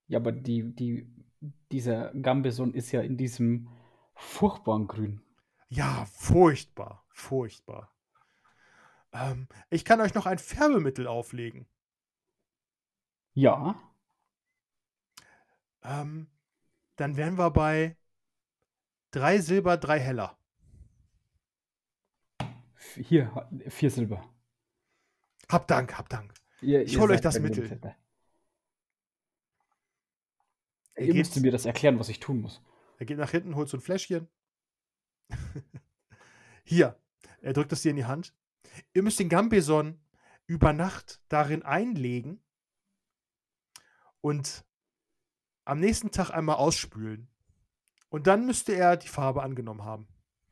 Ja, 0.07 0.18
aber 0.18 0.33
die, 0.33 0.74
die, 0.74 1.07
dieser 1.70 2.12
Gambeson 2.14 2.72
ist 2.74 2.93
ja 2.93 3.03
in 3.03 3.16
diesem 3.16 3.68
furchtbaren 4.14 4.87
Grün. 4.87 5.20
Ja, 5.68 6.07
furchtbar, 6.07 7.05
furchtbar. 7.11 7.95
Ähm, 9.12 9.49
ich 9.68 9.85
kann 9.85 10.01
euch 10.01 10.14
noch 10.14 10.26
ein 10.26 10.39
Färbemittel 10.39 11.07
auflegen. 11.07 11.66
Ja, 13.35 13.80
Ähm, 15.83 16.28
dann 16.97 17.16
wären 17.16 17.37
wir 17.39 17.51
bei 17.51 17.97
drei 19.11 19.39
Silber, 19.41 19.76
drei 19.76 19.99
Heller. 19.99 20.39
hier, 22.95 23.49
vier 23.68 23.91
Silber. 23.91 24.28
Hab 25.49 25.66
Dank, 25.68 25.97
hab 25.97 26.09
Dank. 26.09 26.35
Ihr, 26.61 26.83
Ich 26.83 26.95
ihr 26.95 27.01
hol 27.01 27.11
euch 27.11 27.20
das 27.20 27.39
Mittel. 27.39 27.64
Ihr 30.97 31.07
geht- 31.07 31.14
müsst 31.16 31.37
mir 31.41 31.51
das 31.51 31.64
erklären, 31.66 31.99
was 31.99 32.09
ich 32.09 32.20
tun 32.20 32.41
muss. 32.41 32.62
Er 32.99 33.07
geht 33.07 33.18
nach 33.18 33.30
hinten, 33.30 33.55
holt 33.57 33.68
so 33.68 33.76
ein 33.76 33.80
Fläschchen. 33.80 34.28
Hier, 36.64 36.97
er 37.41 37.53
drückt 37.55 37.72
es 37.72 37.83
dir 37.83 37.91
in 37.91 37.97
die 37.97 38.05
Hand. 38.05 38.35
Ihr 38.95 39.03
müsst 39.03 39.18
den 39.18 39.28
Gambeson 39.28 40.01
über 40.47 40.72
Nacht 40.72 41.20
darin 41.28 41.62
einlegen 41.62 42.43
und 44.20 44.64
am 45.65 45.81
nächsten 45.81 46.11
Tag 46.11 46.31
einmal 46.31 46.57
ausspülen. 46.57 47.29
Und 48.09 48.27
dann 48.27 48.47
müsste 48.47 48.75
er 48.75 48.97
die 48.97 49.09
Farbe 49.09 49.43
angenommen 49.43 49.85
haben. 49.85 50.07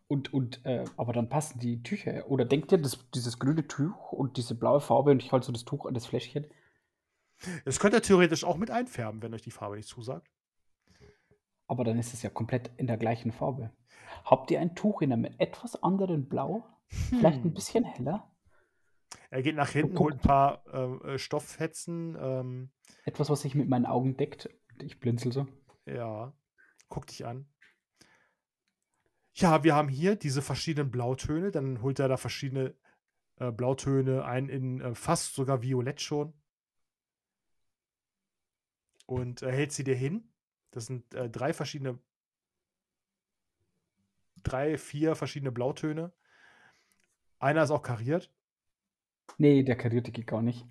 Und, 0.09 0.33
und 0.33 0.65
äh, 0.65 0.85
aber 0.97 1.13
dann 1.13 1.29
passen 1.29 1.61
die 1.61 1.83
Tücher. 1.83 2.29
Oder 2.29 2.45
denkt 2.45 2.73
ihr, 2.73 2.79
das, 2.79 2.99
dieses 3.15 3.39
grüne 3.39 3.67
Tuch 3.69 4.13
und 4.13 4.37
diese 4.37 4.55
blaue 4.55 4.81
Farbe 4.81 5.11
und 5.13 5.23
ich 5.23 5.31
halte 5.31 5.47
so 5.47 5.53
das 5.53 5.65
Tuch 5.65 5.87
an 5.87 5.95
das 5.95 6.07
Fläschchen? 6.07 6.47
Das 7.65 7.79
könnt 7.79 7.95
ihr 7.95 8.03
theoretisch 8.03 8.45
auch 8.45 8.57
mit 8.57 8.71
einfärben, 8.71 9.23
wenn 9.23 9.35
euch 9.35 9.43
die 9.43 9.51
Farbe 9.51 9.77
nicht 9.77 9.89
zusagt. 9.89 10.29
Aber 11.69 11.85
dann 11.85 11.99
ist 11.99 12.13
es 12.13 12.23
ja 12.23 12.31
komplett 12.31 12.71
in 12.77 12.87
der 12.87 12.97
gleichen 12.97 13.31
Farbe. 13.31 13.71
Habt 14.25 14.51
ihr 14.51 14.61
ein 14.61 14.75
Tuch 14.75 15.03
in 15.03 15.13
einem 15.13 15.27
etwas 15.39 15.81
anderen 15.83 16.29
Blau? 16.29 16.67
Vielleicht 16.89 17.39
ein 17.41 17.45
Hm. 17.45 17.55
bisschen 17.55 17.85
heller? 17.85 18.29
Er 19.31 19.43
geht 19.43 19.55
nach 19.55 19.71
hinten, 19.71 19.99
holt 19.99 20.17
ein 20.17 20.21
paar 20.21 20.65
ähm, 20.73 21.01
äh, 21.05 21.19
Stofffetzen. 21.19 22.17
Ähm, 22.21 22.71
Etwas, 23.05 23.31
was 23.31 23.43
sich 23.43 23.55
mit 23.55 23.69
meinen 23.69 23.87
Augen 23.87 24.17
deckt. 24.17 24.51
Ich 24.83 25.01
blinzel 25.01 25.33
so. 25.33 25.47
Ja, 25.87 26.33
guck 26.89 27.07
dich 27.07 27.27
an. 27.27 27.47
Ja, 29.35 29.65
wir 29.65 29.75
haben 29.75 29.89
hier 29.89 30.17
diese 30.17 30.43
verschiedenen 30.43 30.91
Blautöne. 30.91 31.51
Dann 31.51 31.83
holt 31.83 31.99
er 31.99 32.09
da 32.09 32.17
verschiedene 32.17 32.75
äh, 33.37 33.51
Blautöne 33.51 34.25
ein 34.25 34.49
in 34.49 34.81
äh, 34.81 34.95
fast 34.95 35.35
sogar 35.35 35.63
Violett 35.63 36.01
schon. 36.01 36.35
Und 39.07 39.43
er 39.43 39.53
hält 39.53 39.73
sie 39.73 39.85
dir 39.85 39.97
hin. 39.97 40.31
Das 40.71 40.87
sind 40.87 41.15
äh, 41.15 41.29
drei 41.29 41.53
verschiedene, 41.53 41.99
drei, 44.43 44.79
vier 44.79 45.17
verschiedene 45.17 45.51
Blautöne. 45.51 46.13
Einer 47.39 47.65
ist 47.65 47.71
auch 47.71 47.83
kariert. 47.83 48.31
Nee, 49.39 49.63
der 49.63 49.77
karierte 49.77 50.13
geht 50.13 50.27
gar 50.27 50.43
nicht. 50.43 50.67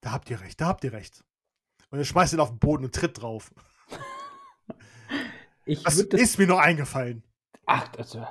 Da 0.00 0.12
habt 0.12 0.28
ihr 0.28 0.40
recht, 0.40 0.60
da 0.60 0.66
habt 0.66 0.84
ihr 0.84 0.92
recht. 0.92 1.24
Und 1.94 2.00
er 2.00 2.04
schmeißt 2.04 2.32
ihn 2.32 2.40
auf 2.40 2.48
den 2.48 2.58
Boden 2.58 2.86
und 2.86 2.92
tritt 2.92 3.22
drauf. 3.22 3.54
Das 5.84 5.96
ist 5.96 6.38
mir 6.38 6.46
nur 6.48 6.60
eingefallen. 6.60 7.22
Ach, 7.64 7.90
also 7.96 8.26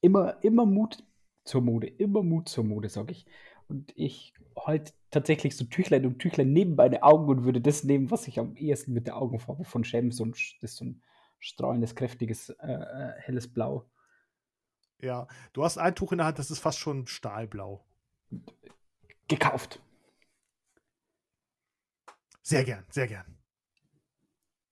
immer, 0.00 0.42
immer 0.42 0.64
Mut 0.64 1.04
zur 1.44 1.60
Mode, 1.60 1.88
immer 1.88 2.22
Mut 2.22 2.48
zur 2.48 2.64
Mode, 2.64 2.88
sag 2.88 3.10
ich. 3.10 3.26
Und 3.68 3.92
ich 3.96 4.32
halte 4.56 4.92
tatsächlich 5.10 5.56
so 5.56 5.64
Tüchlein 5.64 6.06
und 6.06 6.20
Tüchlein 6.20 6.54
neben 6.54 6.76
meine 6.76 7.02
Augen 7.02 7.28
und 7.28 7.44
würde 7.44 7.60
das 7.60 7.84
nehmen, 7.84 8.10
was 8.10 8.28
ich 8.28 8.38
am 8.38 8.56
ehesten 8.56 8.94
mit 8.94 9.08
der 9.08 9.18
Augenfarbe 9.18 9.64
von 9.64 9.84
Shem, 9.84 10.10
so 10.10 10.24
ein, 10.24 10.30
das 10.30 10.70
ist 10.70 10.76
so 10.76 10.86
ein 10.86 11.02
strahlendes, 11.38 11.96
kräftiges, 11.96 12.48
äh, 12.48 12.72
äh, 12.72 13.12
helles 13.18 13.52
Blau. 13.52 13.90
Ja, 15.00 15.26
du 15.52 15.64
hast 15.64 15.76
ein 15.76 15.96
Tuch 15.96 16.12
in 16.12 16.18
der 16.18 16.28
Hand, 16.28 16.38
das 16.38 16.50
ist 16.50 16.60
fast 16.60 16.78
schon 16.78 17.06
stahlblau. 17.08 17.84
Gekauft. 19.28 19.82
Sehr 22.50 22.64
gern, 22.64 22.84
sehr 22.90 23.06
gern. 23.06 23.38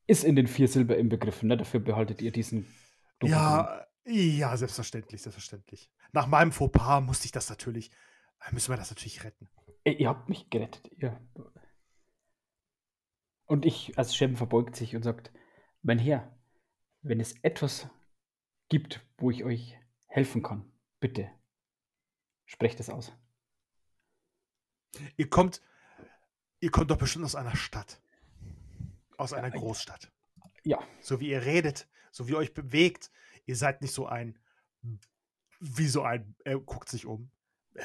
Ist 0.08 0.24
in 0.24 0.34
den 0.34 0.48
vier 0.48 0.66
Silber 0.66 0.96
inbegriffen, 0.96 1.48
ne? 1.48 1.56
Dafür 1.56 1.78
behaltet 1.78 2.20
ihr 2.20 2.32
diesen. 2.32 2.66
dunklen. 3.20 3.40
Ja, 3.40 3.86
ja, 4.04 4.56
selbstverständlich, 4.56 5.22
selbstverständlich. 5.22 5.88
Nach 6.10 6.26
meinem 6.26 6.50
Fauxpas 6.50 7.00
musste 7.02 7.26
ich 7.26 7.32
das 7.32 7.48
natürlich, 7.48 7.92
äh, 8.40 8.52
müssen 8.52 8.72
wir 8.72 8.76
das 8.76 8.90
natürlich 8.90 9.22
retten. 9.22 9.48
Ihr 9.84 10.08
habt 10.08 10.28
mich 10.28 10.50
gerettet. 10.50 10.90
Ihr. 10.96 11.20
Und 13.44 13.64
ich, 13.64 13.96
als 13.96 14.16
Shem 14.16 14.34
verbeugt 14.34 14.74
sich 14.74 14.96
und 14.96 15.04
sagt: 15.04 15.30
Mein 15.82 16.00
Herr, 16.00 16.36
wenn 17.02 17.20
es 17.20 17.38
etwas 17.42 17.88
gibt, 18.68 19.06
wo 19.18 19.30
ich 19.30 19.44
euch 19.44 19.78
helfen 20.06 20.42
kann, 20.42 20.68
bitte 20.98 21.30
sprecht 22.44 22.80
es 22.80 22.90
aus. 22.90 23.12
Ihr 25.16 25.30
kommt, 25.30 25.62
ihr 26.60 26.70
kommt 26.70 26.90
doch 26.90 26.98
bestimmt 26.98 27.24
aus 27.24 27.34
einer 27.34 27.56
Stadt. 27.56 28.00
Aus 29.16 29.32
einer 29.32 29.50
Großstadt. 29.50 30.12
Ja, 30.64 30.78
So 31.00 31.20
wie 31.20 31.30
ihr 31.30 31.44
redet, 31.44 31.88
so 32.10 32.28
wie 32.28 32.32
ihr 32.32 32.38
euch 32.38 32.54
bewegt. 32.54 33.10
Ihr 33.46 33.56
seid 33.56 33.80
nicht 33.82 33.92
so 33.94 34.06
ein, 34.06 34.38
wie 35.60 35.88
so 35.88 36.02
ein, 36.02 36.34
er 36.44 36.58
guckt 36.58 36.88
sich 36.88 37.06
um, 37.06 37.30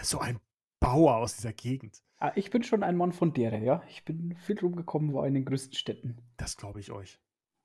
so 0.01 0.19
ein 0.19 0.39
Bauer 0.79 1.15
aus 1.17 1.35
dieser 1.35 1.53
Gegend. 1.53 2.03
ah, 2.17 2.31
ich 2.35 2.49
bin 2.51 2.63
schon 2.63 2.83
ein 2.83 2.97
Mann 2.97 3.13
von 3.13 3.33
derer, 3.33 3.59
ja. 3.59 3.83
Ich 3.87 4.03
bin 4.03 4.35
viel 4.37 4.59
rumgekommen, 4.59 5.13
war 5.13 5.25
in 5.25 5.33
den 5.33 5.45
größten 5.45 5.73
Städten. 5.75 6.17
Das 6.37 6.57
glaube 6.57 6.79
ich 6.81 6.91
euch. 6.91 7.19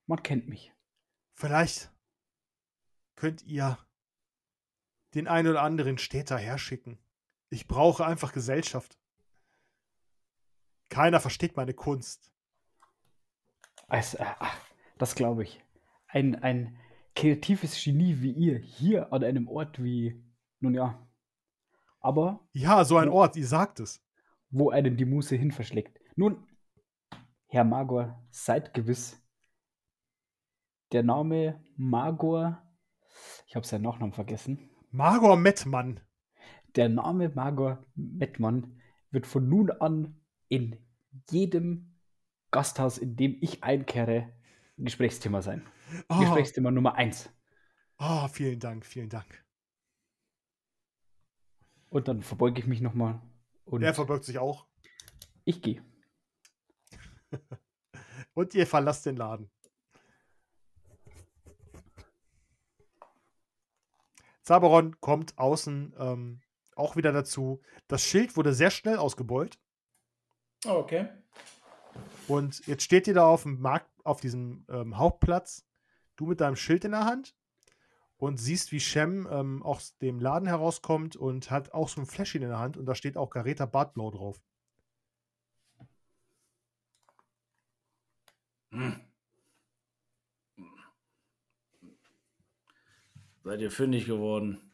Man 0.06 0.22
kennt 0.22 0.48
mich. 0.48 0.72
Vielleicht 1.34 1.92
könnt 3.16 3.42
ihr 3.44 3.78
den 5.14 5.26
einen 5.26 5.48
oder 5.48 5.62
anderen 5.62 5.98
Städter 5.98 6.38
herschicken. 6.38 6.98
Ich 7.50 7.66
brauche 7.66 8.06
einfach 8.06 8.32
Gesellschaft. 8.32 8.98
Keiner 10.88 11.20
versteht 11.20 11.56
meine 11.56 11.74
Kunst. 11.74 12.32
Also, 13.88 14.18
äh, 14.18 14.24
das 14.98 15.14
glaube 15.14 15.42
ich. 15.42 15.62
Ein, 16.08 16.36
ein 16.42 16.78
kreatives 17.14 17.82
Genie 17.82 18.20
wie 18.20 18.32
ihr 18.32 18.58
hier 18.58 19.12
an 19.12 19.24
einem 19.24 19.48
Ort 19.48 19.82
wie, 19.82 20.22
nun 20.60 20.74
ja. 20.74 21.06
Aber 22.00 22.48
Ja, 22.52 22.84
so 22.84 22.96
ein 22.96 23.08
Ort, 23.08 23.36
ihr 23.36 23.46
sagt 23.46 23.80
es. 23.80 24.02
wo 24.50 24.70
einen 24.70 24.96
die 24.96 25.04
Muse 25.04 25.36
hin 25.36 25.52
verschlägt. 25.52 25.98
Nun, 26.16 26.46
Herr 27.48 27.64
Magor, 27.64 28.22
seid 28.30 28.72
gewiss, 28.74 29.20
der 30.92 31.02
Name 31.02 31.62
Magor, 31.76 32.62
ich 33.46 33.56
habe 33.56 33.66
seinen 33.66 33.82
Nachnamen 33.82 34.12
vergessen, 34.14 34.70
Magor 34.90 35.36
Mettmann. 35.36 36.00
der 36.76 36.88
Name 36.88 37.28
Magor 37.30 37.84
Mettmann 37.94 38.80
wird 39.10 39.26
von 39.26 39.48
nun 39.48 39.70
an 39.70 40.20
in 40.48 40.76
jedem 41.30 41.98
Gasthaus, 42.50 42.98
in 42.98 43.16
dem 43.16 43.36
ich 43.40 43.62
einkehre, 43.62 44.32
ein 44.78 44.84
Gesprächsthema 44.84 45.42
sein. 45.42 45.66
Oh, 46.08 46.20
Gesprächsthema 46.20 46.70
Nummer 46.70 46.94
eins. 46.94 47.30
oh, 47.98 48.28
vielen 48.28 48.60
Dank, 48.60 48.86
vielen 48.86 49.08
Dank. 49.08 49.44
Und 51.90 52.08
dann 52.08 52.22
verbeuge 52.22 52.60
ich 52.60 52.66
mich 52.66 52.80
nochmal 52.80 53.20
Er 53.80 53.94
verbirgt 53.94 54.24
sich 54.24 54.38
auch. 54.38 54.66
ich 55.44 55.62
gehe. 55.62 55.82
Und 58.34 58.54
ihr 58.54 58.66
verlasst 58.66 59.06
den 59.06 59.16
Laden. 59.16 59.50
Zaberon 64.42 64.98
kommt 65.00 65.36
außen 65.36 65.94
ähm, 65.98 66.40
auch 66.74 66.96
wieder 66.96 67.12
dazu. 67.12 67.60
Das 67.86 68.02
Schild 68.02 68.36
wurde 68.36 68.54
sehr 68.54 68.70
schnell 68.70 68.96
ausgebeult. 68.96 69.58
Okay. 70.64 71.08
Und 72.26 72.66
jetzt 72.66 72.82
steht 72.82 73.06
ihr 73.06 73.14
da 73.14 73.26
auf 73.26 73.44
dem 73.44 73.60
Markt, 73.60 73.90
auf 74.04 74.20
diesem 74.20 74.64
ähm, 74.68 74.98
Hauptplatz, 74.98 75.66
du 76.16 76.26
mit 76.26 76.40
deinem 76.40 76.56
Schild 76.56 76.84
in 76.84 76.92
der 76.92 77.04
Hand 77.04 77.34
und 78.18 78.38
siehst, 78.38 78.72
wie 78.72 78.80
Shem 78.80 79.26
ähm, 79.30 79.62
aus 79.62 79.96
dem 79.98 80.20
Laden 80.20 80.48
herauskommt 80.48 81.16
und 81.16 81.50
hat 81.50 81.72
auch 81.72 81.88
so 81.88 82.00
ein 82.00 82.06
Fläschchen 82.06 82.42
in 82.42 82.48
der 82.48 82.58
Hand 82.58 82.76
und 82.76 82.86
da 82.86 82.94
steht 82.94 83.16
auch 83.16 83.30
Gareta 83.30 83.66
Bartblau 83.66 84.10
drauf. 84.10 84.40
Hm. 88.72 89.00
Seid 93.44 93.60
ihr 93.60 93.70
fündig 93.70 94.04
geworden? 94.04 94.67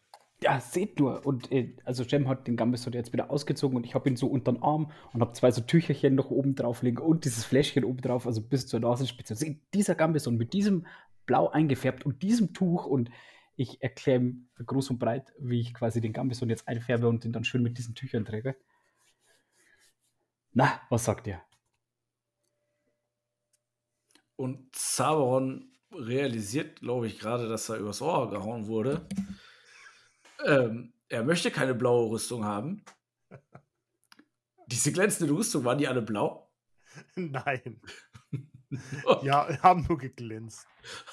Ja, 0.45 0.61
seht 0.61 1.01
nur. 1.01 1.25
Und 1.25 1.51
äh, 1.53 1.75
also 1.85 2.03
Jem 2.03 2.29
hat 2.29 2.47
den 2.47 2.59
Gambesot 2.59 2.93
jetzt 2.95 3.15
wieder 3.15 3.31
ausgezogen 3.31 3.79
und 3.79 3.87
ich 3.87 3.95
habe 3.95 4.11
ihn 4.11 4.17
so 4.17 4.27
unter 4.27 4.53
den 4.53 4.63
Arm 4.63 4.93
und 5.15 5.23
habe 5.23 5.33
zwei 5.33 5.51
so 5.51 5.63
Tücherchen 5.63 6.15
noch 6.15 6.31
oben 6.31 6.55
drauf 6.55 6.83
liegen 6.83 6.99
und 6.99 7.25
dieses 7.25 7.47
Fläschchen 7.47 7.83
oben 7.83 8.03
drauf, 8.03 8.27
also 8.27 8.43
bis 8.43 8.67
zur 8.67 8.81
Nasenspitze. 8.81 9.37
Seht, 9.37 9.63
dieser 9.73 9.95
Gambesot 9.95 10.35
mit 10.35 10.53
diesem 10.53 10.87
Blau 11.25 11.49
eingefärbt 11.49 12.05
und 12.05 12.23
diesem 12.23 12.53
Tuch 12.53 12.85
und 12.85 13.11
ich 13.57 13.83
erkläre 13.83 14.35
groß 14.59 14.91
und 14.91 14.99
breit, 14.99 15.33
wie 15.39 15.61
ich 15.61 15.73
quasi 15.73 16.03
den 16.03 16.13
Gambesot 16.13 16.51
jetzt 16.51 16.69
einfärbe 16.69 17.09
und 17.09 17.25
den 17.25 17.33
dann 17.33 17.45
schön 17.45 17.63
mit 17.63 17.79
diesen 17.79 17.95
Tüchern 17.95 18.27
träge. 18.27 18.55
Na, 20.53 20.79
was 20.91 21.07
sagt 21.07 21.27
ihr? 21.27 21.41
Und 24.37 24.77
Zaberon 24.77 25.73
realisiert, 25.91 26.81
glaube 26.81 27.07
ich, 27.07 27.19
gerade, 27.19 27.49
dass 27.49 27.71
er 27.71 27.79
übers 27.79 28.03
Ohr 28.03 28.29
gehauen 28.29 28.67
wurde. 28.67 29.09
Ähm, 30.45 30.93
er 31.09 31.25
möchte 31.25 31.51
keine 31.51 31.75
blaue 31.75 32.11
Rüstung 32.11 32.45
haben. 32.45 32.85
Diese 34.67 34.93
glänzende 34.93 35.33
Rüstung, 35.33 35.65
waren 35.65 35.79
die 35.79 35.89
alle 35.89 36.03
blau? 36.03 36.51
Nein. 37.15 37.81
Ja, 39.23 39.63
haben 39.63 39.87
nur 39.89 39.99
geglänzt. 39.99 40.67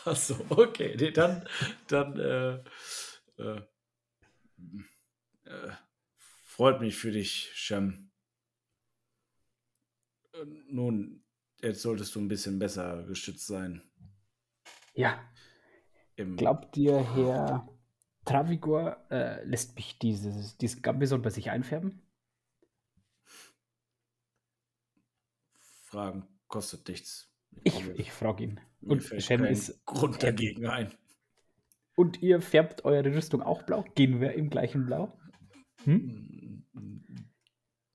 Achso, 0.06 0.36
okay. 0.50 0.96
Nee, 1.00 1.12
dann, 1.12 1.48
dann 1.88 2.18
äh, 2.18 2.54
äh, 3.38 3.62
äh, 5.44 5.72
freut 6.42 6.82
mich 6.82 6.98
für 6.98 7.12
dich, 7.12 7.52
Shem. 7.54 8.10
Äh, 10.34 10.46
Nun, 10.70 11.24
jetzt 11.62 11.84
solltest 11.84 12.16
du 12.16 12.22
ein 12.22 12.30
bisschen 12.30 12.58
besser 12.58 13.04
geschützt 13.04 13.46
sein. 13.46 13.84
Ja, 14.96 15.24
Im, 16.16 16.38
glaubt 16.38 16.76
ihr, 16.78 16.98
Herr 17.14 17.68
Travigor 18.26 18.98
äh, 19.10 19.44
lässt 19.44 19.76
mich 19.76 19.98
dieses, 19.98 20.58
diesen 20.58 20.82
Gambesot 20.82 21.24
bei 21.24 21.30
sich 21.30 21.50
einfärben? 21.50 22.02
Fragen 25.86 26.28
kostet 26.48 26.88
nichts. 26.88 27.34
Ich, 27.64 27.88
ich 27.96 28.12
frage 28.12 28.44
ihn. 28.44 28.60
Mir 28.80 28.94
Und 28.94 29.10
kein 29.10 29.46
ist 29.46 29.86
Grund 29.86 30.24
dagegen 30.24 30.68
ein. 30.68 30.94
Und 31.96 32.22
ihr 32.22 32.42
färbt 32.42 32.86
eure 32.86 33.14
Rüstung 33.14 33.42
auch 33.42 33.64
blau? 33.64 33.84
Gehen 33.96 34.22
wir 34.22 34.34
im 34.34 34.50
gleichen 34.50 34.86
Blau? 34.86 35.20
Hm? 35.84 36.66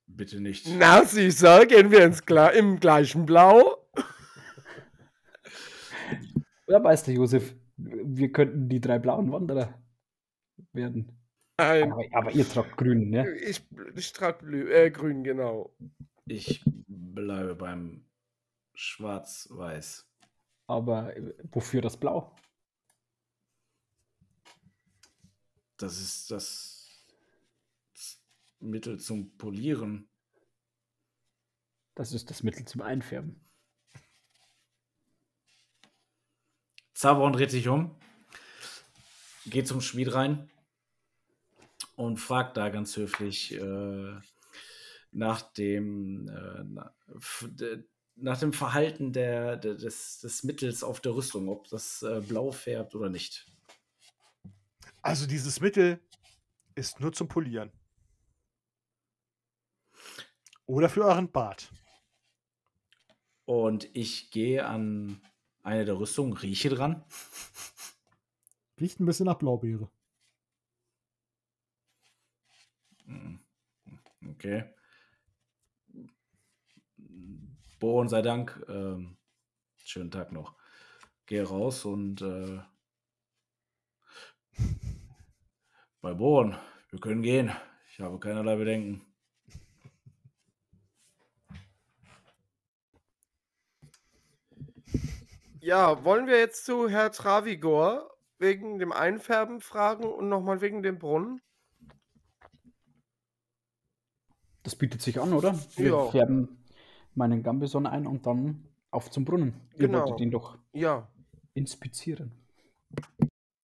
Bitte 0.07 0.41
nicht. 0.41 0.67
Na, 0.79 1.05
süßer, 1.05 1.67
gehen 1.67 1.91
wir 1.91 2.05
ins 2.05 2.25
Gla 2.27 2.49
im 2.49 2.79
gleichen 2.81 3.27
Blau? 3.27 3.77
Ja, 6.69 6.81
Meister 6.81 7.13
Josef, 7.13 7.55
wir 7.77 8.33
könnten 8.33 8.69
die 8.69 8.81
drei 8.81 8.99
blauen 8.99 9.31
Wanderer 9.33 9.75
werden. 10.77 11.17
Nein, 11.59 11.91
Aber, 11.91 12.05
aber 12.13 12.33
ihr 12.33 12.47
tragt 12.47 12.77
grün, 12.77 13.09
ne? 13.11 13.35
ich, 13.39 13.63
ich 13.95 14.13
trage 14.13 14.45
blü 14.45 14.71
äh, 14.71 14.91
grün, 14.91 15.25
genau. 15.25 15.75
Ich 16.27 16.63
bleibe 16.87 17.55
beim 17.55 18.05
Schwarz-Weiß. 18.75 20.07
Aber 20.67 21.17
äh, 21.17 21.35
wofür 21.53 21.81
das 21.81 21.97
Blau? 21.97 22.37
Das 25.79 25.99
ist 25.99 26.31
das 26.31 27.07
Mittel 28.61 28.99
zum 28.99 29.37
Polieren. 29.39 30.09
Das 31.95 32.13
ist 32.13 32.29
das 32.29 32.43
Mittel 32.43 32.67
zum 32.67 32.83
Einfärben. 32.83 33.41
Zaberon 36.93 37.33
dreht 37.33 37.51
sich 37.51 37.69
um, 37.69 37.95
geht 39.47 39.69
zum 39.69 39.81
Schmied 39.81 40.13
rein 40.13 40.51
und 41.97 42.19
fragt 42.19 42.57
da 42.57 42.69
ganz 42.69 42.97
höflich 42.97 43.55
äh, 43.55 44.15
nach 45.11 45.43
dem 45.43 46.29
äh, 46.29 46.65
na, 46.65 46.95
nach 48.17 48.39
dem 48.39 48.53
Verhalten 48.53 49.13
der, 49.13 49.57
der, 49.57 49.75
des, 49.75 50.21
des 50.21 50.43
Mittels 50.43 50.83
auf 50.83 51.01
der 51.01 51.15
Rüstung, 51.15 51.49
ob 51.49 51.69
das 51.69 52.03
äh, 52.03 52.23
blau 52.27 52.51
färbt 52.51 52.95
oder 52.95 53.11
nicht. 53.11 53.47
Also 55.03 55.27
dieses 55.27 55.61
Mittel 55.61 56.01
ist 56.75 56.99
nur 56.99 57.13
zum 57.13 57.29
Polieren. 57.29 57.71
Oder 60.65 60.89
für 60.89 61.05
euren 61.05 61.31
Bart. 61.31 61.71
Und 63.45 63.89
ich 63.95 64.31
gehe 64.31 64.67
an 64.67 65.21
eine 65.63 65.85
der 65.85 65.99
Rüstungen, 65.99 66.33
rieche 66.33 66.71
dran. 66.71 67.05
Riecht 68.81 68.99
ein 68.99 69.07
bisschen 69.07 69.27
nach 69.27 69.39
Blaubeere. 69.39 69.89
Okay. 74.37 74.65
Bohren 77.81 78.09
sei 78.09 78.21
Dank. 78.21 78.63
Ähm, 78.69 79.17
schönen 79.77 80.11
Tag 80.11 80.31
noch. 80.31 80.55
Gehe 81.25 81.43
raus 81.43 81.87
und 81.87 82.21
äh, 82.21 82.61
bei 86.03 86.13
Bohren, 86.13 86.57
wir 86.91 87.01
können 87.01 87.23
gehen. 87.23 87.51
Ich 87.91 87.99
habe 88.01 88.19
keinerlei 88.19 88.57
Bedenken. 88.57 89.07
Ja, 95.61 96.05
wollen 96.05 96.27
wir 96.27 96.39
jetzt 96.39 96.67
zu 96.67 96.91
Herr 96.91 97.11
Travigor 97.11 98.11
wegen 98.39 98.79
dem 98.79 98.93
Einfärben 98.93 99.63
fragen 99.63 100.05
und 100.05 100.29
nochmal 100.29 100.61
wegen 100.61 100.83
dem 100.83 100.99
Brunnen? 100.99 101.41
Das 104.67 104.75
bietet 104.75 105.01
sich 105.01 105.21
an, 105.21 105.33
oder? 105.33 105.57
Wir 105.77 105.91
Ja. 105.91 106.11
färben 106.11 106.59
meinen 107.15 107.45
Gambison 107.45 107.87
ein 107.87 108.05
und 108.05 108.27
dann 108.27 108.67
auf 108.91 109.13
zum 109.13 109.25
Brunnen. 109.25 109.55
Ihr 109.75 109.87
Genau. 109.87 110.01
wolltet 110.01 110.19
ihn 110.19 110.33
doch 110.33 110.59
Ja. 110.73 111.09
inspizieren. 111.55 112.33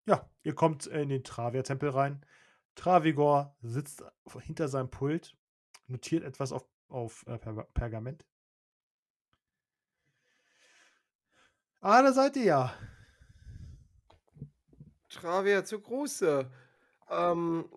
Ja, 0.07 0.31
ihr 0.45 0.55
kommt 0.55 0.87
in 0.87 1.09
den 1.09 1.25
Travia-Tempel 1.25 1.89
rein. 1.91 2.25
Travigor 2.77 3.57
sitzt 3.63 4.05
hinter 4.43 4.69
seinem 4.69 4.91
Pult, 4.91 5.37
notiert 5.89 6.23
etwas 6.23 6.53
auf, 6.53 6.65
auf 6.89 7.27
äh, 7.27 7.37
per 7.37 7.65
Pergament. 7.75 8.25
Ah, 11.81 12.01
da 12.03 12.13
seid 12.13 12.37
ihr 12.37 12.45
ja. 12.45 12.75
Travia 15.09 15.65
zu 15.65 15.81
Große. 15.81 16.49
Ähm, 17.11 17.69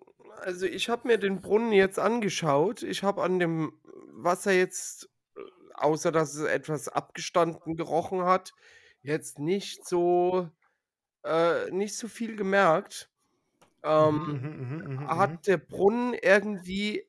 also 0.42 0.66
ich 0.66 0.88
habe 0.88 1.08
mir 1.08 1.18
den 1.18 1.40
Brunnen 1.40 1.72
jetzt 1.72 1.98
angeschaut. 1.98 2.82
Ich 2.82 3.02
habe 3.02 3.22
an 3.22 3.38
dem 3.38 3.72
Wasser 4.12 4.52
jetzt, 4.52 5.08
äh, 5.36 5.40
außer 5.74 6.12
dass 6.12 6.34
es 6.34 6.44
etwas 6.46 6.88
abgestanden 6.88 7.76
gerochen 7.76 8.24
hat, 8.24 8.52
jetzt 9.02 9.38
nicht 9.38 9.86
so, 9.86 10.50
äh, 11.24 11.70
nicht 11.70 11.96
so 11.96 12.08
viel 12.08 12.36
gemerkt. 12.36 13.10
Ähm, 13.82 14.14
Mhm, 14.42 14.78
mhm, 14.82 14.94
mhm, 14.96 15.08
hat 15.08 15.46
der 15.46 15.58
Brunnen 15.58 16.14
irgendwie 16.14 17.06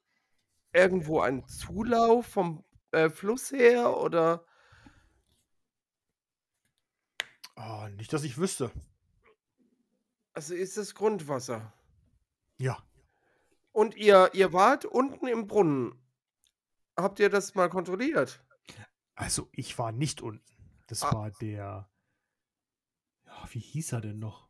irgendwo 0.74 1.22
einen 1.22 1.48
Zulauf 1.48 2.28
vom 2.28 2.64
äh, 2.92 3.10
Fluss 3.10 3.52
her 3.52 3.98
oder? 3.98 4.46
Oh, 7.56 7.88
nicht, 7.90 8.14
dass 8.14 8.24
ich 8.24 8.38
wüsste. 8.38 8.72
Also 10.34 10.54
ist 10.54 10.78
das 10.78 10.94
Grundwasser. 10.94 11.74
Ja. 12.60 12.87
Und 13.78 13.96
ihr, 13.96 14.32
ihr 14.34 14.54
wart 14.54 14.86
unten 14.86 15.28
im 15.28 15.46
Brunnen. 15.46 15.94
Habt 16.96 17.20
ihr 17.20 17.30
das 17.30 17.54
mal 17.54 17.70
kontrolliert? 17.70 18.44
Also, 19.14 19.50
ich 19.52 19.78
war 19.78 19.92
nicht 19.92 20.20
unten. 20.20 20.44
Das 20.88 21.04
Ah. 21.04 21.14
war 21.14 21.30
der. 21.30 21.88
Ja, 23.28 23.46
wie 23.52 23.60
hieß 23.60 23.92
er 23.92 24.02
denn 24.02 24.18
noch? 24.18 24.50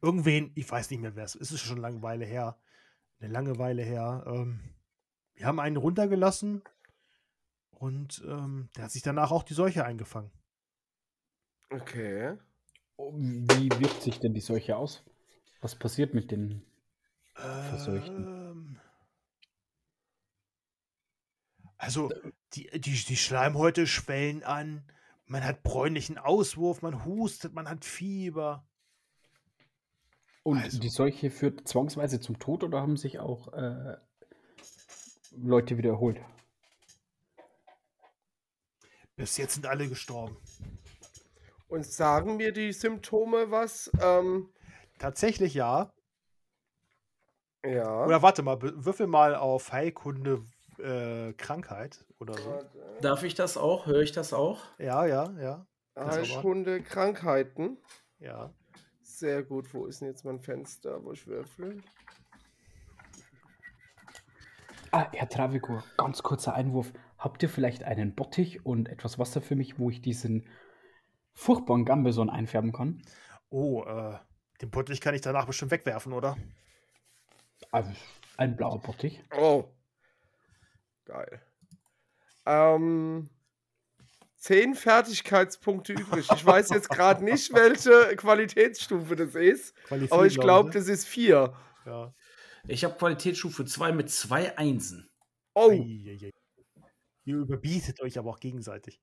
Irgendwen, 0.00 0.50
ich 0.54 0.70
weiß 0.70 0.88
nicht 0.90 1.00
mehr, 1.00 1.14
wer 1.14 1.24
es 1.24 1.34
ist. 1.34 1.50
Es 1.50 1.56
ist 1.56 1.60
schon 1.66 1.76
eine 1.76 1.82
lange 1.82 2.00
Weile 2.00 2.24
her. 2.24 2.58
Eine 3.20 3.30
lange 3.30 3.58
Weile 3.58 3.82
her. 3.82 4.24
Ähm, 4.26 4.60
wir 5.34 5.44
haben 5.44 5.60
einen 5.60 5.76
runtergelassen 5.76 6.62
und 7.70 8.24
ähm, 8.26 8.70
der 8.76 8.84
hat 8.84 8.92
sich 8.92 9.02
danach 9.02 9.30
auch 9.30 9.42
die 9.42 9.52
Seuche 9.52 9.84
eingefangen. 9.84 10.30
Okay. 11.68 12.38
Wie 12.96 13.68
wirkt 13.78 14.00
sich 14.00 14.20
denn 14.20 14.32
die 14.32 14.40
Seuche 14.40 14.78
aus? 14.78 15.04
Was 15.60 15.74
passiert 15.74 16.14
mit 16.14 16.30
den 16.30 16.64
Verseuchten? 17.34 18.26
Ähm, 18.26 18.80
also, 21.76 22.10
die, 22.54 22.70
die, 22.80 22.92
die 23.04 23.16
Schleimhäute 23.16 23.86
schwellen 23.86 24.42
an. 24.42 24.84
Man 25.26 25.42
hat 25.42 25.62
bräunlichen 25.62 26.18
Auswurf, 26.18 26.82
man 26.82 27.04
hustet, 27.04 27.54
man 27.54 27.68
hat 27.68 27.84
Fieber. 27.84 28.66
Und 30.42 30.58
Also- 30.62 30.78
die 30.78 30.90
Seuche 30.90 31.30
führt 31.30 31.66
zwangsweise 31.66 32.20
zum 32.20 32.38
Tod 32.38 32.62
oder 32.62 32.80
haben 32.80 32.96
sich 32.98 33.18
auch 33.18 33.52
äh, 33.54 33.96
Leute 35.32 35.78
wieder 35.78 35.90
erholt? 35.90 36.20
Bis 39.16 39.36
jetzt 39.38 39.54
sind 39.54 39.66
alle 39.66 39.88
gestorben. 39.88 40.36
Und 41.68 41.86
sagen 41.86 42.36
mir 42.36 42.52
die 42.52 42.72
Symptome 42.72 43.50
was? 43.50 43.90
Ähm, 44.00 44.50
Tatsächlich 44.98 45.54
ja. 45.54 45.93
Ja. 47.64 48.04
Oder 48.04 48.22
warte 48.22 48.42
mal, 48.42 48.60
würfel 48.60 49.06
mal 49.06 49.34
auf 49.34 49.72
Heilkunde 49.72 50.44
äh, 50.78 51.32
Krankheit 51.34 52.04
oder 52.18 52.34
so. 52.34 52.60
Darf 53.00 53.22
ich 53.22 53.34
das 53.34 53.56
auch? 53.56 53.86
Höre 53.86 54.02
ich 54.02 54.12
das 54.12 54.32
auch? 54.32 54.60
Ja, 54.78 55.06
ja, 55.06 55.32
ja. 55.40 55.66
Heilkunde 55.96 56.82
Krankheiten. 56.82 57.78
ja. 58.18 58.52
Sehr 59.02 59.44
gut. 59.44 59.72
Wo 59.72 59.86
ist 59.86 60.00
denn 60.00 60.08
jetzt 60.08 60.24
mein 60.24 60.40
Fenster, 60.40 61.04
wo 61.04 61.12
ich 61.12 61.26
würfel? 61.26 61.80
Ah, 64.90 65.08
Herr 65.12 65.28
Travigur, 65.28 65.84
ganz 65.96 66.22
kurzer 66.22 66.54
Einwurf. 66.54 66.92
Habt 67.18 67.42
ihr 67.42 67.48
vielleicht 67.48 67.84
einen 67.84 68.14
Bottich 68.14 68.64
und 68.66 68.88
etwas 68.88 69.18
Wasser 69.18 69.40
für 69.40 69.56
mich, 69.56 69.78
wo 69.78 69.90
ich 69.90 70.02
diesen 70.02 70.46
furchtbaren 71.32 71.84
Gambison 71.84 72.28
einfärben 72.28 72.72
kann? 72.72 73.02
Oh, 73.50 73.84
äh, 73.84 74.18
den 74.60 74.70
Bottich 74.70 75.00
kann 75.00 75.14
ich 75.14 75.20
danach 75.20 75.46
bestimmt 75.46 75.70
wegwerfen, 75.70 76.12
oder? 76.12 76.36
Also 77.72 77.90
ein 78.36 78.56
blauer 78.56 78.80
Bottich. 78.80 79.22
Oh. 79.36 79.64
Geil. 81.04 81.42
Ähm, 82.46 83.30
zehn 84.36 84.74
Fertigkeitspunkte 84.74 85.94
übrig. 85.94 86.28
Ich 86.34 86.44
weiß 86.44 86.70
jetzt 86.70 86.88
gerade 86.88 87.24
nicht, 87.24 87.52
welche 87.54 88.16
Qualitätsstufe 88.16 89.16
das 89.16 89.34
ist, 89.34 89.74
Quali 89.84 90.06
aber 90.10 90.26
ich 90.26 90.34
glaub 90.34 90.44
glaube, 90.44 90.68
ne? 90.68 90.74
das 90.74 90.88
ist 90.88 91.06
vier. 91.06 91.54
Ja. 91.86 92.14
Ich 92.66 92.84
habe 92.84 92.94
Qualitätsstufe 92.96 93.64
2 93.64 93.92
mit 93.92 94.10
zwei 94.10 94.56
Einsen. 94.56 95.10
Oh, 95.54 95.70
Eieiei. 95.70 96.30
Ihr 97.24 97.36
überbietet 97.36 98.00
euch 98.00 98.18
aber 98.18 98.30
auch 98.30 98.40
gegenseitig. 98.40 99.00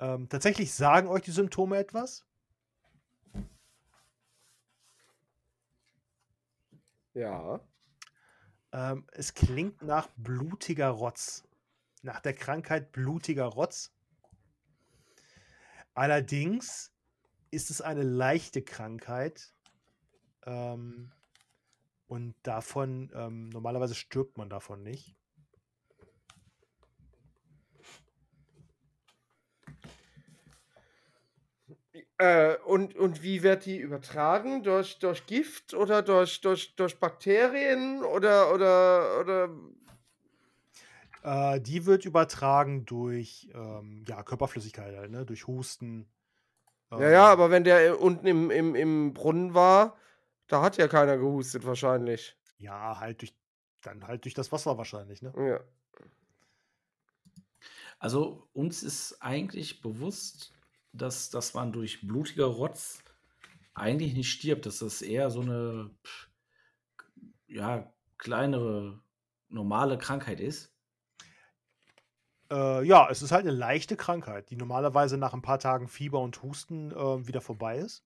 Ähm, 0.00 0.28
tatsächlich 0.28 0.72
sagen 0.72 1.08
euch 1.08 1.22
die 1.22 1.30
Symptome 1.30 1.76
etwas. 1.78 2.24
Ja. 7.14 7.60
Ähm, 8.72 9.06
es 9.12 9.34
klingt 9.34 9.82
nach 9.82 10.08
blutiger 10.16 10.88
Rotz. 10.88 11.44
Nach 12.02 12.20
der 12.20 12.34
Krankheit 12.34 12.92
blutiger 12.92 13.44
Rotz. 13.44 13.92
Allerdings 15.94 16.92
ist 17.50 17.70
es 17.70 17.80
eine 17.80 18.02
leichte 18.02 18.62
Krankheit. 18.62 19.54
Ähm, 20.44 21.12
und 22.06 22.34
davon, 22.42 23.10
ähm, 23.14 23.48
normalerweise 23.50 23.94
stirbt 23.94 24.36
man 24.36 24.50
davon 24.50 24.82
nicht. 24.82 25.16
Äh, 32.22 32.56
und, 32.66 32.94
und 32.94 33.24
wie 33.24 33.42
wird 33.42 33.66
die 33.66 33.78
übertragen? 33.78 34.62
Durch, 34.62 35.00
durch 35.00 35.26
Gift 35.26 35.74
oder 35.74 36.02
durch, 36.02 36.40
durch, 36.40 36.76
durch 36.76 37.00
Bakterien 37.00 38.04
oder, 38.04 38.54
oder, 38.54 39.20
oder 39.20 39.48
Äh, 41.24 41.60
die 41.60 41.84
wird 41.84 42.04
übertragen 42.04 42.84
durch 42.84 43.48
ähm, 43.54 44.04
ja, 44.06 44.22
Körperflüssigkeit, 44.22 44.96
halt, 44.96 45.10
ne? 45.10 45.24
durch 45.24 45.48
Husten. 45.48 46.08
Ja, 46.92 47.10
ja, 47.10 47.26
ähm, 47.26 47.32
aber 47.32 47.50
wenn 47.50 47.64
der 47.64 47.86
äh, 47.86 47.90
unten 47.90 48.26
im, 48.26 48.50
im, 48.52 48.76
im 48.76 49.14
Brunnen 49.14 49.54
war, 49.54 49.96
da 50.46 50.62
hat 50.62 50.76
ja 50.76 50.86
keiner 50.86 51.16
gehustet 51.16 51.64
wahrscheinlich. 51.66 52.36
Ja, 52.58 53.00
halt 53.00 53.22
durch, 53.22 53.34
dann 53.80 54.06
halt 54.06 54.24
durch 54.24 54.34
das 54.34 54.52
Wasser 54.52 54.78
wahrscheinlich, 54.78 55.22
ne? 55.22 55.32
Ja. 55.36 55.60
Also 57.98 58.48
uns 58.52 58.84
ist 58.84 59.22
eigentlich 59.22 59.80
bewusst, 59.80 60.52
dass, 60.92 61.30
dass 61.30 61.54
man 61.54 61.72
durch 61.72 62.06
blutiger 62.06 62.46
Rotz 62.46 63.02
eigentlich 63.74 64.14
nicht 64.14 64.30
stirbt, 64.30 64.66
dass 64.66 64.78
das 64.78 65.02
eher 65.02 65.30
so 65.30 65.40
eine 65.40 65.90
ja, 67.46 67.92
kleinere, 68.18 69.00
normale 69.48 69.98
Krankheit 69.98 70.40
ist. 70.40 70.72
Äh, 72.50 72.86
ja, 72.86 73.08
es 73.10 73.22
ist 73.22 73.32
halt 73.32 73.46
eine 73.46 73.56
leichte 73.56 73.96
Krankheit, 73.96 74.50
die 74.50 74.56
normalerweise 74.56 75.16
nach 75.16 75.32
ein 75.32 75.42
paar 75.42 75.58
Tagen 75.58 75.88
Fieber 75.88 76.20
und 76.20 76.42
Husten 76.42 76.92
äh, 76.92 77.26
wieder 77.26 77.40
vorbei 77.40 77.78
ist. 77.78 78.04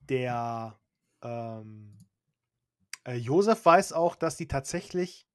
Der 0.00 0.78
ähm, 1.22 2.06
äh, 3.04 3.16
Josef 3.16 3.64
weiß 3.64 3.92
auch, 3.92 4.16
dass 4.16 4.36
die 4.36 4.48
tatsächlich 4.48 5.26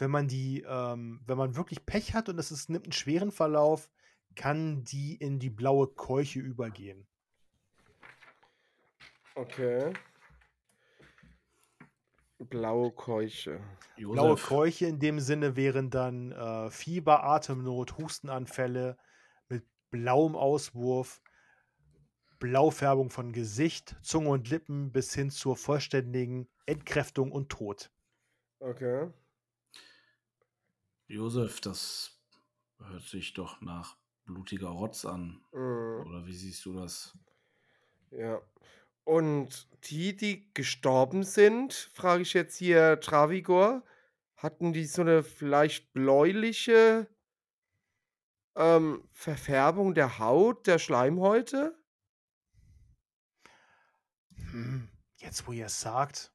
wenn 0.00 0.10
man 0.10 0.28
die, 0.28 0.64
ähm, 0.66 1.20
wenn 1.26 1.38
man 1.38 1.56
wirklich 1.56 1.84
Pech 1.86 2.14
hat 2.14 2.28
und 2.28 2.38
es 2.38 2.50
ist, 2.50 2.70
nimmt 2.70 2.86
einen 2.86 2.92
schweren 2.92 3.30
Verlauf, 3.30 3.90
kann 4.34 4.84
die 4.84 5.16
in 5.16 5.38
die 5.38 5.50
blaue 5.50 5.86
Keuche 5.88 6.40
übergehen. 6.40 7.06
Okay. 9.34 9.92
Blaue 12.38 12.90
Keuche. 12.92 13.60
Blaue 13.96 14.30
Josef, 14.30 14.46
Keuche 14.46 14.86
in 14.86 14.98
dem 14.98 15.20
Sinne 15.20 15.56
wären 15.56 15.90
dann 15.90 16.32
äh, 16.32 16.70
Fieber, 16.70 17.22
Atemnot, 17.24 17.98
Hustenanfälle 17.98 18.96
mit 19.48 19.64
blauem 19.90 20.36
Auswurf, 20.36 21.20
Blaufärbung 22.38 23.10
von 23.10 23.32
Gesicht, 23.32 23.96
Zunge 24.00 24.30
und 24.30 24.48
Lippen 24.48 24.90
bis 24.90 25.14
hin 25.14 25.30
zur 25.30 25.56
vollständigen 25.56 26.48
Entkräftung 26.64 27.30
und 27.30 27.50
Tod. 27.50 27.90
Okay. 28.58 29.10
Josef, 31.06 31.60
das 31.60 32.18
hört 32.78 33.02
sich 33.02 33.34
doch 33.34 33.60
nach 33.60 33.99
blutiger 34.32 34.68
Rotz 34.68 35.04
an. 35.04 35.42
Mhm. 35.52 36.06
Oder 36.06 36.26
wie 36.26 36.34
siehst 36.34 36.64
du 36.64 36.72
das? 36.74 37.16
Ja. 38.10 38.40
Und 39.04 39.68
die, 39.90 40.16
die 40.16 40.52
gestorben 40.54 41.24
sind, 41.24 41.72
frage 41.72 42.22
ich 42.22 42.34
jetzt 42.34 42.56
hier 42.56 43.00
Travigor, 43.00 43.82
hatten 44.36 44.72
die 44.72 44.84
so 44.84 45.02
eine 45.02 45.22
vielleicht 45.22 45.92
bläuliche 45.92 47.08
ähm, 48.56 49.08
Verfärbung 49.12 49.94
der 49.94 50.18
Haut, 50.18 50.66
der 50.66 50.78
Schleimhäute? 50.78 51.76
Hm, 54.36 54.88
jetzt, 55.16 55.46
wo 55.46 55.52
ihr 55.52 55.66
es 55.66 55.80
sagt. 55.80 56.32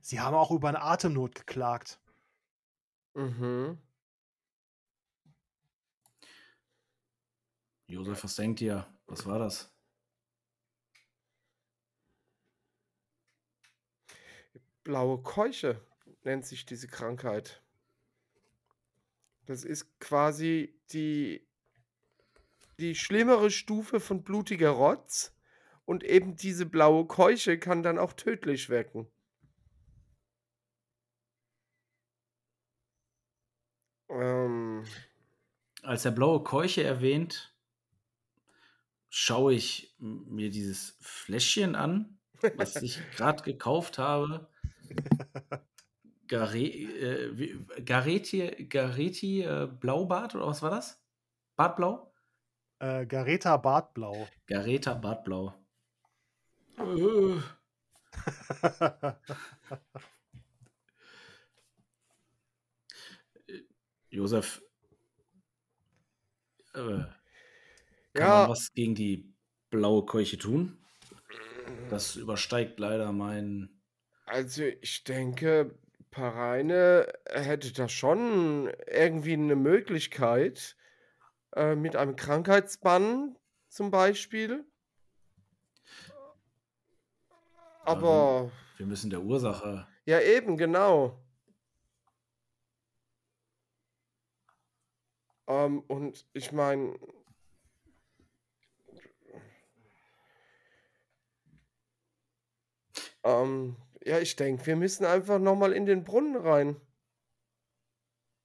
Sie 0.00 0.20
haben 0.20 0.34
auch 0.34 0.50
über 0.50 0.68
eine 0.68 0.82
Atemnot 0.82 1.34
geklagt. 1.34 2.00
Mhm. 3.14 3.78
Josef, 7.90 8.22
was 8.22 8.36
denkt 8.36 8.60
ihr? 8.60 8.86
Was 9.06 9.26
war 9.26 9.40
das? 9.40 9.74
Blaue 14.84 15.20
Keuche 15.22 15.84
nennt 16.22 16.46
sich 16.46 16.64
diese 16.64 16.86
Krankheit. 16.86 17.64
Das 19.46 19.64
ist 19.64 19.98
quasi 19.98 20.80
die, 20.92 21.44
die 22.78 22.94
schlimmere 22.94 23.50
Stufe 23.50 23.98
von 23.98 24.22
blutiger 24.22 24.70
Rotz. 24.70 25.36
Und 25.84 26.04
eben 26.04 26.36
diese 26.36 26.66
blaue 26.66 27.08
Keuche 27.08 27.58
kann 27.58 27.82
dann 27.82 27.98
auch 27.98 28.12
tödlich 28.12 28.68
wirken. 28.68 29.10
Ähm, 34.08 34.84
Als 35.82 36.04
er 36.04 36.12
blaue 36.12 36.44
Keuche 36.44 36.84
erwähnt, 36.84 37.52
schaue 39.10 39.54
ich 39.54 39.94
mir 39.98 40.50
dieses 40.50 40.96
Fläschchen 41.00 41.74
an, 41.74 42.18
was 42.56 42.76
ich 42.76 42.98
gerade 43.16 43.42
gekauft 43.42 43.98
habe. 43.98 44.48
Gare 46.28 46.58
äh, 46.58 47.58
Gareti, 47.84 48.66
Gareti 48.68 49.42
äh, 49.42 49.66
Blaubart 49.66 50.36
oder 50.36 50.46
was 50.46 50.62
war 50.62 50.70
das? 50.70 51.02
Bartblau? 51.56 52.14
Äh, 52.78 53.04
Gareta 53.04 53.56
Bartblau. 53.56 54.28
Gareta 54.46 54.94
Bartblau. 54.94 55.54
Äh, 63.46 63.60
Josef, 64.08 64.62
äh, 66.74 67.04
kann 68.14 68.28
Ja. 68.28 68.40
man 68.42 68.50
was 68.50 68.72
gegen 68.74 68.94
die 68.94 69.32
blaue 69.70 70.04
Keuche 70.06 70.38
tun? 70.38 70.78
Das 71.88 72.16
übersteigt 72.16 72.78
leider 72.78 73.12
mein. 73.12 73.80
Also 74.26 74.62
ich 74.62 75.04
denke, 75.04 75.78
Pareine 76.10 77.12
hätte 77.28 77.72
da 77.72 77.88
schon 77.88 78.70
irgendwie 78.86 79.32
eine 79.34 79.56
Möglichkeit 79.56 80.76
äh, 81.56 81.74
mit 81.74 81.96
einem 81.96 82.16
Krankheitsbann 82.16 83.36
zum 83.68 83.90
Beispiel. 83.90 84.64
Aber 87.84 88.50
Wir 88.76 88.86
müssen 88.86 89.10
der 89.10 89.22
Ursache. 89.22 89.86
ja 90.04 90.20
eben, 90.20 90.56
genau. 90.56 91.18
Ähm, 95.48 95.80
und 95.88 96.26
ich 96.32 96.52
meine, 96.52 96.96
ähm, 103.24 103.76
ja, 104.04 104.18
ich 104.18 104.36
denke, 104.36 104.66
wir 104.66 104.76
müssen 104.76 105.04
einfach 105.04 105.38
nochmal 105.38 105.72
in 105.72 105.86
den 105.86 106.04
Brunnen 106.04 106.36
rein. 106.36 106.76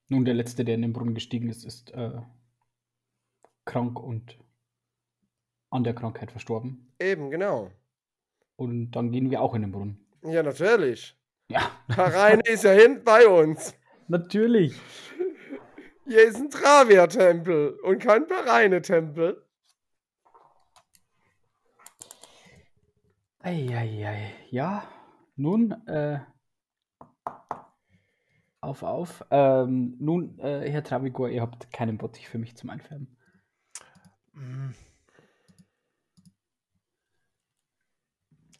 Nun, 0.07 0.25
der 0.25 0.33
Letzte, 0.33 0.65
der 0.65 0.75
in 0.75 0.81
den 0.81 0.93
Brunnen 0.93 1.15
gestiegen 1.15 1.49
ist, 1.49 1.65
ist 1.65 1.91
äh, 1.91 2.21
krank 3.65 3.99
und 3.99 4.37
an 5.71 5.83
der 5.83 5.95
Krankheit 5.95 6.31
verstorben. 6.31 6.93
Eben, 6.99 7.31
genau. 7.31 7.71
Und 8.55 8.91
dann 8.91 9.11
gehen 9.11 9.31
wir 9.31 9.41
auch 9.41 9.55
in 9.55 9.61
den 9.61 9.71
Brunnen. 9.71 10.05
Ja, 10.23 10.43
natürlich. 10.43 11.17
Ja, 11.49 11.71
Pareine 11.87 12.41
ist 12.45 12.63
ja 12.63 12.71
hinten 12.71 13.03
bei 13.03 13.27
uns. 13.27 13.75
natürlich. 14.07 14.79
Hier 16.05 16.23
ist 16.23 16.37
ein 16.37 16.49
Travia-Tempel 16.49 17.79
und 17.79 17.99
kein 17.99 18.27
Pareine-Tempel. 18.27 19.44
Eieiei. 23.45 24.33
Ja, 24.49 24.87
nun, 25.35 25.71
äh, 25.87 26.19
auf, 28.59 28.81
auf. 28.81 29.23
Ähm, 29.29 29.95
nun, 29.99 30.39
äh, 30.39 30.67
Herr 30.71 30.83
Travigor, 30.83 31.29
ihr 31.29 31.43
habt 31.43 31.71
keinen 31.71 31.99
Bottich 31.99 32.27
für 32.27 32.39
mich 32.39 32.57
zum 32.57 32.71
Einfärben. 32.71 33.15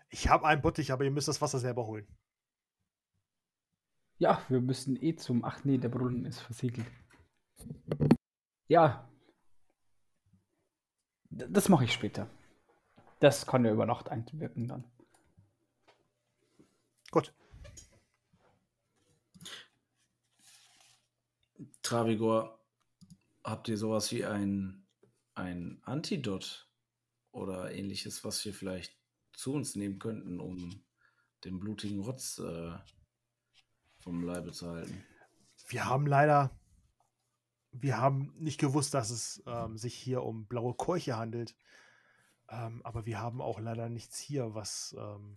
Ich 0.10 0.30
habe 0.30 0.46
einen 0.46 0.62
Bottich, 0.62 0.92
aber 0.92 1.04
ihr 1.04 1.10
müsst 1.12 1.28
das 1.28 1.42
Wasser 1.42 1.58
selber 1.58 1.88
holen. 1.88 2.08
Ja, 4.20 4.42
wir 4.50 4.62
müssen 4.62 5.02
eh 5.02 5.16
zum. 5.16 5.44
Ach 5.44 5.66
nee, 5.66 5.80
der 5.80 5.90
Brunnen 5.90 6.26
ist 6.26 6.42
versiegelt. 6.42 6.86
Ja. 8.68 9.10
D- 11.32 11.48
Das 11.50 11.70
mache 11.70 11.86
ich 11.86 11.92
später. 11.94 12.30
Das 13.26 13.48
kann 13.48 13.66
ja 13.66 13.72
über 13.72 13.88
Nacht 13.88 14.10
einwirken 14.10 14.68
dann. 14.68 14.84
Gut. 17.10 17.34
Travigor, 21.82 22.64
habt 23.44 23.68
ihr 23.68 23.80
sowas 23.80 24.12
wie 24.12 24.26
ein, 24.26 24.86
ein 25.34 25.82
Antidot 25.86 26.70
oder 27.32 27.72
ähnliches, 27.72 28.24
was 28.24 28.46
wir 28.46 28.54
vielleicht 28.54 28.96
zu 29.34 29.56
uns 29.56 29.76
nehmen 29.76 29.98
könnten, 29.98 30.40
um 30.40 30.84
den 31.46 31.60
blutigen 31.60 32.02
Rotz 32.02 32.38
äh, 32.38 32.78
vom 33.98 34.22
Leibe 34.24 34.52
zu 34.52 34.70
halten? 34.70 35.04
Wir 35.68 35.86
haben 35.86 36.06
leider, 36.06 36.56
wir 37.72 37.98
haben 37.98 38.36
nicht 38.38 38.60
gewusst, 38.60 38.94
dass 38.94 39.10
es 39.10 39.42
ähm, 39.48 39.80
sich 39.80 39.96
hier 39.96 40.22
um 40.22 40.46
blaue 40.46 40.76
Keuche 40.76 41.18
handelt. 41.18 41.56
Ähm, 42.50 42.82
aber 42.84 43.06
wir 43.06 43.20
haben 43.20 43.42
auch 43.42 43.60
leider 43.60 43.90
nichts 43.90 44.20
hier, 44.20 44.54
was 44.54 44.96
ähm, 44.98 45.36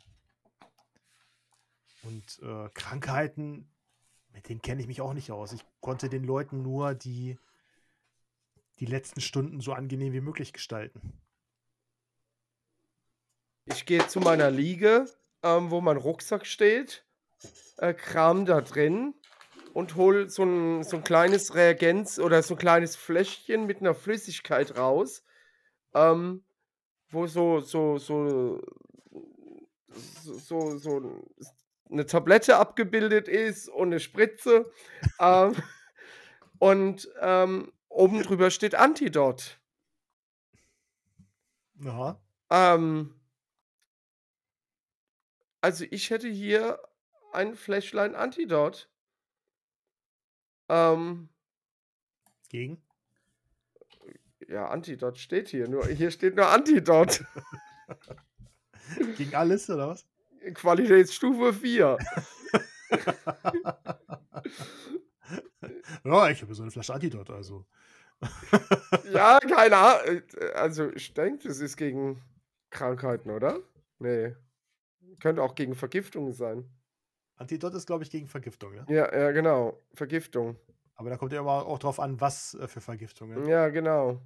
und 2.03 2.41
äh, 2.43 2.69
Krankheiten, 2.75 3.69
mit 4.33 4.49
denen 4.49 4.63
kenne 4.63 4.81
ich 4.81 4.87
mich 4.87 5.01
auch 5.01 5.15
nicht 5.15 5.31
aus. 5.33 5.53
Ich 5.53 5.65
konnte 5.81 6.09
den 6.09 6.25
Leuten 6.25 6.63
nur 6.63 6.95
die, 6.95 7.39
die 8.79 8.87
letzten 8.87 9.21
Stunden 9.21 9.61
so 9.61 9.73
angenehm 9.73 10.13
wie 10.13 10.21
möglich 10.21 10.53
gestalten. 10.53 11.21
Ich 13.65 13.85
gehe 13.85 14.07
zu 14.07 14.21
meiner 14.21 14.51
Liege, 14.51 15.07
ähm, 15.43 15.71
wo 15.71 15.81
mein 15.81 15.97
Rucksack 15.97 16.47
steht, 16.47 17.05
äh, 17.77 17.93
kram 17.93 18.47
da 18.47 18.61
drin 18.61 19.15
und 19.75 19.95
hol 19.97 20.31
so 20.31 20.45
ein, 20.45 20.85
so 20.85 20.97
ein 20.97 21.05
kleines 21.05 21.55
Reagenz 21.55 22.19
oder 22.19 22.43
so 22.43 22.55
ein 22.55 22.59
kleines 22.59 22.97
Fläschchen 22.97 23.67
mit 23.67 23.81
einer 23.81 23.95
Flüssigkeit 23.95 24.77
raus, 24.79 25.23
ähm, 25.95 26.45
wo 27.11 27.27
so, 27.27 27.61
so, 27.61 27.99
so, 27.99 28.61
so, 29.91 30.79
so, 30.79 31.25
eine 31.91 32.07
Tablette 32.07 32.57
abgebildet 32.57 33.29
ist 33.29 33.69
und 33.69 33.89
eine 33.89 34.01
Spritze. 34.01 34.71
ähm, 35.21 35.57
und 36.59 37.09
ähm, 37.21 37.73
oben 37.89 38.23
drüber 38.23 38.51
steht 38.51 38.75
Antidot. 38.75 39.59
Aha. 41.85 42.21
Ähm, 42.51 43.15
also 45.61 45.85
ich 45.91 46.11
hätte 46.11 46.29
hier 46.29 46.81
ein 47.33 47.55
Fläschlein 47.55 48.15
Antidot. 48.15 48.91
Ähm, 50.69 51.29
Gegen? 52.49 52.83
Ja, 54.49 54.69
Antidot 54.69 55.19
steht 55.19 55.49
hier. 55.49 55.69
Nur, 55.69 55.87
hier 55.87 56.11
steht 56.11 56.35
nur 56.37 56.49
Antidot. 56.49 57.23
Gegen 59.17 59.35
alles, 59.35 59.69
oder 59.69 59.89
was? 59.89 60.07
Qualitätsstufe 60.55 61.53
4. 61.53 61.99
ja, 66.05 66.31
ich 66.31 66.41
habe 66.43 66.55
so 66.55 66.63
eine 66.63 66.71
Flasche 66.71 66.95
Antidot, 66.95 67.29
also. 67.31 67.67
Ja, 69.13 69.39
keine 69.39 69.77
Ahnung. 69.77 70.23
Also, 70.55 70.91
ich 70.93 71.13
denke, 71.15 71.49
das 71.49 71.61
ist 71.61 71.77
gegen 71.77 72.23
Krankheiten, 72.71 73.31
oder? 73.31 73.61
Nee. 73.99 74.35
Könnte 75.21 75.43
auch 75.43 75.55
gegen 75.55 75.75
Vergiftungen 75.75 76.33
sein. 76.33 76.65
Antidot 77.37 77.75
ist, 77.75 77.87
glaube 77.87 78.05
ich, 78.05 78.11
gegen 78.11 78.27
Vergiftung, 78.27 78.75
ne? 78.75 78.85
Ja, 78.89 79.15
ja, 79.17 79.31
genau. 79.31 79.81
Vergiftung. 79.95 80.57
Aber 80.95 81.11
da 81.11 81.17
kommt 81.17 81.33
ja 81.33 81.41
immer 81.41 81.67
auch 81.67 81.79
drauf 81.79 82.01
an, 82.01 82.21
was 82.21 82.55
äh, 82.55 82.67
für 82.67 82.81
Vergiftungen. 82.81 83.47
Ja, 83.47 83.69
genau. 83.69 84.21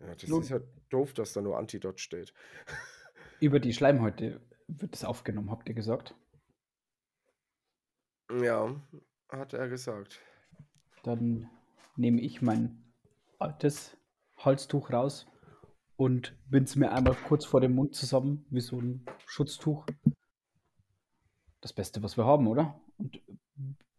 Ja, 0.00 0.14
das 0.14 0.28
Nun- 0.28 0.42
ist 0.42 0.48
ja 0.48 0.60
doof, 0.88 1.12
dass 1.14 1.32
da 1.32 1.40
nur 1.40 1.58
Antidot 1.58 2.00
steht. 2.00 2.32
Über 3.40 3.60
die 3.60 3.72
Schleimhäute 3.72 4.40
wird 4.68 4.94
es 4.94 5.04
aufgenommen, 5.04 5.50
habt 5.50 5.68
ihr 5.68 5.74
gesagt. 5.74 6.14
Ja, 8.30 8.80
hat 9.28 9.52
er 9.52 9.68
gesagt. 9.68 10.20
Dann 11.02 11.50
nehme 11.96 12.20
ich 12.20 12.42
mein 12.42 12.92
altes 13.38 13.96
Halstuch 14.36 14.90
raus 14.90 15.26
und 15.96 16.36
bind's 16.48 16.76
mir 16.76 16.92
einmal 16.92 17.14
kurz 17.14 17.44
vor 17.44 17.60
dem 17.60 17.74
Mund 17.74 17.94
zusammen, 17.94 18.46
wie 18.50 18.60
so 18.60 18.80
ein 18.80 19.04
Schutztuch. 19.26 19.86
Das 21.60 21.72
Beste, 21.72 22.02
was 22.02 22.16
wir 22.16 22.24
haben, 22.24 22.46
oder? 22.46 22.80
Und 22.96 23.20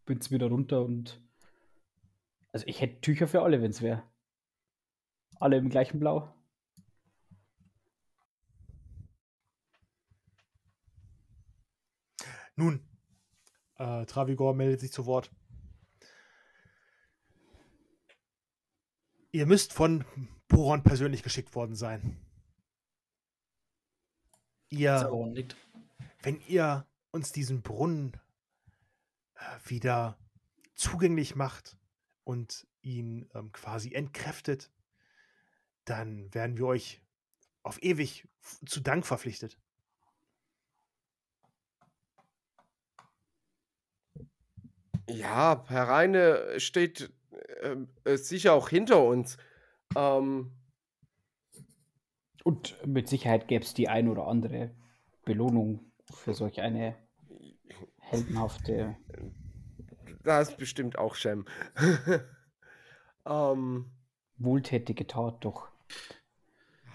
bind's 0.06 0.32
wieder 0.32 0.47
runter 0.47 0.84
und. 0.84 1.22
Also, 2.54 2.66
ich 2.68 2.82
hätte 2.82 3.02
Tücher 3.02 3.28
für 3.28 3.43
alle, 3.43 3.62
wenn 3.62 3.72
es 3.72 3.82
wäre. 3.82 4.04
Alle 5.41 5.57
im 5.57 5.69
gleichen 5.69 5.99
Blau. 5.99 6.31
Nun, 12.55 12.87
äh, 13.77 14.05
Travigor 14.05 14.53
meldet 14.53 14.81
sich 14.81 14.91
zu 14.91 15.07
Wort. 15.07 15.31
Ihr 19.31 19.47
müsst 19.47 19.73
von 19.73 20.05
Boron 20.47 20.83
persönlich 20.83 21.23
geschickt 21.23 21.55
worden 21.55 21.75
sein. 21.75 22.23
Ihr, 24.69 25.09
wenn 26.21 26.39
ihr 26.41 26.85
uns 27.09 27.31
diesen 27.31 27.63
Brunnen 27.63 28.15
äh, 29.33 29.41
wieder 29.65 30.19
zugänglich 30.75 31.35
macht 31.35 31.79
und 32.23 32.67
ihn 32.83 33.27
ähm, 33.33 33.51
quasi 33.51 33.93
entkräftet, 33.95 34.71
dann 35.86 36.34
werden 36.34 36.57
wir 36.57 36.65
euch 36.65 37.01
auf 37.63 37.82
ewig 37.84 38.27
zu 38.65 38.79
Dank 38.82 39.05
verpflichtet. 39.05 39.57
Ja, 45.09 45.65
Herr 45.67 45.88
Reine 45.89 46.59
steht 46.59 47.11
ähm, 47.61 47.89
äh, 48.03 48.17
sicher 48.17 48.53
auch 48.53 48.69
hinter 48.69 49.03
uns. 49.03 49.38
Ähm, 49.95 50.51
Und 52.43 52.86
mit 52.88 53.07
Sicherheit 53.07 53.47
gäbe 53.47 53.63
es 53.63 53.73
die 53.73 53.89
ein 53.89 54.07
oder 54.07 54.27
andere 54.27 54.71
Belohnung 55.25 55.91
für 56.09 56.34
solch 56.34 56.61
eine 56.61 56.95
heldenhafte. 57.99 58.97
da 60.23 60.41
ist 60.41 60.57
bestimmt 60.57 60.97
auch 60.97 61.15
Shem. 61.15 61.45
ähm, 63.25 63.91
wohltätige 64.38 65.07
Tat 65.07 65.43
doch, 65.45 65.70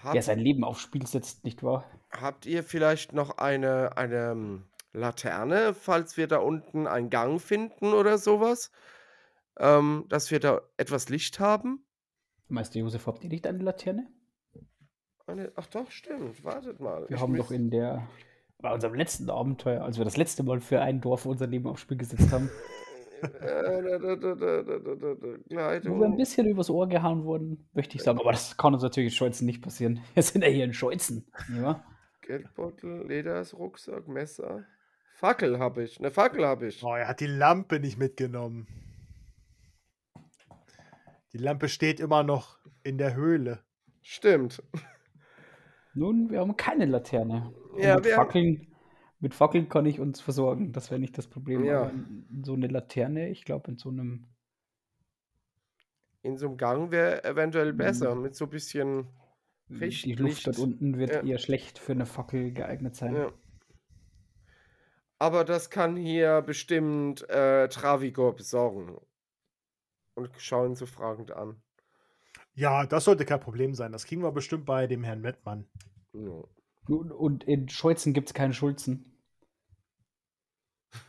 der 0.03 0.13
habt, 0.13 0.23
sein 0.23 0.39
Leben 0.39 0.63
aufs 0.63 0.81
Spiel 0.81 1.05
setzt, 1.05 1.43
nicht 1.43 1.63
wahr? 1.63 1.85
habt 2.11 2.45
ihr 2.45 2.63
vielleicht 2.63 3.13
noch 3.13 3.37
eine, 3.37 3.97
eine 3.97 4.31
ähm, 4.31 4.63
Laterne, 4.93 5.73
falls 5.73 6.17
wir 6.17 6.27
da 6.27 6.37
unten 6.37 6.87
einen 6.87 7.09
Gang 7.09 7.41
finden 7.41 7.93
oder 7.93 8.17
sowas? 8.17 8.71
Ähm, 9.59 10.05
dass 10.09 10.31
wir 10.31 10.39
da 10.39 10.61
etwas 10.77 11.09
Licht 11.09 11.39
haben? 11.39 11.83
Meister 12.47 12.79
Josef, 12.79 13.07
habt 13.07 13.23
ihr 13.23 13.29
nicht 13.29 13.47
eine 13.47 13.59
Laterne? 13.59 14.07
Eine, 15.25 15.51
ach 15.55 15.67
doch, 15.67 15.91
stimmt. 15.91 16.43
Wartet 16.43 16.79
mal. 16.79 17.07
Wir 17.09 17.17
Ich 17.17 17.21
haben 17.21 17.35
doch 17.35 17.51
in 17.51 17.69
der, 17.69 18.07
bei 18.59 18.73
unserem 18.73 18.93
letzten 18.93 19.29
Abenteuer, 19.29 19.83
als 19.83 19.97
wir 19.97 20.05
das 20.05 20.15
letzte 20.15 20.43
Mal 20.43 20.61
für 20.61 20.81
ein 20.81 21.01
Dorf 21.01 21.25
unser 21.25 21.47
Leben 21.47 21.67
aufs 21.67 21.81
Spiel 21.81 21.97
gesetzt 21.97 22.31
haben, 22.31 22.49
Wo 25.85 25.99
wir 25.99 26.05
ein 26.05 26.17
bisschen 26.17 26.47
übers 26.47 26.69
Ohr 26.69 26.87
gehauen 26.87 27.23
wurden, 27.23 27.67
möchte 27.73 27.95
ich 27.95 28.03
sagen. 28.03 28.19
Aber 28.19 28.31
das 28.31 28.57
kann 28.57 28.73
uns 28.73 28.83
natürlich 28.83 29.13
in 29.13 29.15
Scholzen 29.15 29.45
nicht 29.45 29.61
passieren. 29.61 30.01
Wir 30.13 30.23
sind 30.23 30.43
ja 30.43 30.49
hier 30.49 30.65
in 30.65 30.73
Scholzen. 30.73 31.25
Ja. 31.55 31.83
Geldbeutel, 32.21 33.07
Leders, 33.07 33.53
Rucksack, 33.53 34.07
Messer. 34.07 34.65
Fackel 35.15 35.59
habe 35.59 35.83
ich. 35.83 35.99
Eine 35.99 36.11
Fackel 36.11 36.45
habe 36.45 36.67
ich. 36.67 36.83
Oh, 36.83 36.93
er 36.93 37.07
hat 37.07 37.21
die 37.21 37.27
Lampe 37.27 37.79
nicht 37.79 37.97
mitgenommen. 37.97 38.67
Die 41.33 41.39
Lampe 41.39 41.69
steht 41.69 41.99
immer 41.99 42.23
noch 42.23 42.57
in 42.83 42.97
der 42.97 43.15
Höhle. 43.15 43.59
Stimmt. 44.01 44.61
Nun, 45.93 46.29
wir 46.29 46.39
haben 46.39 46.55
keine 46.55 46.85
Laterne. 46.85 47.51
Und 47.71 47.81
ja, 47.81 48.03
wir 48.03 48.15
Fackeln. 48.15 48.57
Haben 48.57 48.76
mit 49.19 49.33
Fackeln 49.33 49.67
kann 49.69 49.85
ich 49.85 49.99
uns 49.99 50.21
versorgen. 50.21 50.71
Das 50.73 50.91
wäre 50.91 50.99
nicht 50.99 51.17
das 51.17 51.27
Problem. 51.27 51.63
Ja. 51.63 51.91
So 52.43 52.53
eine 52.53 52.67
Laterne, 52.67 53.29
ich 53.29 53.45
glaube, 53.45 53.71
in 53.71 53.77
so 53.77 53.89
einem. 53.89 54.25
In 56.21 56.37
so 56.37 56.47
einem 56.47 56.57
Gang 56.57 56.91
wäre 56.91 57.23
eventuell 57.23 57.73
Mhm. 57.73 57.77
besser. 57.77 58.15
Mit 58.15 58.35
so 58.35 58.45
ein 58.45 58.49
bisschen 58.51 59.07
Richt- 59.69 60.05
die 60.05 60.13
Luft 60.15 60.45
dort 60.47 60.59
unten 60.59 60.97
wird 60.97 61.11
Ja. 61.13 61.23
eher 61.23 61.37
schlecht 61.39 61.79
für 61.79 61.93
eine 61.93 62.05
Fackel 62.05 62.51
geeignet 62.51 62.95
sein. 62.95 63.15
Ja. 63.15 63.31
Aber 65.19 65.43
das 65.43 65.69
kann 65.69 65.95
hier 65.95 66.41
bestimmt 66.41 67.27
äh, 67.29 67.67
Travigor 67.69 68.35
besorgen. 68.35 68.97
Und 70.15 70.29
schauen 70.37 70.75
so 70.75 70.85
fragend 70.85 71.31
an. 71.31 71.61
Ja, 72.53 72.85
das 72.87 73.05
sollte 73.05 73.23
kein 73.25 73.39
Problem 73.39 73.73
sein. 73.75 73.91
Das 73.91 74.05
kriegen 74.05 74.23
wir 74.23 74.31
bestimmt 74.31 74.65
bei 74.65 74.87
dem 74.87 75.03
Herrn 75.03 75.21
Mettmann. 75.21 75.67
Ja. 76.13 76.43
Und, 76.87 77.43
in 77.43 77.69
Scheuzen 77.69 78.13
gibt 78.13 78.29
es 78.29 78.33
keinen 78.33 78.53
Schulzen. 78.53 79.05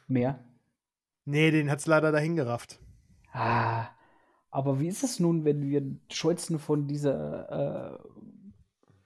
Mehr. 0.08 0.44
Nee, 1.24 1.50
den 1.50 1.70
hat's 1.70 1.86
leider 1.86 2.10
dahin 2.10 2.36
gerafft. 2.36 2.78
Ah, 3.32 3.88
aber 4.50 4.80
wie 4.80 4.88
ist 4.88 5.04
es 5.04 5.20
nun, 5.20 5.44
wenn 5.44 5.68
wir 5.68 5.82
Scheuzen 6.10 6.58
von 6.58 6.86
dieser 6.88 7.94
äh, 7.94 7.98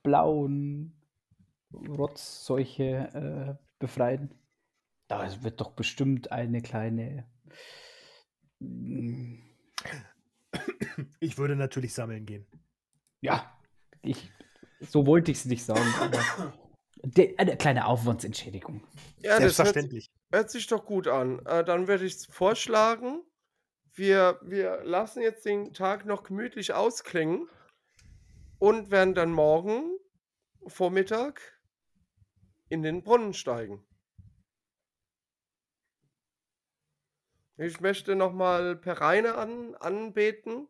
blauen 0.03 0.95
Rotzseuche 1.73 3.59
äh, 3.59 3.65
befreien? 3.79 4.31
Da 5.09 5.43
wird 5.43 5.61
doch 5.61 5.73
bestimmt 5.73 6.33
eine 6.33 6.63
kleine. 6.63 7.27
mm, 8.61 9.35
Ich 11.21 11.39
würde 11.39 11.57
natürlich 11.57 11.95
sammeln 11.95 12.27
gehen. 12.27 12.47
Ja, 13.21 13.57
ich, 14.03 14.31
so 14.81 15.07
wollte 15.07 15.31
ich 15.31 15.39
es 15.39 15.45
nicht 15.45 15.65
sagen, 15.65 15.81
de, 17.03 17.37
eine 17.39 17.57
kleine 17.57 17.87
Aufwandsentschädigung. 17.87 18.83
Ja, 19.19 19.39
das 19.41 19.59
hört, 19.59 19.75
Selbstverständlich. 19.75 20.11
hört 20.33 20.51
sich 20.51 20.67
doch 20.67 20.85
gut 20.85 21.09
an. 21.09 21.45
Äh, 21.47 21.65
dann 21.65 21.89
würde 21.89 22.05
ich 22.05 22.27
vorschlagen, 22.29 23.23
wir, 23.95 24.41
wir 24.43 24.83
lassen 24.85 25.23
jetzt 25.23 25.45
den 25.45 25.75
Tag 25.75 26.07
noch 26.07 26.23
gemütlich 26.23 26.73
ausklingen 26.73 27.49
und 28.59 28.91
werden 28.91 29.15
dann 29.15 29.33
morgen 29.33 29.99
Vormittag 30.67 31.61
in 32.69 32.83
den 32.83 33.03
Brunnen 33.03 33.35
steigen. 33.35 33.85
Ich 37.59 37.81
möchte 37.81 38.17
nochmal 38.17 38.77
Pereine 38.77 39.35
an, 39.35 39.75
anbeten, 39.75 40.69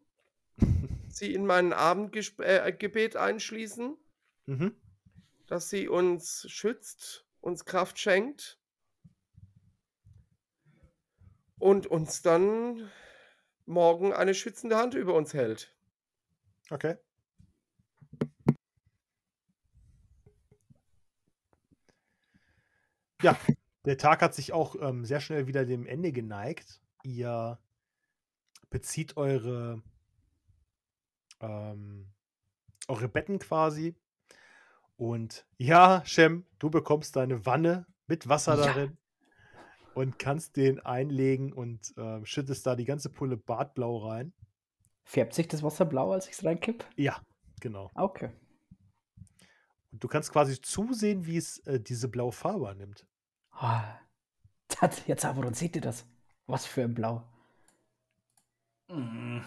sie 1.09 1.33
in 1.33 1.47
mein 1.47 1.73
Abendgebet 1.73 3.15
äh, 3.15 3.19
einschließen, 3.19 3.97
Mhm. 4.47 4.75
Dass 5.53 5.69
sie 5.69 5.87
uns 5.87 6.47
schützt, 6.51 7.27
uns 7.43 7.67
Kraft 7.67 7.99
schenkt 7.99 8.59
und 11.59 11.87
uns 11.87 12.23
dann 12.23 12.91
morgen 13.67 14.15
eine 14.15 14.33
schützende 14.33 14.79
Hand 14.79 14.95
über 14.95 15.13
uns 15.13 15.35
hält. 15.35 15.77
Okay. 16.71 16.97
Ja, 23.21 23.39
der 23.85 23.99
Tag 23.99 24.23
hat 24.23 24.35
sich 24.35 24.55
auch 24.55 24.75
ähm, 24.81 25.05
sehr 25.05 25.21
schnell 25.21 25.47
wieder 25.47 25.67
dem 25.67 25.85
Ende 25.85 26.13
geneigt. 26.13 26.81
Ihr 27.03 27.59
bezieht 28.71 29.19
eure, 29.19 29.83
ähm, 31.41 32.11
eure 32.89 33.09
Betten 33.11 33.39
quasi. 33.39 33.95
Und 35.03 35.45
ja, 35.59 36.03
Shem, 36.05 36.47
du 36.61 36.71
bekommst 36.71 37.17
deine 37.17 37.45
Wanne 37.45 37.87
mit 38.07 38.29
Wasser 38.29 38.57
Ja. 38.57 38.67
darin. 38.67 38.99
und 39.95 40.17
kannst 40.19 40.57
den 40.57 40.79
einlegen 40.81 41.53
und 41.53 41.93
äh, 41.99 42.25
schüttest 42.25 42.65
da 42.67 42.77
die 42.77 42.85
ganze 42.85 43.11
Pulle 43.11 43.37
Bartblau 43.37 43.99
rein. 44.09 44.33
Färbt 45.05 45.35
sich 45.35 45.49
das 45.49 45.63
Wasser 45.65 45.85
blau, 45.87 46.13
als 46.13 46.27
ich 46.29 46.33
es 46.35 46.45
reinkipp? 46.45 46.85
Ja, 46.97 47.21
genau. 47.61 47.91
Ah, 47.95 48.05
Okay. 48.05 48.31
Und 49.91 50.03
du 50.05 50.09
kannst 50.09 50.33
quasi 50.33 50.59
zusehen, 50.63 51.27
wie 51.27 51.37
es 51.37 51.59
äh, 51.67 51.79
diese 51.81 52.09
blaue 52.09 52.33
Farbe 52.33 52.69
annimmt. 52.71 53.07
Ah, 53.51 53.99
das, 54.81 55.05
jetzt 55.09 55.25
aber, 55.27 55.45
und 55.47 55.57
seht 55.57 55.75
ihr 55.77 55.83
das? 55.83 56.07
Was 56.47 56.65
für 56.65 56.83
ein 56.85 56.95
Blau. 56.95 57.29
Mhm. 58.89 59.45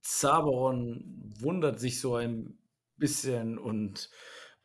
Zaberon 0.00 1.32
wundert 1.40 1.78
sich 1.80 2.00
so 2.00 2.16
ein 2.16 2.58
bisschen 2.96 3.58
und 3.58 4.10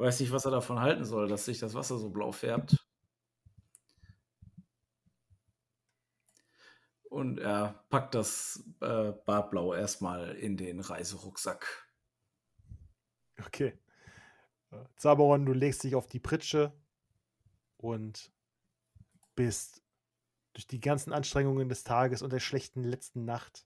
weiß 0.02 0.20
nicht, 0.20 0.32
was 0.32 0.46
er 0.46 0.52
davon 0.52 0.80
halten 0.82 1.06
soll, 1.06 1.28
dass 1.28 1.46
sich 1.46 1.60
das 1.60 1.74
Wasser 1.76 1.98
so 1.98 2.10
blau 2.10 2.32
färbt. 2.32 2.78
Und 7.10 7.38
er 7.40 7.84
packt 7.90 8.16
das 8.16 8.64
äh, 8.80 9.12
Bartblau 9.26 9.74
erstmal 9.76 10.32
in 10.36 10.58
den 10.58 10.80
Reiserucksack. 10.80 11.88
Okay. 13.46 13.74
Zaberon, 14.96 15.46
du 15.46 15.54
legst 15.54 15.84
dich 15.84 15.96
auf 15.96 16.08
die 16.08 16.20
Pritsche 16.20 16.72
und 17.78 18.32
bist 19.36 19.82
durch 20.54 20.68
die 20.68 20.80
ganzen 20.80 21.14
Anstrengungen 21.14 21.70
des 21.70 21.84
Tages 21.84 22.22
und 22.22 22.32
der 22.34 22.40
schlechten 22.40 22.84
letzten 22.84 23.26
Nacht 23.26 23.66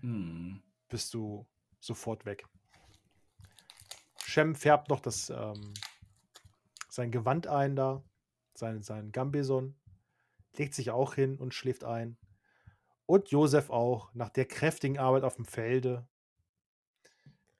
Hm. 0.00 0.62
bist 0.88 1.14
du 1.14 1.46
sofort 1.80 2.24
weg. 2.26 2.46
Shem 4.32 4.54
färbt 4.54 4.88
noch 4.88 5.00
das, 5.00 5.28
ähm, 5.28 5.74
sein 6.88 7.10
Gewand 7.10 7.46
ein 7.46 7.76
da, 7.76 8.02
sein, 8.54 8.82
sein 8.82 9.12
Gambeson, 9.12 9.78
legt 10.56 10.74
sich 10.74 10.90
auch 10.90 11.12
hin 11.14 11.36
und 11.38 11.52
schläft 11.52 11.84
ein. 11.84 12.16
Und 13.04 13.28
Josef 13.28 13.68
auch, 13.68 14.14
nach 14.14 14.30
der 14.30 14.46
kräftigen 14.46 14.98
Arbeit 14.98 15.24
auf 15.24 15.36
dem 15.36 15.44
Felde, 15.44 16.08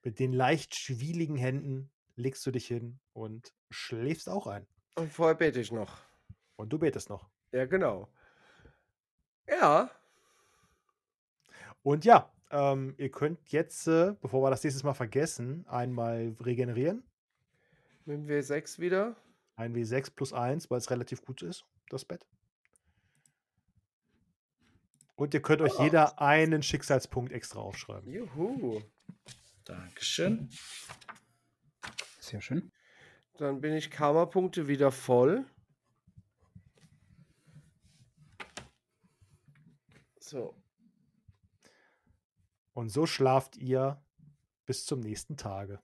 mit 0.02 0.18
den 0.18 0.32
leicht 0.32 0.74
schwieligen 0.74 1.36
Händen, 1.36 1.90
legst 2.16 2.46
du 2.46 2.50
dich 2.50 2.68
hin 2.68 3.00
und 3.12 3.52
schläfst 3.68 4.30
auch 4.30 4.46
ein. 4.46 4.66
Und 4.94 5.12
vorher 5.12 5.34
bete 5.34 5.60
ich 5.60 5.72
noch. 5.72 5.98
Und 6.56 6.72
du 6.72 6.78
betest 6.78 7.10
noch. 7.10 7.28
Ja, 7.52 7.66
genau. 7.66 8.08
Ja, 9.46 9.90
Und 11.82 12.04
ja, 12.04 12.32
ähm, 12.52 12.94
ihr 12.98 13.10
könnt 13.10 13.40
jetzt, 13.50 13.86
äh, 13.88 14.14
bevor 14.20 14.42
wir 14.42 14.50
das 14.50 14.62
nächstes 14.62 14.84
Mal 14.84 14.94
vergessen, 14.94 15.66
einmal 15.68 16.36
regenerieren. 16.40 17.02
mit 18.04 18.16
dem 18.16 18.26
W6 18.28 18.78
wieder. 18.78 19.16
Ein 19.56 19.74
W6 19.74 20.10
plus 20.14 20.32
1, 20.32 20.70
weil 20.70 20.78
es 20.78 20.90
relativ 20.90 21.22
gut 21.22 21.42
ist, 21.42 21.64
das 21.88 22.04
Bett. 22.04 22.26
Und 25.14 25.34
ihr 25.34 25.42
könnt 25.42 25.60
euch 25.62 25.78
Ah. 25.78 25.84
jeder 25.84 26.20
einen 26.20 26.62
Schicksalspunkt 26.64 27.32
extra 27.32 27.60
aufschreiben. 27.60 28.10
Juhu. 28.10 28.80
Dankeschön. 29.64 30.50
Sehr 32.18 32.40
schön. 32.40 32.72
Dann 33.38 33.60
bin 33.60 33.72
ich 33.74 33.90
Karma-Punkte 33.90 34.66
wieder 34.66 34.90
voll. 34.90 35.44
So. 40.18 40.54
Und 42.72 42.88
so 42.88 43.06
schlaft 43.06 43.56
ihr 43.56 44.02
bis 44.64 44.86
zum 44.86 45.00
nächsten 45.00 45.36
Tage. 45.36 45.80